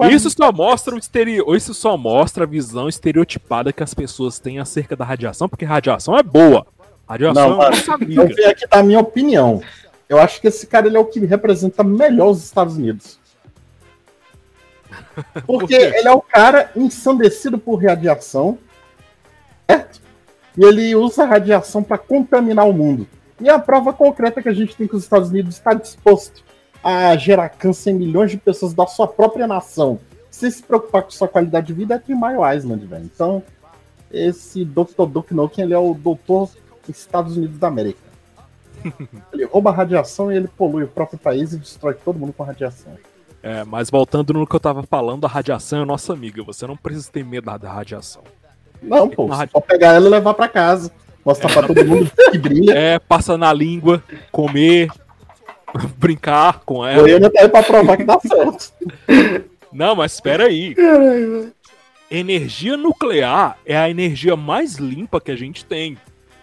É 0.00 0.08
Isso 0.08 0.30
só 0.30 0.50
mostra 0.50 0.94
o 0.94 0.98
estereo... 0.98 1.54
Isso 1.54 1.74
só 1.74 1.98
mostra 1.98 2.44
a 2.44 2.46
visão 2.46 2.88
estereotipada 2.88 3.74
que 3.74 3.82
as 3.82 3.92
pessoas 3.92 4.38
têm 4.38 4.58
acerca 4.58 4.96
da 4.96 5.04
radiação, 5.04 5.50
porque 5.50 5.66
radiação 5.66 6.16
é 6.16 6.22
boa. 6.22 6.66
Radiação 7.06 7.50
Não, 7.50 7.62
é 7.62 7.70
nossa 7.70 7.92
eu 7.92 8.26
vim 8.26 8.44
aqui 8.44 8.66
dar 8.66 8.78
a 8.78 8.82
minha 8.82 9.00
opinião. 9.00 9.62
Eu 10.08 10.18
acho 10.18 10.40
que 10.40 10.48
esse 10.48 10.66
cara 10.66 10.86
ele 10.86 10.96
é 10.96 11.00
o 11.00 11.04
que 11.04 11.20
representa 11.20 11.84
melhor 11.84 12.30
os 12.30 12.42
Estados 12.42 12.76
Unidos. 12.76 13.18
Porque 15.46 15.74
ele 15.74 16.08
é 16.08 16.12
o 16.12 16.22
cara 16.22 16.70
ensandecido 16.74 17.58
por 17.58 17.84
radiação, 17.84 18.58
certo? 19.70 20.00
E 20.56 20.64
ele 20.64 20.94
usa 20.94 21.24
a 21.24 21.26
radiação 21.26 21.82
para 21.82 21.98
contaminar 21.98 22.66
o 22.66 22.72
mundo. 22.72 23.06
E 23.38 23.50
a 23.50 23.58
prova 23.58 23.92
concreta 23.92 24.40
que 24.40 24.48
a 24.48 24.54
gente 24.54 24.74
tem 24.74 24.88
que 24.88 24.96
os 24.96 25.02
Estados 25.02 25.28
Unidos 25.28 25.56
está 25.56 25.74
disposto 25.74 26.47
a 26.82 27.16
gerar 27.16 27.48
câncer 27.50 27.90
em 27.90 27.94
milhões 27.94 28.30
de 28.30 28.36
pessoas 28.36 28.72
da 28.74 28.86
sua 28.86 29.06
própria 29.06 29.46
nação, 29.46 29.98
sem 30.30 30.50
se 30.50 30.62
preocupar 30.62 31.02
com 31.02 31.10
sua 31.10 31.28
qualidade 31.28 31.66
de 31.68 31.72
vida, 31.72 31.94
é 31.94 31.98
Three 31.98 32.14
Mile 32.16 32.56
Island, 32.56 32.86
velho. 32.86 33.04
Então, 33.04 33.42
esse 34.10 34.64
Dr. 34.64 35.04
Duke 35.10 35.34
Nukem, 35.34 35.64
ele 35.64 35.74
é 35.74 35.78
o 35.78 35.92
doutor 35.94 36.48
Estados 36.88 37.36
Unidos 37.36 37.58
da 37.58 37.68
América. 37.68 37.98
Ele 39.32 39.44
rouba 39.44 39.70
a 39.70 39.74
radiação 39.74 40.30
e 40.32 40.36
ele 40.36 40.46
polui 40.48 40.84
o 40.84 40.88
próprio 40.88 41.18
país 41.18 41.52
e 41.52 41.58
destrói 41.58 41.94
todo 41.94 42.16
mundo 42.18 42.32
com 42.32 42.44
radiação. 42.44 42.92
É, 43.42 43.64
mas 43.64 43.90
voltando 43.90 44.32
no 44.32 44.46
que 44.46 44.54
eu 44.54 44.60
tava 44.60 44.84
falando, 44.84 45.24
a 45.26 45.28
radiação 45.28 45.82
é 45.82 45.84
nossa 45.84 46.12
amiga. 46.12 46.42
Você 46.44 46.64
não 46.66 46.76
precisa 46.76 47.10
ter 47.10 47.24
medo 47.24 47.44
da 47.58 47.68
radiação. 47.68 48.22
Não, 48.80 49.08
pô, 49.08 49.24
Uma 49.24 49.34
só 49.34 49.38
radi- 49.40 49.52
pegar 49.66 49.94
ela 49.94 50.06
e 50.06 50.10
levar 50.10 50.32
pra 50.32 50.48
casa. 50.48 50.92
Mostrar 51.24 51.52
pra 51.52 51.66
todo 51.66 51.84
mundo 51.84 52.10
que 52.30 52.38
brilha. 52.38 52.72
É, 52.72 52.98
passa 53.00 53.36
na 53.36 53.52
língua, 53.52 54.02
comer, 54.30 54.88
brincar 55.96 56.60
com 56.64 56.86
ela. 56.86 57.02
Goiânia 57.02 57.30
tá 57.30 57.42
aí 57.42 57.48
pra 57.48 57.62
provar 57.62 57.96
que 57.96 58.04
dá 58.04 58.18
certo. 58.20 58.72
Não, 59.72 59.96
mas 59.96 60.14
espera 60.14 60.46
aí. 60.46 60.74
Energia 62.10 62.76
nuclear 62.76 63.58
é 63.66 63.76
a 63.76 63.90
energia 63.90 64.34
mais 64.34 64.76
limpa 64.76 65.20
que 65.20 65.30
a 65.30 65.36
gente 65.36 65.64
tem. 65.64 65.96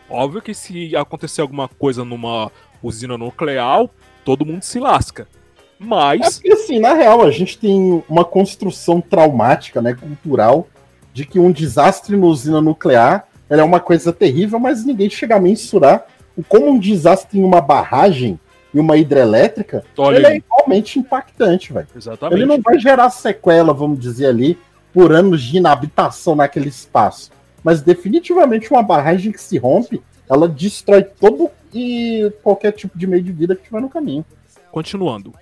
Óbvio 0.10 0.42
que 0.42 0.54
se 0.54 0.96
acontecer 0.96 1.42
alguma 1.42 1.68
coisa 1.68 2.06
numa 2.06 2.52
usina 2.84 3.18
nuclear, 3.18 3.88
todo 4.24 4.46
mundo 4.46 4.62
se 4.62 4.80
lasca. 4.80 5.24
É 5.24 5.84
Mas 5.84 6.36
porque, 6.36 6.54
assim, 6.54 6.80
na 6.80 6.94
real, 6.94 7.24
a 7.24 7.32
gente 7.32 7.58
tem 7.58 8.04
uma 8.08 8.24
construção 8.24 9.02
traumática, 9.02 9.82
né, 9.82 9.94
cultural, 9.94 10.68
de 11.12 11.26
que 11.26 11.40
um 11.40 11.52
desastre 11.52 12.16
na 12.16 12.26
usina 12.28 12.62
nuclear 12.62 13.28
é 13.50 13.64
uma 13.64 13.80
coisa 13.80 14.14
terrível, 14.14 14.60
mas 14.60 14.86
ninguém 14.86 15.10
chega 15.10 15.36
a 15.36 15.40
mensurar 15.40 16.06
o 16.36 16.44
como 16.44 16.70
um 16.70 16.80
desastre 16.80 17.40
em 17.40 17.44
uma 17.44 17.62
barragem 17.62 18.40
e 18.76 18.80
uma 18.80 18.98
hidrelétrica, 18.98 19.86
Olha 19.98 20.18
ele 20.18 20.26
é 20.26 20.30
aí. 20.32 20.38
igualmente 20.40 21.00
impactante, 21.00 21.72
velho. 21.72 21.88
Exatamente. 21.96 22.38
Ele 22.38 22.46
não 22.46 22.62
vai 22.62 22.78
gerar 22.78 23.10
sequela, 23.10 23.74
vamos 23.74 23.98
dizer 23.98 24.26
ali, 24.26 24.60
por 24.94 25.14
anos 25.14 25.42
de 25.42 25.56
inabitação 25.56 26.36
naquele 26.36 26.68
espaço. 26.68 27.32
Mas 27.64 27.82
definitivamente 27.82 28.70
uma 28.70 28.84
barragem 28.84 29.32
que 29.32 29.42
se 29.42 29.58
rompe, 29.58 30.04
ela 30.30 30.46
destrói 30.50 31.04
todo 31.04 31.50
e 31.74 32.30
qualquer 32.44 32.74
tipo 32.74 32.98
de 32.98 33.08
meio 33.08 33.24
de 33.24 33.32
vida 33.32 33.56
que 33.56 33.64
tiver 33.64 33.80
no 33.80 33.90
caminho. 33.90 34.26
Continuando. 34.74 35.34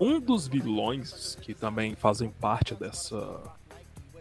Um 0.00 0.18
dos 0.18 0.48
vilões 0.48 1.36
que 1.42 1.52
também 1.52 1.94
fazem 1.94 2.30
parte 2.40 2.74
dessa 2.74 3.38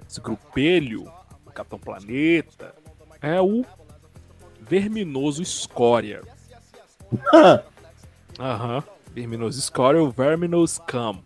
esse 0.06 0.20
grupelho 0.20 1.06
do 1.46 1.52
Capitão 1.54 1.80
Planeta 1.80 2.76
é 3.22 3.40
o 3.40 3.64
Verminoso 4.60 5.42
Escória. 5.42 6.22
Aham. 8.40 8.84
Verminoso 9.14 9.60
Escória, 9.60 10.02
o 10.02 10.10
Verminous 10.10 10.72
Scum. 10.72 11.20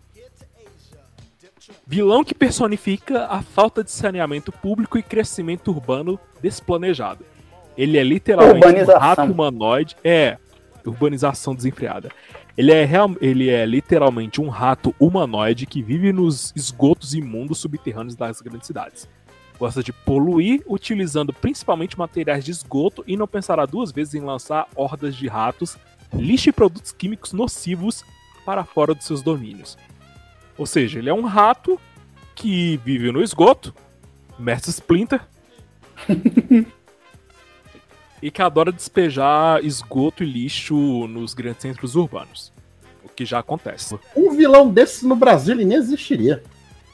Vilão 1.86 2.24
que 2.24 2.34
personifica 2.34 3.26
a 3.26 3.42
falta 3.42 3.84
de 3.84 3.90
saneamento 3.90 4.50
público 4.50 4.98
e 4.98 5.02
crescimento 5.02 5.70
urbano 5.70 6.18
desplanejado. 6.42 7.24
Ele 7.76 7.98
é 7.98 8.02
literalmente 8.02 8.66
um 8.66 8.98
rato 8.98 9.22
humanoide. 9.22 9.96
É, 10.02 10.38
urbanização 10.84 11.54
desenfreada. 11.54 12.10
Ele 12.56 12.72
é, 12.72 12.84
real, 12.84 13.14
ele 13.20 13.50
é 13.50 13.66
literalmente 13.66 14.40
um 14.40 14.48
rato 14.48 14.94
humanoide 14.98 15.66
que 15.66 15.82
vive 15.82 16.12
nos 16.12 16.52
esgotos 16.56 17.14
imundos 17.14 17.58
subterrâneos 17.58 18.14
das 18.14 18.40
grandes 18.40 18.66
cidades. 18.66 19.08
Gosta 19.58 19.82
de 19.82 19.92
poluir, 19.92 20.62
utilizando 20.66 21.32
principalmente 21.32 21.98
materiais 21.98 22.44
de 22.44 22.50
esgoto 22.50 23.04
e 23.06 23.16
não 23.16 23.26
pensará 23.26 23.66
duas 23.66 23.92
vezes 23.92 24.14
em 24.14 24.20
lançar 24.20 24.68
hordas 24.74 25.14
de 25.14 25.28
ratos, 25.28 25.76
lixo 26.14 26.48
e 26.48 26.52
produtos 26.52 26.92
químicos 26.92 27.32
nocivos 27.32 28.04
para 28.44 28.64
fora 28.64 28.94
dos 28.94 29.06
seus 29.06 29.22
domínios. 29.22 29.76
Ou 30.56 30.66
seja, 30.66 30.98
ele 30.98 31.10
é 31.10 31.14
um 31.14 31.24
rato 31.24 31.78
que 32.34 32.78
vive 32.84 33.10
no 33.10 33.22
esgoto, 33.22 33.74
Mestre 34.38 34.70
Splinter, 34.70 35.20
e 38.22 38.30
que 38.30 38.42
adora 38.42 38.72
despejar 38.72 39.64
esgoto 39.64 40.22
e 40.22 40.26
lixo 40.26 41.06
nos 41.08 41.34
grandes 41.34 41.62
centros 41.62 41.96
urbanos. 41.96 42.52
O 43.04 43.08
que 43.08 43.24
já 43.24 43.38
acontece. 43.38 43.98
Um 44.14 44.34
vilão 44.34 44.70
desse 44.70 45.06
no 45.06 45.16
Brasil, 45.16 45.54
ele 45.54 45.64
nem 45.64 45.78
existiria. 45.78 46.42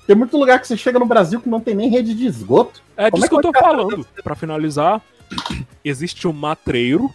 Tem 0.06 0.16
muito 0.16 0.36
lugar 0.36 0.60
que 0.60 0.66
você 0.66 0.76
chega 0.76 0.98
no 0.98 1.06
Brasil 1.06 1.40
que 1.40 1.48
não 1.48 1.60
tem 1.60 1.74
nem 1.74 1.88
rede 1.88 2.14
de 2.14 2.26
esgoto. 2.26 2.82
É 2.96 3.10
Como 3.10 3.22
disso 3.22 3.30
que 3.40 3.46
eu 3.46 3.52
tô 3.52 3.58
falando. 3.58 4.06
Pra 4.22 4.34
finalizar, 4.34 5.00
existe 5.84 6.26
o 6.26 6.32
Matreiro, 6.32 7.12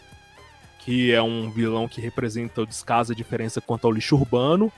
que 0.88 1.12
é 1.12 1.22
um 1.22 1.52
vilão 1.52 1.86
que 1.86 2.00
representa 2.00 2.62
o 2.62 2.66
descaso 2.66 3.12
e 3.12 3.14
a 3.14 3.18
diferença 3.18 3.60
quanto 3.60 3.86
ao 3.86 3.92
lixo 3.92 4.16
urbano. 4.16 4.72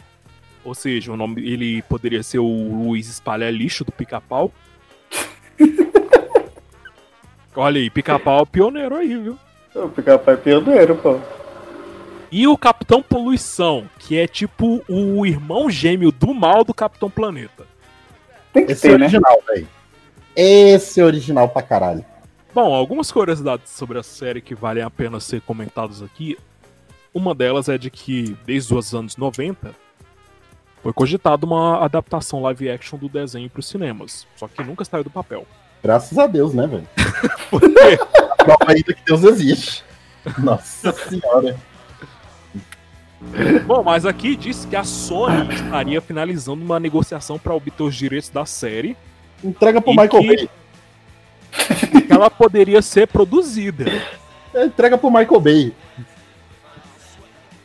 Ou 0.65 0.73
seja, 0.73 1.11
o 1.11 1.15
nome 1.15 1.47
ele 1.47 1.83
poderia 1.83 2.23
ser 2.23 2.39
o 2.39 2.47
Luiz 2.47 3.07
Espalha 3.07 3.51
Lixo 3.51 3.85
do 3.85 3.91
Pica-Pau. 3.91 4.51
Olha 7.55 7.79
aí, 7.79 7.91
Pica-Pau 7.91 8.41
é 8.41 8.45
pioneiro 8.45 8.95
aí, 8.95 9.15
viu? 9.15 9.37
O 9.75 9.87
pica-pau 9.89 10.33
é 10.33 10.37
pioneiro, 10.37 10.95
pô. 10.95 11.19
E 12.31 12.47
o 12.47 12.57
Capitão 12.57 13.03
Poluição, 13.03 13.87
que 13.99 14.17
é 14.17 14.25
tipo 14.25 14.83
o 14.89 15.23
irmão 15.27 15.69
gêmeo 15.69 16.11
do 16.11 16.33
mal 16.33 16.63
do 16.63 16.73
Capitão 16.73 17.07
Planeta. 17.07 17.67
Tem 18.51 18.65
que 18.65 18.71
Esse 18.71 18.87
é 18.87 18.91
ter, 18.91 18.97
né? 18.97 19.05
original, 19.05 19.43
velho. 19.47 19.67
Esse 20.35 21.01
é 21.01 21.05
original 21.05 21.49
pra 21.49 21.61
caralho. 21.61 22.03
Bom, 22.61 22.73
algumas 22.73 23.09
curiosidades 23.09 23.71
sobre 23.71 23.97
a 23.99 24.03
série 24.03 24.41
que 24.41 24.53
valem 24.53 24.83
a 24.83 24.89
pena 24.89 25.17
ser 25.21 25.39
comentadas 25.39 26.01
aqui. 26.03 26.37
Uma 27.13 27.33
delas 27.33 27.69
é 27.69 27.77
de 27.77 27.89
que, 27.89 28.35
desde 28.45 28.75
os 28.75 28.93
anos 28.93 29.15
90, 29.15 29.73
foi 30.83 30.91
cogitada 30.91 31.45
uma 31.45 31.81
adaptação 31.81 32.41
live 32.41 32.69
action 32.69 32.99
do 32.99 33.07
desenho 33.07 33.49
para 33.49 33.61
os 33.61 33.65
cinemas. 33.65 34.27
Só 34.35 34.45
que 34.49 34.61
nunca 34.61 34.83
saiu 34.83 35.05
do 35.05 35.09
papel. 35.09 35.47
Graças 35.81 36.17
a 36.17 36.27
Deus, 36.27 36.53
né, 36.53 36.67
velho? 36.67 36.85
Prova 38.35 38.65
ainda 38.67 38.93
que 38.93 39.05
Deus 39.05 39.23
existe. 39.23 39.85
Nossa 40.37 40.91
senhora. 40.91 41.55
Bom, 43.65 43.83
mas 43.83 44.05
aqui 44.05 44.35
diz 44.35 44.65
que 44.65 44.75
a 44.75 44.83
Sony 44.83 45.53
estaria 45.55 46.01
finalizando 46.01 46.61
uma 46.61 46.77
negociação 46.77 47.39
para 47.39 47.53
obter 47.55 47.83
os 47.83 47.95
direitos 47.95 48.29
da 48.29 48.45
série. 48.45 48.97
Entrega 49.41 49.79
pro 49.79 49.91
Michael 49.91 50.09
que- 50.09 50.27
Bay. 50.27 50.49
Ela 52.19 52.29
poderia 52.29 52.81
ser 52.81 53.07
produzida. 53.07 53.85
Entrega 54.55 54.97
pro 54.97 55.11
Michael 55.11 55.39
Bay. 55.39 55.73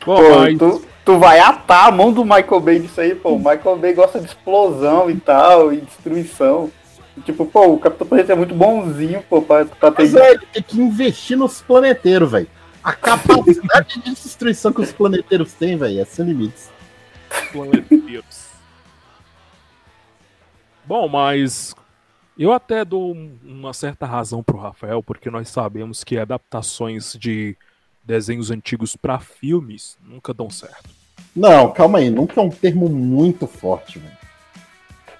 Bom, 0.05 0.15
Pô, 0.15 0.39
mas 0.39 0.57
tu, 0.57 0.85
tu 1.03 1.17
vai 1.17 1.39
atar 1.39 1.87
a 1.87 1.91
mão 1.91 2.13
do 2.13 2.23
Michael 2.23 2.59
Bay 2.59 2.79
nisso 2.79 3.01
aí, 3.01 3.15
pô. 3.15 3.31
O 3.31 3.39
Michael 3.39 3.77
Bay 3.77 3.93
gosta 3.93 4.19
de 4.19 4.27
explosão 4.27 5.09
e 5.09 5.15
tal, 5.15 5.73
e 5.73 5.81
destruição. 5.81 6.71
E, 7.17 7.21
tipo, 7.21 7.45
pô, 7.45 7.73
o 7.73 7.79
Capitão 7.79 8.05
Planeta 8.07 8.33
é 8.33 8.35
muito 8.35 8.53
bonzinho, 8.53 9.23
pô, 9.27 9.41
pra, 9.41 9.65
pra 9.65 9.91
ter. 9.91 10.03
Mas 10.03 10.15
é, 10.15 10.31
ele 10.31 10.45
tem 10.53 10.61
que 10.61 10.79
investir 10.79 11.37
nos 11.37 11.61
planeteiros, 11.61 12.31
velho. 12.31 12.47
A 12.83 12.93
capacidade 12.93 13.99
de 13.99 14.13
destruição 14.13 14.71
que 14.71 14.81
os 14.81 14.91
planeteiros 14.91 15.53
têm, 15.53 15.75
velho, 15.75 15.99
é 16.01 16.05
sem 16.05 16.23
limites. 16.25 16.69
planeteiros. 17.51 18.45
Bom, 20.85 21.07
mas 21.07 21.73
eu 22.37 22.51
até 22.51 22.83
dou 22.85 23.13
um- 23.13 23.37
uma 23.43 23.73
certa 23.73 24.05
razão 24.05 24.43
pro 24.43 24.57
Rafael, 24.57 25.01
porque 25.03 25.29
nós 25.29 25.49
sabemos 25.49 26.03
que 26.03 26.17
adaptações 26.17 27.13
de 27.19 27.55
desenhos 28.03 28.51
antigos 28.51 28.95
pra 28.95 29.19
filmes 29.19 29.97
nunca 30.05 30.33
dão 30.33 30.49
certo. 30.49 30.89
Não, 31.35 31.71
calma 31.71 31.99
aí, 31.99 32.09
nunca 32.09 32.39
é 32.39 32.43
um 32.43 32.49
termo 32.49 32.87
muito 32.89 33.47
forte, 33.47 33.99
velho. 33.99 34.15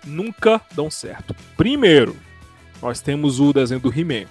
Nunca 0.05 0.61
dão 0.74 0.89
certo. 0.89 1.36
Primeiro, 1.57 2.16
nós 2.82 3.01
temos 3.01 3.39
o 3.39 3.51
desenho 3.51 3.80
do 3.80 3.89
He-Man. 3.91 4.26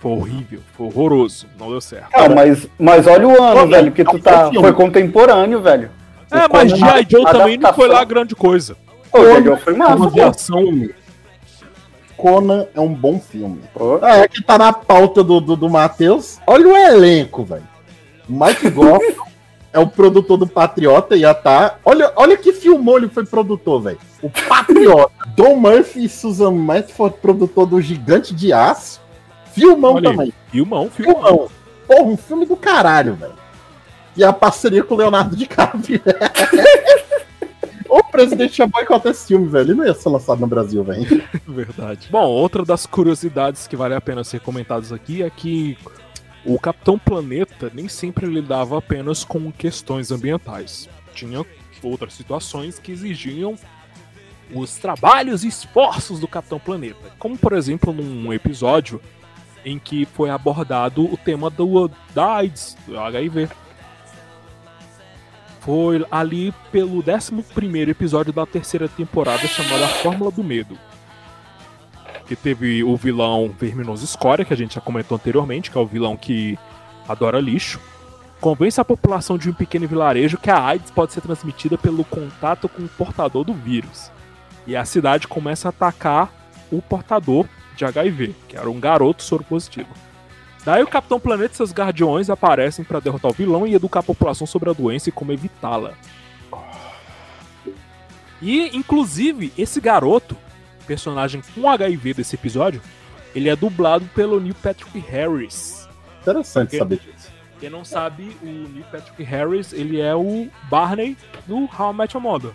Foi 0.00 0.10
horrível, 0.12 0.60
foi 0.76 0.86
horroroso, 0.86 1.46
não 1.58 1.70
deu 1.70 1.80
certo. 1.80 2.08
Ah, 2.12 2.28
mas, 2.28 2.68
mas 2.78 3.06
olha 3.06 3.28
o 3.28 3.40
ano, 3.42 3.60
Pô, 3.60 3.66
velho, 3.68 3.92
que 3.92 4.02
é 4.02 4.04
tu 4.04 4.18
tá. 4.18 4.50
filme. 4.50 4.58
Foi 4.60 4.72
contemporâneo, 4.72 5.62
velho. 5.62 5.90
É, 6.30 6.48
mas 6.52 6.70
G.I. 6.72 7.06
Joe 7.08 7.24
também 7.24 7.56
não 7.58 7.72
foi 7.72 7.86
lá 7.86 8.02
grande 8.02 8.34
coisa. 8.34 8.76
O 9.12 9.18
G.I. 9.24 9.44
Joe 9.44 9.56
foi 9.60 9.76
massa, 9.76 9.96
Conan 9.96 10.10
pô. 10.32 10.92
Conan 12.22 12.68
é 12.72 12.80
um 12.80 12.94
bom 12.94 13.18
filme. 13.18 13.62
Pô. 13.74 13.98
Ah, 14.00 14.18
é 14.18 14.28
que 14.28 14.40
tá 14.40 14.56
na 14.56 14.72
pauta 14.72 15.24
do, 15.24 15.40
do, 15.40 15.56
do 15.56 15.68
Matheus. 15.68 16.38
Olha 16.46 16.68
o 16.68 16.76
elenco, 16.76 17.44
velho. 17.44 17.66
Mike 18.28 18.70
Goff, 18.70 19.04
é 19.72 19.80
o 19.80 19.88
produtor 19.88 20.38
do 20.38 20.46
Patriota 20.46 21.16
e 21.16 21.24
a 21.24 21.34
tá. 21.34 21.78
Olha, 21.84 22.12
olha 22.14 22.36
que 22.36 22.52
filmou 22.52 22.96
ele 22.96 23.08
foi 23.08 23.26
produtor, 23.26 23.82
velho. 23.82 23.98
O 24.22 24.30
Patriota. 24.30 25.12
Don 25.34 25.56
Murphy 25.56 26.04
e 26.04 26.08
Susan 26.08 26.52
Medford, 26.52 27.16
produtor 27.20 27.66
do 27.66 27.80
Gigante 27.80 28.32
de 28.32 28.52
Aço. 28.52 29.00
Filmão 29.52 29.94
Olha 29.94 30.10
aí, 30.10 30.16
também. 30.16 30.32
Filmão, 30.48 30.88
filmão. 30.90 31.14
Filmão. 31.14 31.48
Porra, 31.88 32.02
um 32.04 32.16
filme 32.16 32.46
do 32.46 32.54
caralho, 32.54 33.14
velho. 33.14 33.34
E 34.16 34.22
a 34.22 34.32
parceria 34.32 34.84
com 34.84 34.94
o 34.94 34.98
Leonardo 34.98 35.34
DiCaprio. 35.34 36.00
o 37.98 38.02
presidente 38.02 38.58
ia 38.58 38.66
boicotar 38.66 39.12
esse 39.12 39.26
filme, 39.26 39.46
velho. 39.48 39.70
Ele 39.70 39.74
não 39.74 39.84
ia 39.84 39.92
ser 39.92 40.08
lançado 40.08 40.40
no 40.40 40.46
Brasil, 40.46 40.82
velho. 40.82 41.22
Verdade. 41.46 42.08
Bom, 42.10 42.24
outra 42.24 42.64
das 42.64 42.86
curiosidades 42.86 43.66
que 43.66 43.76
vale 43.76 43.94
a 43.94 44.00
pena 44.00 44.24
ser 44.24 44.40
comentadas 44.40 44.92
aqui 44.92 45.22
é 45.22 45.28
que 45.28 45.76
o 46.44 46.58
Capitão 46.58 46.98
Planeta 46.98 47.70
nem 47.74 47.88
sempre 47.88 48.26
lidava 48.26 48.78
apenas 48.78 49.24
com 49.24 49.52
questões 49.52 50.10
ambientais. 50.10 50.88
Tinha 51.14 51.44
outras 51.82 52.14
situações 52.14 52.78
que 52.78 52.92
exigiam 52.92 53.56
os 54.54 54.76
trabalhos 54.76 55.44
e 55.44 55.48
esforços 55.48 56.18
do 56.18 56.26
Capitão 56.26 56.58
Planeta. 56.58 57.12
Como, 57.18 57.36
por 57.36 57.52
exemplo, 57.52 57.92
num 57.92 58.32
episódio 58.32 59.00
em 59.64 59.78
que 59.78 60.06
foi 60.06 60.30
abordado 60.30 61.04
o 61.04 61.16
tema 61.16 61.50
do, 61.50 61.90
da 62.14 62.36
AIDS, 62.36 62.76
do 62.86 62.98
HIV. 62.98 63.48
Foi 65.62 66.04
ali 66.10 66.52
pelo 66.72 66.98
11 66.98 67.32
episódio 67.88 68.32
da 68.32 68.44
terceira 68.44 68.88
temporada 68.88 69.46
chamado 69.46 69.84
A 69.84 69.88
Fórmula 69.88 70.32
do 70.32 70.42
Medo. 70.42 70.76
Que 72.26 72.34
teve 72.34 72.82
o 72.82 72.96
vilão 72.96 73.54
Verminoso 73.60 74.04
Escória, 74.04 74.44
que 74.44 74.52
a 74.52 74.56
gente 74.56 74.74
já 74.74 74.80
comentou 74.80 75.14
anteriormente, 75.14 75.70
que 75.70 75.78
é 75.78 75.80
o 75.80 75.86
vilão 75.86 76.16
que 76.16 76.58
adora 77.08 77.38
lixo. 77.38 77.80
Convence 78.40 78.80
a 78.80 78.84
população 78.84 79.38
de 79.38 79.50
um 79.50 79.52
pequeno 79.52 79.86
vilarejo 79.86 80.36
que 80.36 80.50
a 80.50 80.60
AIDS 80.60 80.90
pode 80.90 81.12
ser 81.12 81.20
transmitida 81.20 81.78
pelo 81.78 82.04
contato 82.04 82.68
com 82.68 82.82
o 82.82 82.88
portador 82.88 83.44
do 83.44 83.54
vírus. 83.54 84.10
E 84.66 84.74
a 84.74 84.84
cidade 84.84 85.28
começa 85.28 85.68
a 85.68 85.70
atacar 85.70 86.32
o 86.72 86.82
portador 86.82 87.46
de 87.76 87.84
HIV, 87.84 88.34
que 88.48 88.56
era 88.56 88.68
um 88.68 88.80
garoto 88.80 89.22
soro 89.22 89.44
positivo. 89.44 89.90
Daí 90.64 90.82
o 90.82 90.86
Capitão 90.86 91.18
Planeta 91.18 91.54
e 91.54 91.56
seus 91.56 91.72
guardiões 91.72 92.30
aparecem 92.30 92.84
para 92.84 93.00
derrotar 93.00 93.30
o 93.30 93.34
vilão 93.34 93.66
e 93.66 93.74
educar 93.74 94.00
a 94.00 94.04
população 94.04 94.46
sobre 94.46 94.70
a 94.70 94.72
doença 94.72 95.08
e 95.08 95.12
como 95.12 95.32
evitá-la. 95.32 95.94
E, 98.40 98.76
inclusive, 98.76 99.52
esse 99.56 99.80
garoto, 99.80 100.36
personagem 100.86 101.42
com 101.54 101.68
HIV 101.68 102.14
desse 102.14 102.34
episódio, 102.34 102.80
ele 103.34 103.48
é 103.48 103.56
dublado 103.56 104.04
pelo 104.14 104.40
Neil 104.40 104.54
Patrick 104.54 104.98
Harris. 104.98 105.88
Interessante 106.20 106.70
Quem- 106.70 106.78
saber 106.78 106.98
disso. 106.98 107.30
Quem 107.58 107.70
não 107.70 107.84
sabe, 107.84 108.36
o 108.42 108.46
Neil 108.46 108.84
Patrick 108.90 109.22
Harris, 109.22 109.72
ele 109.72 110.00
é 110.00 110.14
o 110.14 110.48
Barney 110.68 111.16
do 111.46 111.56
How 111.78 111.92
I 111.92 111.96
Met 111.96 112.16
Your 112.16 112.22
Mother. 112.22 112.50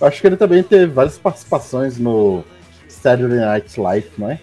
Acho 0.00 0.20
que 0.20 0.26
ele 0.26 0.36
também 0.36 0.62
teve 0.62 0.86
várias 0.92 1.16
participações 1.18 1.96
no 1.98 2.44
Saturday 2.88 3.38
Night 3.38 3.78
Live, 3.80 4.10
não 4.18 4.30
é? 4.30 4.40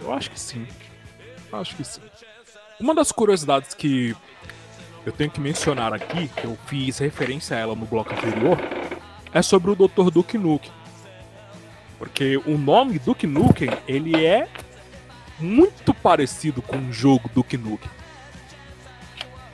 Eu 0.00 0.12
acho 0.12 0.30
que 0.30 0.38
sim. 0.40 0.66
Acho 1.60 1.76
que 1.76 1.84
sim. 1.84 2.00
Uma 2.80 2.94
das 2.94 3.12
curiosidades 3.12 3.74
que 3.74 4.16
eu 5.06 5.12
tenho 5.12 5.30
que 5.30 5.40
mencionar 5.40 5.92
aqui, 5.92 6.28
que 6.28 6.44
eu 6.44 6.58
fiz 6.66 6.98
referência 6.98 7.56
a 7.56 7.60
ela 7.60 7.74
no 7.74 7.86
bloco 7.86 8.12
anterior, 8.12 8.58
é 9.32 9.42
sobre 9.42 9.70
o 9.70 9.74
Dr. 9.74 10.10
Duke 10.10 10.38
Nukem. 10.38 10.72
Porque 11.98 12.36
o 12.38 12.58
nome 12.58 12.98
Duke 12.98 13.26
Nukem, 13.26 13.70
ele 13.86 14.24
é 14.24 14.48
muito 15.38 15.92
parecido 15.92 16.62
com 16.62 16.76
o 16.76 16.92
jogo 16.92 17.30
Duke 17.34 17.56
Nukem. 17.56 17.90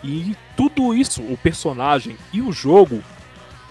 E 0.02 0.34
tudo 0.56 0.94
isso, 0.94 1.22
o 1.22 1.36
personagem 1.36 2.16
e 2.32 2.40
o 2.40 2.52
jogo, 2.52 3.02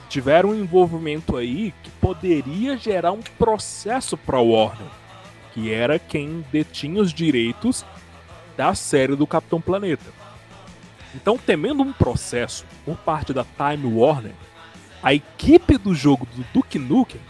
tiveram 0.10 0.50
um 0.50 0.56
envolvimento 0.56 1.38
aí 1.38 1.74
que 1.84 1.90
poderia 1.92 2.78
gerar 2.78 3.12
um 3.12 3.22
processo 3.22 4.18
para 4.18 4.40
Warner, 4.40 4.88
que 5.54 5.72
era 5.72 5.98
quem 5.98 6.46
detinha 6.52 7.02
os 7.02 7.14
direitos 7.14 7.86
da 8.60 8.76
série 8.76 9.16
do 9.16 9.26
Capitão 9.26 9.62
Planeta. 9.62 10.12
Então, 11.16 11.38
temendo 11.38 11.82
um 11.82 11.94
processo 11.94 12.66
por 12.84 12.98
parte 12.98 13.32
da 13.32 13.46
Time 13.46 13.86
Warner, 13.86 14.34
a 15.02 15.14
equipe 15.14 15.78
do 15.78 15.96
jogo 15.96 16.28
do 16.36 16.46
Duke 16.54 16.78
Nukem 16.78 17.22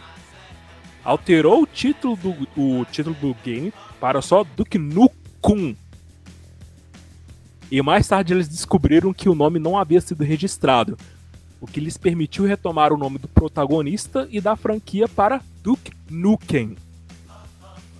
alterou 1.04 1.62
o 1.62 1.66
título 1.68 2.16
do, 2.16 2.48
o 2.60 2.84
título 2.84 3.14
do 3.20 3.32
game 3.44 3.72
para 4.00 4.20
só 4.20 4.44
Duke 4.56 4.76
Nukem. 4.76 5.76
E 7.70 7.80
mais 7.80 8.08
tarde 8.08 8.34
eles 8.34 8.48
descobriram 8.48 9.14
que 9.14 9.28
o 9.28 9.34
nome 9.34 9.60
não 9.60 9.78
havia 9.78 10.00
sido 10.00 10.24
registrado, 10.24 10.98
o 11.60 11.66
que 11.66 11.78
lhes 11.78 11.96
permitiu 11.96 12.44
retomar 12.44 12.92
o 12.92 12.98
nome 12.98 13.18
do 13.18 13.28
protagonista 13.28 14.26
e 14.32 14.40
da 14.40 14.56
franquia 14.56 15.06
para 15.06 15.40
Duke 15.62 15.92
Nukem. 16.10 16.76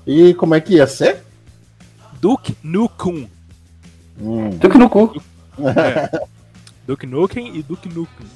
E 0.04 0.34
como 0.34 0.56
é 0.56 0.60
que 0.60 0.74
ia 0.74 0.86
ser? 0.88 1.29
Duke 2.20 2.54
Nukem. 2.62 3.30
Hum. 4.20 4.50
Duke 4.50 4.88
cu. 4.88 5.22
É. 5.58 6.26
Duke 6.86 7.06
Nukem 7.06 7.56
e 7.56 7.62
Duke 7.62 7.88
Nukem. 7.88 8.26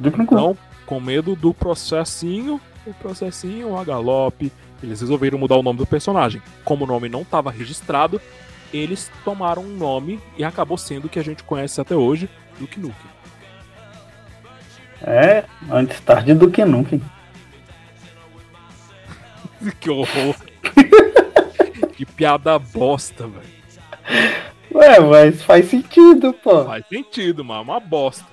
Duke 0.00 0.16
cu. 0.26 0.34
Então, 0.34 0.58
com 0.84 1.00
medo 1.00 1.36
do 1.36 1.54
processinho, 1.54 2.60
o 2.84 2.92
processinho, 2.94 3.78
a 3.78 3.84
galope, 3.84 4.52
eles 4.82 5.00
resolveram 5.00 5.38
mudar 5.38 5.56
o 5.56 5.62
nome 5.62 5.78
do 5.78 5.86
personagem. 5.86 6.42
Como 6.64 6.84
o 6.84 6.86
nome 6.86 7.08
não 7.08 7.22
estava 7.22 7.50
registrado, 7.50 8.20
eles 8.72 9.10
tomaram 9.24 9.62
um 9.62 9.76
nome 9.76 10.20
e 10.36 10.44
acabou 10.44 10.76
sendo 10.76 11.06
o 11.06 11.08
que 11.08 11.20
a 11.20 11.24
gente 11.24 11.44
conhece 11.44 11.80
até 11.80 11.94
hoje, 11.94 12.28
Duke 12.58 12.80
Nukem. 12.80 13.16
É, 15.02 15.44
antes 15.70 16.00
tarde 16.00 16.34
do 16.34 16.50
que 16.50 16.64
nunca. 16.64 16.98
que 19.78 19.90
horror. 19.90 20.34
Que 21.96 22.04
piada 22.04 22.58
bosta, 22.58 23.26
velho. 23.26 23.56
Ué, 24.74 25.00
mas 25.00 25.42
faz 25.42 25.70
sentido, 25.70 26.34
pô. 26.34 26.64
Faz 26.64 26.86
sentido, 26.86 27.42
mas 27.42 27.58
é 27.58 27.60
uma 27.60 27.80
bosta. 27.80 28.26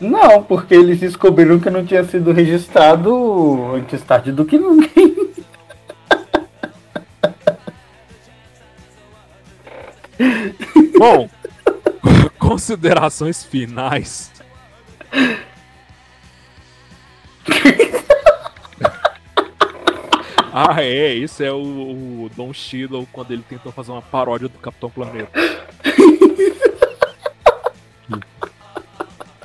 Não, 0.00 0.42
porque 0.42 0.74
eles 0.74 1.00
descobriram 1.00 1.58
que 1.58 1.68
não 1.68 1.84
tinha 1.84 2.04
sido 2.04 2.32
registrado 2.32 3.74
antes 3.74 4.00
tarde 4.02 4.32
do 4.32 4.44
que 4.44 4.56
nunca. 4.56 4.88
Bom, 10.96 11.28
considerações 12.38 13.42
finais. 13.42 14.30
ah, 20.52 20.82
é, 20.82 21.14
isso 21.14 21.42
é 21.42 21.52
o, 21.52 21.56
o 22.24 22.30
Don 22.36 22.52
Cheadle 22.52 23.06
quando 23.12 23.32
ele 23.32 23.44
tentou 23.48 23.72
fazer 23.72 23.92
uma 23.92 24.02
paródia 24.02 24.48
do 24.48 24.58
Capitão 24.58 24.90
Planeta. 24.90 25.30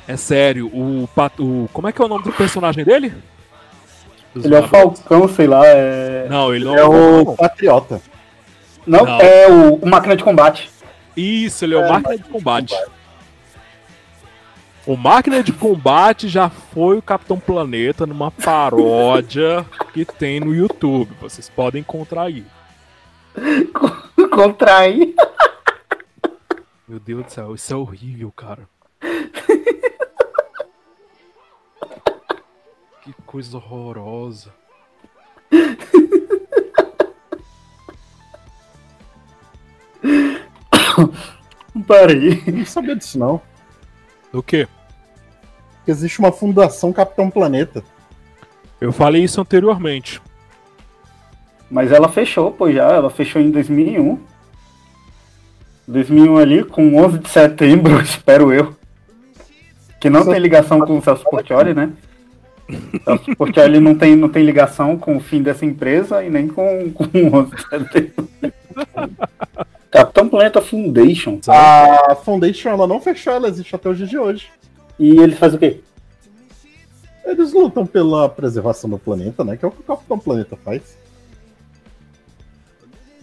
É 0.08 0.16
sério, 0.16 0.68
o, 0.68 1.10
o. 1.40 1.70
Como 1.74 1.88
é 1.88 1.92
que 1.92 2.00
é 2.02 2.06
o 2.06 2.08
nome 2.08 2.24
do 2.24 2.32
personagem 2.32 2.84
dele? 2.86 3.12
Dos 4.34 4.46
Ele 4.46 4.54
é 4.54 4.60
o? 4.60 4.68
Falcão, 4.68 5.28
sei 5.28 5.48
lá. 5.48 5.66
É, 5.66 6.28
Não, 6.30 6.54
ele 6.54 6.66
não 6.66 6.76
É 6.78 6.84
o 6.84 7.26
não. 7.26 7.36
Patriota. 7.36 8.02
não, 8.86 9.04
Não. 9.04 9.20
é 9.20 9.48
o, 9.50 9.76
o 9.76 9.88
máquina 9.88 10.16
de 10.16 10.24
combate. 10.24 10.70
Isso, 11.18 11.66
ele 11.66 11.74
é 11.74 11.78
o 11.78 11.86
É, 11.86 11.92
máquina 11.92 12.18
de 12.18 12.24
combate. 12.26 12.76
O 14.88 14.96
máquina 14.96 15.42
de 15.42 15.52
combate 15.52 16.30
já 16.30 16.48
foi 16.48 17.00
o 17.00 17.02
Capitão 17.02 17.40
Planeta 17.40 18.06
numa 18.06 18.30
paródia 18.30 19.66
que 19.92 20.06
tem 20.06 20.40
no 20.40 20.54
YouTube. 20.54 21.12
Vocês 21.20 21.50
podem 21.50 21.82
encontrar 21.82 22.26
aí. 22.26 22.46
Contrai. 24.32 25.16
Meu 26.88 27.00
Deus 27.00 27.26
do 27.26 27.32
céu, 27.32 27.56
isso 27.56 27.74
é 27.74 27.76
horrível, 27.76 28.32
cara. 28.32 28.70
Que 33.02 33.12
coisa 33.26 33.58
horrorosa. 33.58 34.54
Parei. 41.88 42.44
Não 42.46 42.66
sabia 42.66 42.96
disso, 42.96 43.18
não. 43.18 43.42
Do 44.32 44.44
quê? 44.44 44.68
Que 45.86 45.92
existe 45.92 46.20
uma 46.20 46.32
fundação 46.32 46.92
Capitão 46.92 47.30
Planeta. 47.30 47.84
Eu 48.82 48.92
falei 48.92 49.24
isso 49.24 49.40
anteriormente. 49.40 50.22
Mas 51.70 51.92
ela 51.92 52.10
fechou, 52.10 52.52
pô, 52.52 52.72
já. 52.72 52.92
Ela 52.92 53.10
fechou 53.10 53.42
em 53.42 53.52
2001. 53.52 54.20
2001 55.88 56.38
ali, 56.38 56.64
com 56.64 56.96
11 56.98 57.20
de 57.20 57.30
setembro, 57.30 58.02
espero 58.02 58.52
eu. 58.52 58.76
Que 60.00 60.10
não 60.10 60.26
tem 60.26 60.40
ligação 60.40 60.80
com 60.80 60.98
o 60.98 61.02
Celso 61.02 61.24
Portioli, 61.24 61.74
né? 61.74 61.92
Celso 63.06 63.36
Portioli 63.36 63.80
não 63.80 63.96
tem, 63.96 64.16
não 64.16 64.30
tem 64.30 64.44
ligação 64.44 64.98
com 64.98 65.18
o 65.18 65.20
fim 65.20 65.42
dessa 65.42 65.66
empresa 65.66 66.24
e 66.24 66.30
nem 66.30 66.48
com, 66.48 66.92
com 66.94 67.04
o 67.04 67.36
11 67.36 67.56
de 67.56 67.70
setembro. 67.70 68.30
Capitão 69.92 70.28
Planeta 70.28 70.62
Foundation. 70.62 71.40
A 71.48 72.16
Foundation 72.16 72.70
ela 72.70 72.88
não 72.88 73.00
fechou, 73.00 73.34
ela 73.34 73.48
existe 73.48 73.76
até 73.76 73.88
o 73.88 73.96
dia 73.96 74.08
de 74.08 74.18
hoje. 74.18 74.48
E 75.00 75.10
ele 75.20 75.36
faz 75.36 75.54
o 75.54 75.58
quê? 75.58 75.82
Eles 77.26 77.52
lutam 77.54 77.86
pela 77.86 78.30
preservação 78.30 78.90
do 78.90 79.00
planeta, 79.00 79.44
né? 79.44 79.58
Que 79.58 79.66
é 79.66 79.68
o 79.68 79.72
que 79.72 79.82
o 79.82 79.84
Capitão 79.84 80.18
Planeta 80.20 80.56
faz. 80.64 80.98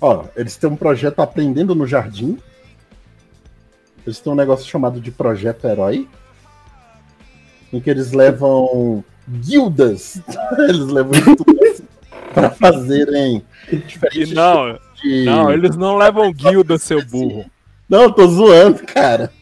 Ó, 0.00 0.24
eles 0.36 0.56
têm 0.56 0.68
um 0.68 0.76
projeto 0.76 1.20
Aprendendo 1.20 1.74
no 1.74 1.86
Jardim. 1.86 2.36
Eles 4.04 4.18
têm 4.18 4.32
um 4.32 4.36
negócio 4.36 4.68
chamado 4.68 5.00
de 5.00 5.12
Projeto 5.12 5.66
Herói. 5.66 6.08
Em 7.72 7.80
que 7.80 7.88
eles 7.88 8.10
levam 8.12 9.04
guildas. 9.28 10.20
eles 10.68 10.86
levam 10.88 11.12
estudantes 11.12 11.82
para 12.34 12.50
fazerem 12.50 13.44
diferentes 13.86 14.32
Não, 14.32 14.78
de- 15.00 15.24
não, 15.24 15.52
eles 15.52 15.76
não 15.76 15.96
levam 15.96 16.32
guilda, 16.32 16.76
seu 16.76 17.04
burro. 17.06 17.44
Não, 17.88 18.02
eu 18.02 18.12
tô 18.12 18.26
zoando, 18.26 18.84
cara. 18.84 19.32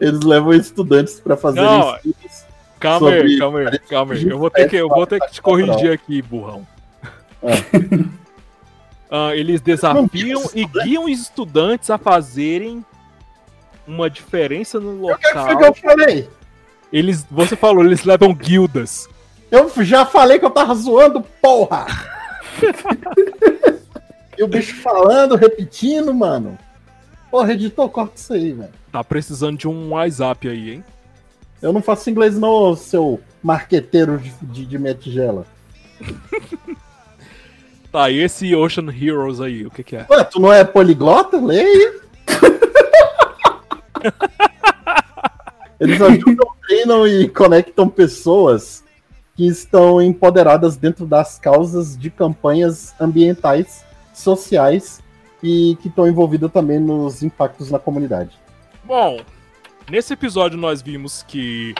Eles 0.00 0.20
levam 0.20 0.52
estudantes 0.52 1.20
para 1.20 1.36
Não, 1.52 1.96
estudos 1.96 2.50
Calma 2.80 3.10
aí, 3.10 3.38
calma 3.38 3.58
aí, 3.58 3.78
calma 3.78 4.14
aí. 4.14 4.26
Eu 4.26 4.38
vou 4.38 4.50
ter 4.50 4.68
que, 4.68 4.76
eu 4.76 4.88
vou 4.88 5.06
ter 5.06 5.20
que 5.20 5.32
te 5.32 5.42
corrigir 5.42 5.92
aqui, 5.92 6.22
burrão. 6.22 6.66
Ah, 9.12 9.34
eles 9.34 9.60
desafiam 9.60 10.40
e 10.54 10.64
guiam 10.64 11.06
os 11.06 11.20
estudantes 11.22 11.90
a 11.90 11.98
fazerem 11.98 12.84
uma 13.84 14.08
diferença 14.08 14.78
no 14.78 15.10
O 15.10 15.16
que 15.16 15.32
foi 15.32 15.56
que 15.56 15.64
eu 15.64 15.68
local. 15.68 15.74
falei? 15.74 16.28
Eles, 16.92 17.26
você 17.28 17.56
falou, 17.56 17.84
eles 17.84 18.04
levam 18.04 18.32
guildas. 18.32 19.08
Eu 19.50 19.68
já 19.82 20.06
falei 20.06 20.38
que 20.38 20.44
eu 20.44 20.50
tava 20.50 20.72
zoando, 20.76 21.22
porra! 21.42 21.86
e 24.38 24.44
o 24.44 24.46
bicho 24.46 24.76
falando, 24.76 25.34
repetindo, 25.34 26.14
mano. 26.14 26.56
Porra, 27.30 27.52
editor, 27.52 27.88
corta 27.88 28.14
isso 28.16 28.32
aí, 28.32 28.52
velho. 28.52 28.72
Tá 28.90 29.04
precisando 29.04 29.56
de 29.56 29.68
um 29.68 29.90
WhatsApp 29.90 30.48
aí, 30.48 30.70
hein? 30.70 30.84
Eu 31.62 31.72
não 31.72 31.82
faço 31.82 32.10
inglês 32.10 32.38
não, 32.38 32.74
seu 32.74 33.20
marqueteiro 33.42 34.18
de, 34.18 34.32
de, 34.42 34.66
de 34.66 34.78
minha 34.78 34.94
tigela. 34.94 35.46
Tá, 37.92 38.08
e 38.08 38.20
esse 38.20 38.54
Ocean 38.54 38.86
Heroes 38.88 39.40
aí, 39.40 39.66
o 39.66 39.70
que 39.70 39.82
que 39.82 39.96
é? 39.96 40.06
Ué, 40.08 40.22
tu 40.22 40.40
não 40.40 40.52
é 40.52 40.62
poliglota? 40.62 41.40
Lê 41.40 41.60
aí. 41.60 42.00
Eles 45.80 46.00
ajudam, 46.00 46.48
treinam 46.68 47.04
e 47.04 47.28
conectam 47.28 47.88
pessoas 47.88 48.84
que 49.34 49.44
estão 49.44 50.00
empoderadas 50.00 50.76
dentro 50.76 51.04
das 51.04 51.36
causas 51.36 51.96
de 51.96 52.10
campanhas 52.10 52.94
ambientais, 53.00 53.84
sociais 54.14 55.02
e 55.42 55.76
que 55.80 55.88
estão 55.88 56.06
envolvidas 56.06 56.50
também 56.52 56.78
nos 56.78 57.22
impactos 57.22 57.70
na 57.70 57.78
comunidade. 57.78 58.38
Bom, 58.84 59.20
nesse 59.90 60.12
episódio 60.12 60.58
nós 60.58 60.82
vimos 60.82 61.22
que 61.22 61.74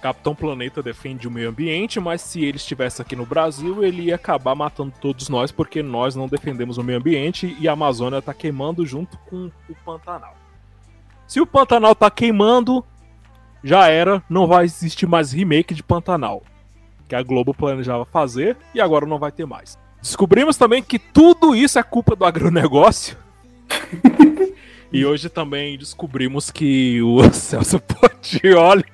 Capitão 0.00 0.34
Planeta 0.34 0.82
defende 0.82 1.26
o 1.26 1.30
meio 1.30 1.48
ambiente, 1.48 1.98
mas 1.98 2.20
se 2.20 2.44
ele 2.44 2.58
estivesse 2.58 3.00
aqui 3.02 3.16
no 3.16 3.26
Brasil, 3.26 3.82
ele 3.82 4.02
ia 4.02 4.14
acabar 4.14 4.54
matando 4.54 4.92
todos 5.00 5.28
nós, 5.28 5.50
porque 5.50 5.82
nós 5.82 6.14
não 6.14 6.28
defendemos 6.28 6.78
o 6.78 6.84
meio 6.84 6.98
ambiente 6.98 7.56
e 7.58 7.66
a 7.66 7.72
Amazônia 7.72 8.22
tá 8.22 8.32
queimando 8.32 8.86
junto 8.86 9.18
com 9.18 9.50
o 9.68 9.74
Pantanal. 9.84 10.36
Se 11.26 11.40
o 11.40 11.46
Pantanal 11.46 11.94
tá 11.94 12.10
queimando, 12.10 12.84
já 13.64 13.88
era, 13.88 14.22
não 14.30 14.46
vai 14.46 14.64
existir 14.64 15.06
mais 15.06 15.32
remake 15.32 15.74
de 15.74 15.82
Pantanal, 15.82 16.42
que 17.08 17.14
a 17.14 17.22
Globo 17.22 17.52
planejava 17.52 18.04
fazer 18.04 18.56
e 18.74 18.80
agora 18.80 19.06
não 19.06 19.18
vai 19.18 19.32
ter 19.32 19.46
mais. 19.46 19.76
Descobrimos 20.00 20.56
também 20.56 20.82
que 20.82 20.98
tudo 20.98 21.54
isso 21.54 21.78
é 21.78 21.82
culpa 21.82 22.14
do 22.14 22.24
agronegócio. 22.24 23.16
E 24.92 25.04
hoje 25.04 25.28
também 25.28 25.76
descobrimos 25.76 26.50
que 26.50 27.02
o 27.02 27.20
Celso 27.34 27.80
Portioli 27.80 28.84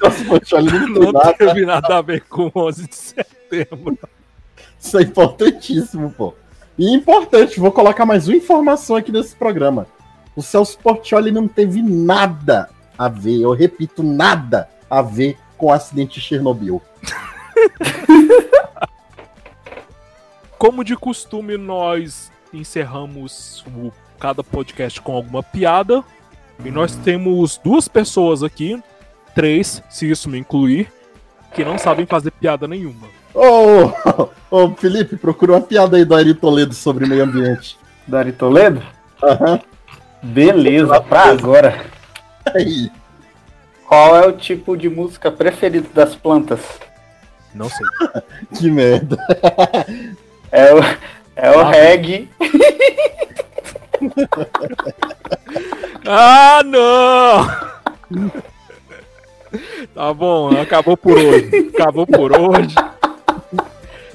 Celso 0.00 0.24
Portiolli 0.24 0.78
não 0.88 1.12
não 1.12 1.32
teve 1.34 1.66
nada 1.66 1.98
a 1.98 2.02
ver 2.02 2.22
com 2.22 2.50
11 2.54 2.88
de 2.88 2.96
setembro. 2.96 3.98
Isso 4.80 4.98
é 4.98 5.02
importantíssimo, 5.02 6.10
pô. 6.10 6.34
E 6.78 6.92
importante, 6.92 7.60
vou 7.60 7.70
colocar 7.70 8.04
mais 8.04 8.28
uma 8.28 8.36
informação 8.36 8.96
aqui 8.96 9.12
nesse 9.12 9.34
programa. 9.36 9.86
O 10.34 10.42
Celso 10.42 10.78
Portioli 10.78 11.30
não 11.30 11.46
teve 11.48 11.82
nada 11.82 12.68
a 12.98 13.08
ver, 13.08 13.40
eu 13.40 13.52
repito, 13.52 14.02
nada 14.02 14.68
a 14.88 15.00
ver 15.02 15.36
com 15.56 15.66
o 15.66 15.72
acidente 15.72 16.14
de 16.14 16.26
Chernobyl. 16.26 16.82
Como 20.58 20.82
de 20.84 20.96
costume, 20.96 21.56
nós 21.56 22.30
encerramos 22.52 23.64
o- 23.76 23.92
cada 24.18 24.42
podcast 24.42 25.00
com 25.00 25.14
alguma 25.14 25.42
piada. 25.42 26.02
E 26.64 26.70
nós 26.70 26.96
temos 26.96 27.58
duas 27.62 27.86
pessoas 27.86 28.42
aqui, 28.42 28.82
três, 29.34 29.82
se 29.90 30.10
isso 30.10 30.28
me 30.30 30.38
incluir, 30.38 30.90
que 31.54 31.62
não 31.64 31.76
sabem 31.76 32.06
fazer 32.06 32.30
piada 32.30 32.66
nenhuma. 32.66 33.06
Ô, 33.34 33.92
ô, 34.50 34.70
Felipe, 34.74 35.16
procura 35.18 35.52
uma 35.52 35.60
piada 35.60 35.98
aí 35.98 36.04
do 36.06 36.14
Ari 36.14 36.32
Toledo 36.34 36.72
sobre 36.74 37.04
meio 37.04 37.24
ambiente. 37.24 37.76
Dari 38.06 38.32
Toledo? 38.32 38.82
Aham. 39.22 39.60
Beleza, 40.22 40.98
pra 41.02 41.24
agora. 41.24 41.84
Aí. 42.54 42.90
Qual 43.86 44.16
é 44.16 44.26
o 44.26 44.32
tipo 44.32 44.74
de 44.76 44.88
música 44.88 45.30
preferido 45.30 45.88
das 45.92 46.14
plantas? 46.16 46.60
Não 47.54 47.68
sei. 47.68 47.86
Que 48.58 48.70
merda. 48.70 49.18
É 50.50 50.74
o, 50.74 50.78
é 51.36 51.50
o 51.50 51.62
reggae. 51.64 52.28
Ah, 56.08 56.62
não! 56.64 57.48
Tá 59.92 60.14
bom, 60.14 60.50
acabou 60.60 60.96
por 60.96 61.18
hoje. 61.18 61.70
Acabou 61.74 62.06
por 62.06 62.30
hoje. 62.38 62.74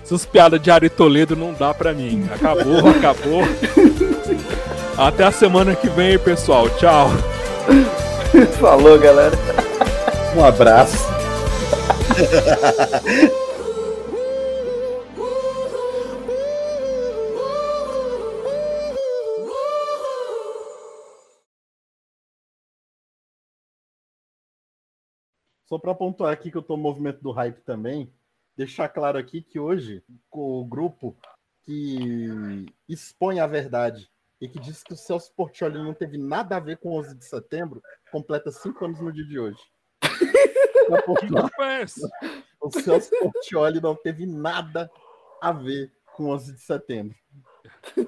Essas 0.01 0.25
piadas 0.25 0.61
de 0.61 0.71
Ari 0.71 0.89
Toledo 0.89 1.35
não 1.35 1.53
dá 1.53 1.73
pra 1.73 1.93
mim. 1.93 2.29
Acabou, 2.33 2.89
acabou. 2.89 3.41
Até 4.97 5.25
a 5.25 5.31
semana 5.31 5.75
que 5.75 5.89
vem, 5.89 6.17
pessoal. 6.17 6.69
Tchau. 6.71 7.09
Falou, 8.59 8.97
galera. 8.97 9.37
Um 10.35 10.45
abraço. 10.45 10.97
Só 25.71 25.79
para 25.79 25.95
pontuar 25.95 26.33
aqui 26.33 26.51
que 26.51 26.57
eu 26.57 26.61
tô 26.61 26.75
no 26.75 26.83
movimento 26.83 27.21
do 27.21 27.31
hype 27.31 27.61
também, 27.61 28.13
deixar 28.57 28.89
claro 28.89 29.17
aqui 29.17 29.41
que 29.41 29.57
hoje 29.57 30.03
o 30.29 30.65
grupo 30.65 31.15
que 31.61 32.65
expõe 32.89 33.39
a 33.39 33.47
verdade 33.47 34.11
e 34.41 34.49
que 34.49 34.59
diz 34.59 34.83
que 34.83 34.91
o 34.91 34.97
Celso 34.97 35.33
Portioli 35.33 35.77
não 35.77 35.93
teve 35.93 36.17
nada 36.17 36.57
a 36.57 36.59
ver 36.59 36.75
com 36.75 36.99
11 36.99 37.15
de 37.15 37.23
setembro, 37.23 37.81
completa 38.11 38.51
cinco 38.51 38.83
anos 38.83 38.99
no 38.99 39.13
dia 39.13 39.23
de 39.23 39.39
hoje. 39.39 39.61
Pontuar, 41.05 41.85
o 42.59 42.69
Celso 42.69 43.09
Portioli 43.17 43.79
não 43.79 43.95
teve 43.95 44.25
nada 44.25 44.91
a 45.41 45.53
ver 45.53 45.89
com 46.17 46.31
11 46.31 46.51
de 46.51 46.59
setembro. 46.59 47.15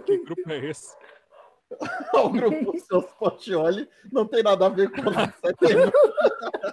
Que 0.05 0.17
grupo 0.17 0.51
é 0.51 0.65
esse? 0.65 0.93
O 2.13 2.29
grupo 2.29 2.77
Celso 2.77 3.15
Portioli 3.17 3.89
não 4.11 4.27
tem 4.27 4.43
nada 4.43 4.65
a 4.65 4.69
ver 4.69 4.91
com 4.91 5.09
11 5.09 5.27
de 5.27 5.39
setembro. 5.39 5.93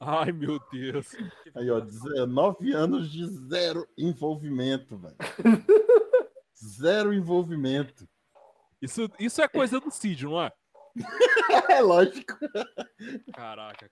Ai, 0.00 0.32
meu 0.32 0.58
Deus. 0.70 1.08
Aí, 1.54 1.70
ó, 1.70 1.80
19 1.80 2.72
anos 2.72 3.10
de 3.10 3.26
zero 3.48 3.86
envolvimento, 3.96 4.96
velho. 4.96 5.16
Zero 6.64 7.12
envolvimento. 7.12 8.08
Isso, 8.80 9.10
isso 9.18 9.42
é 9.42 9.48
coisa 9.48 9.80
do 9.80 9.90
Cid, 9.90 10.24
não 10.24 10.40
é? 10.40 10.52
É 11.68 11.80
lógico. 11.80 12.38
Caraca. 13.34 13.90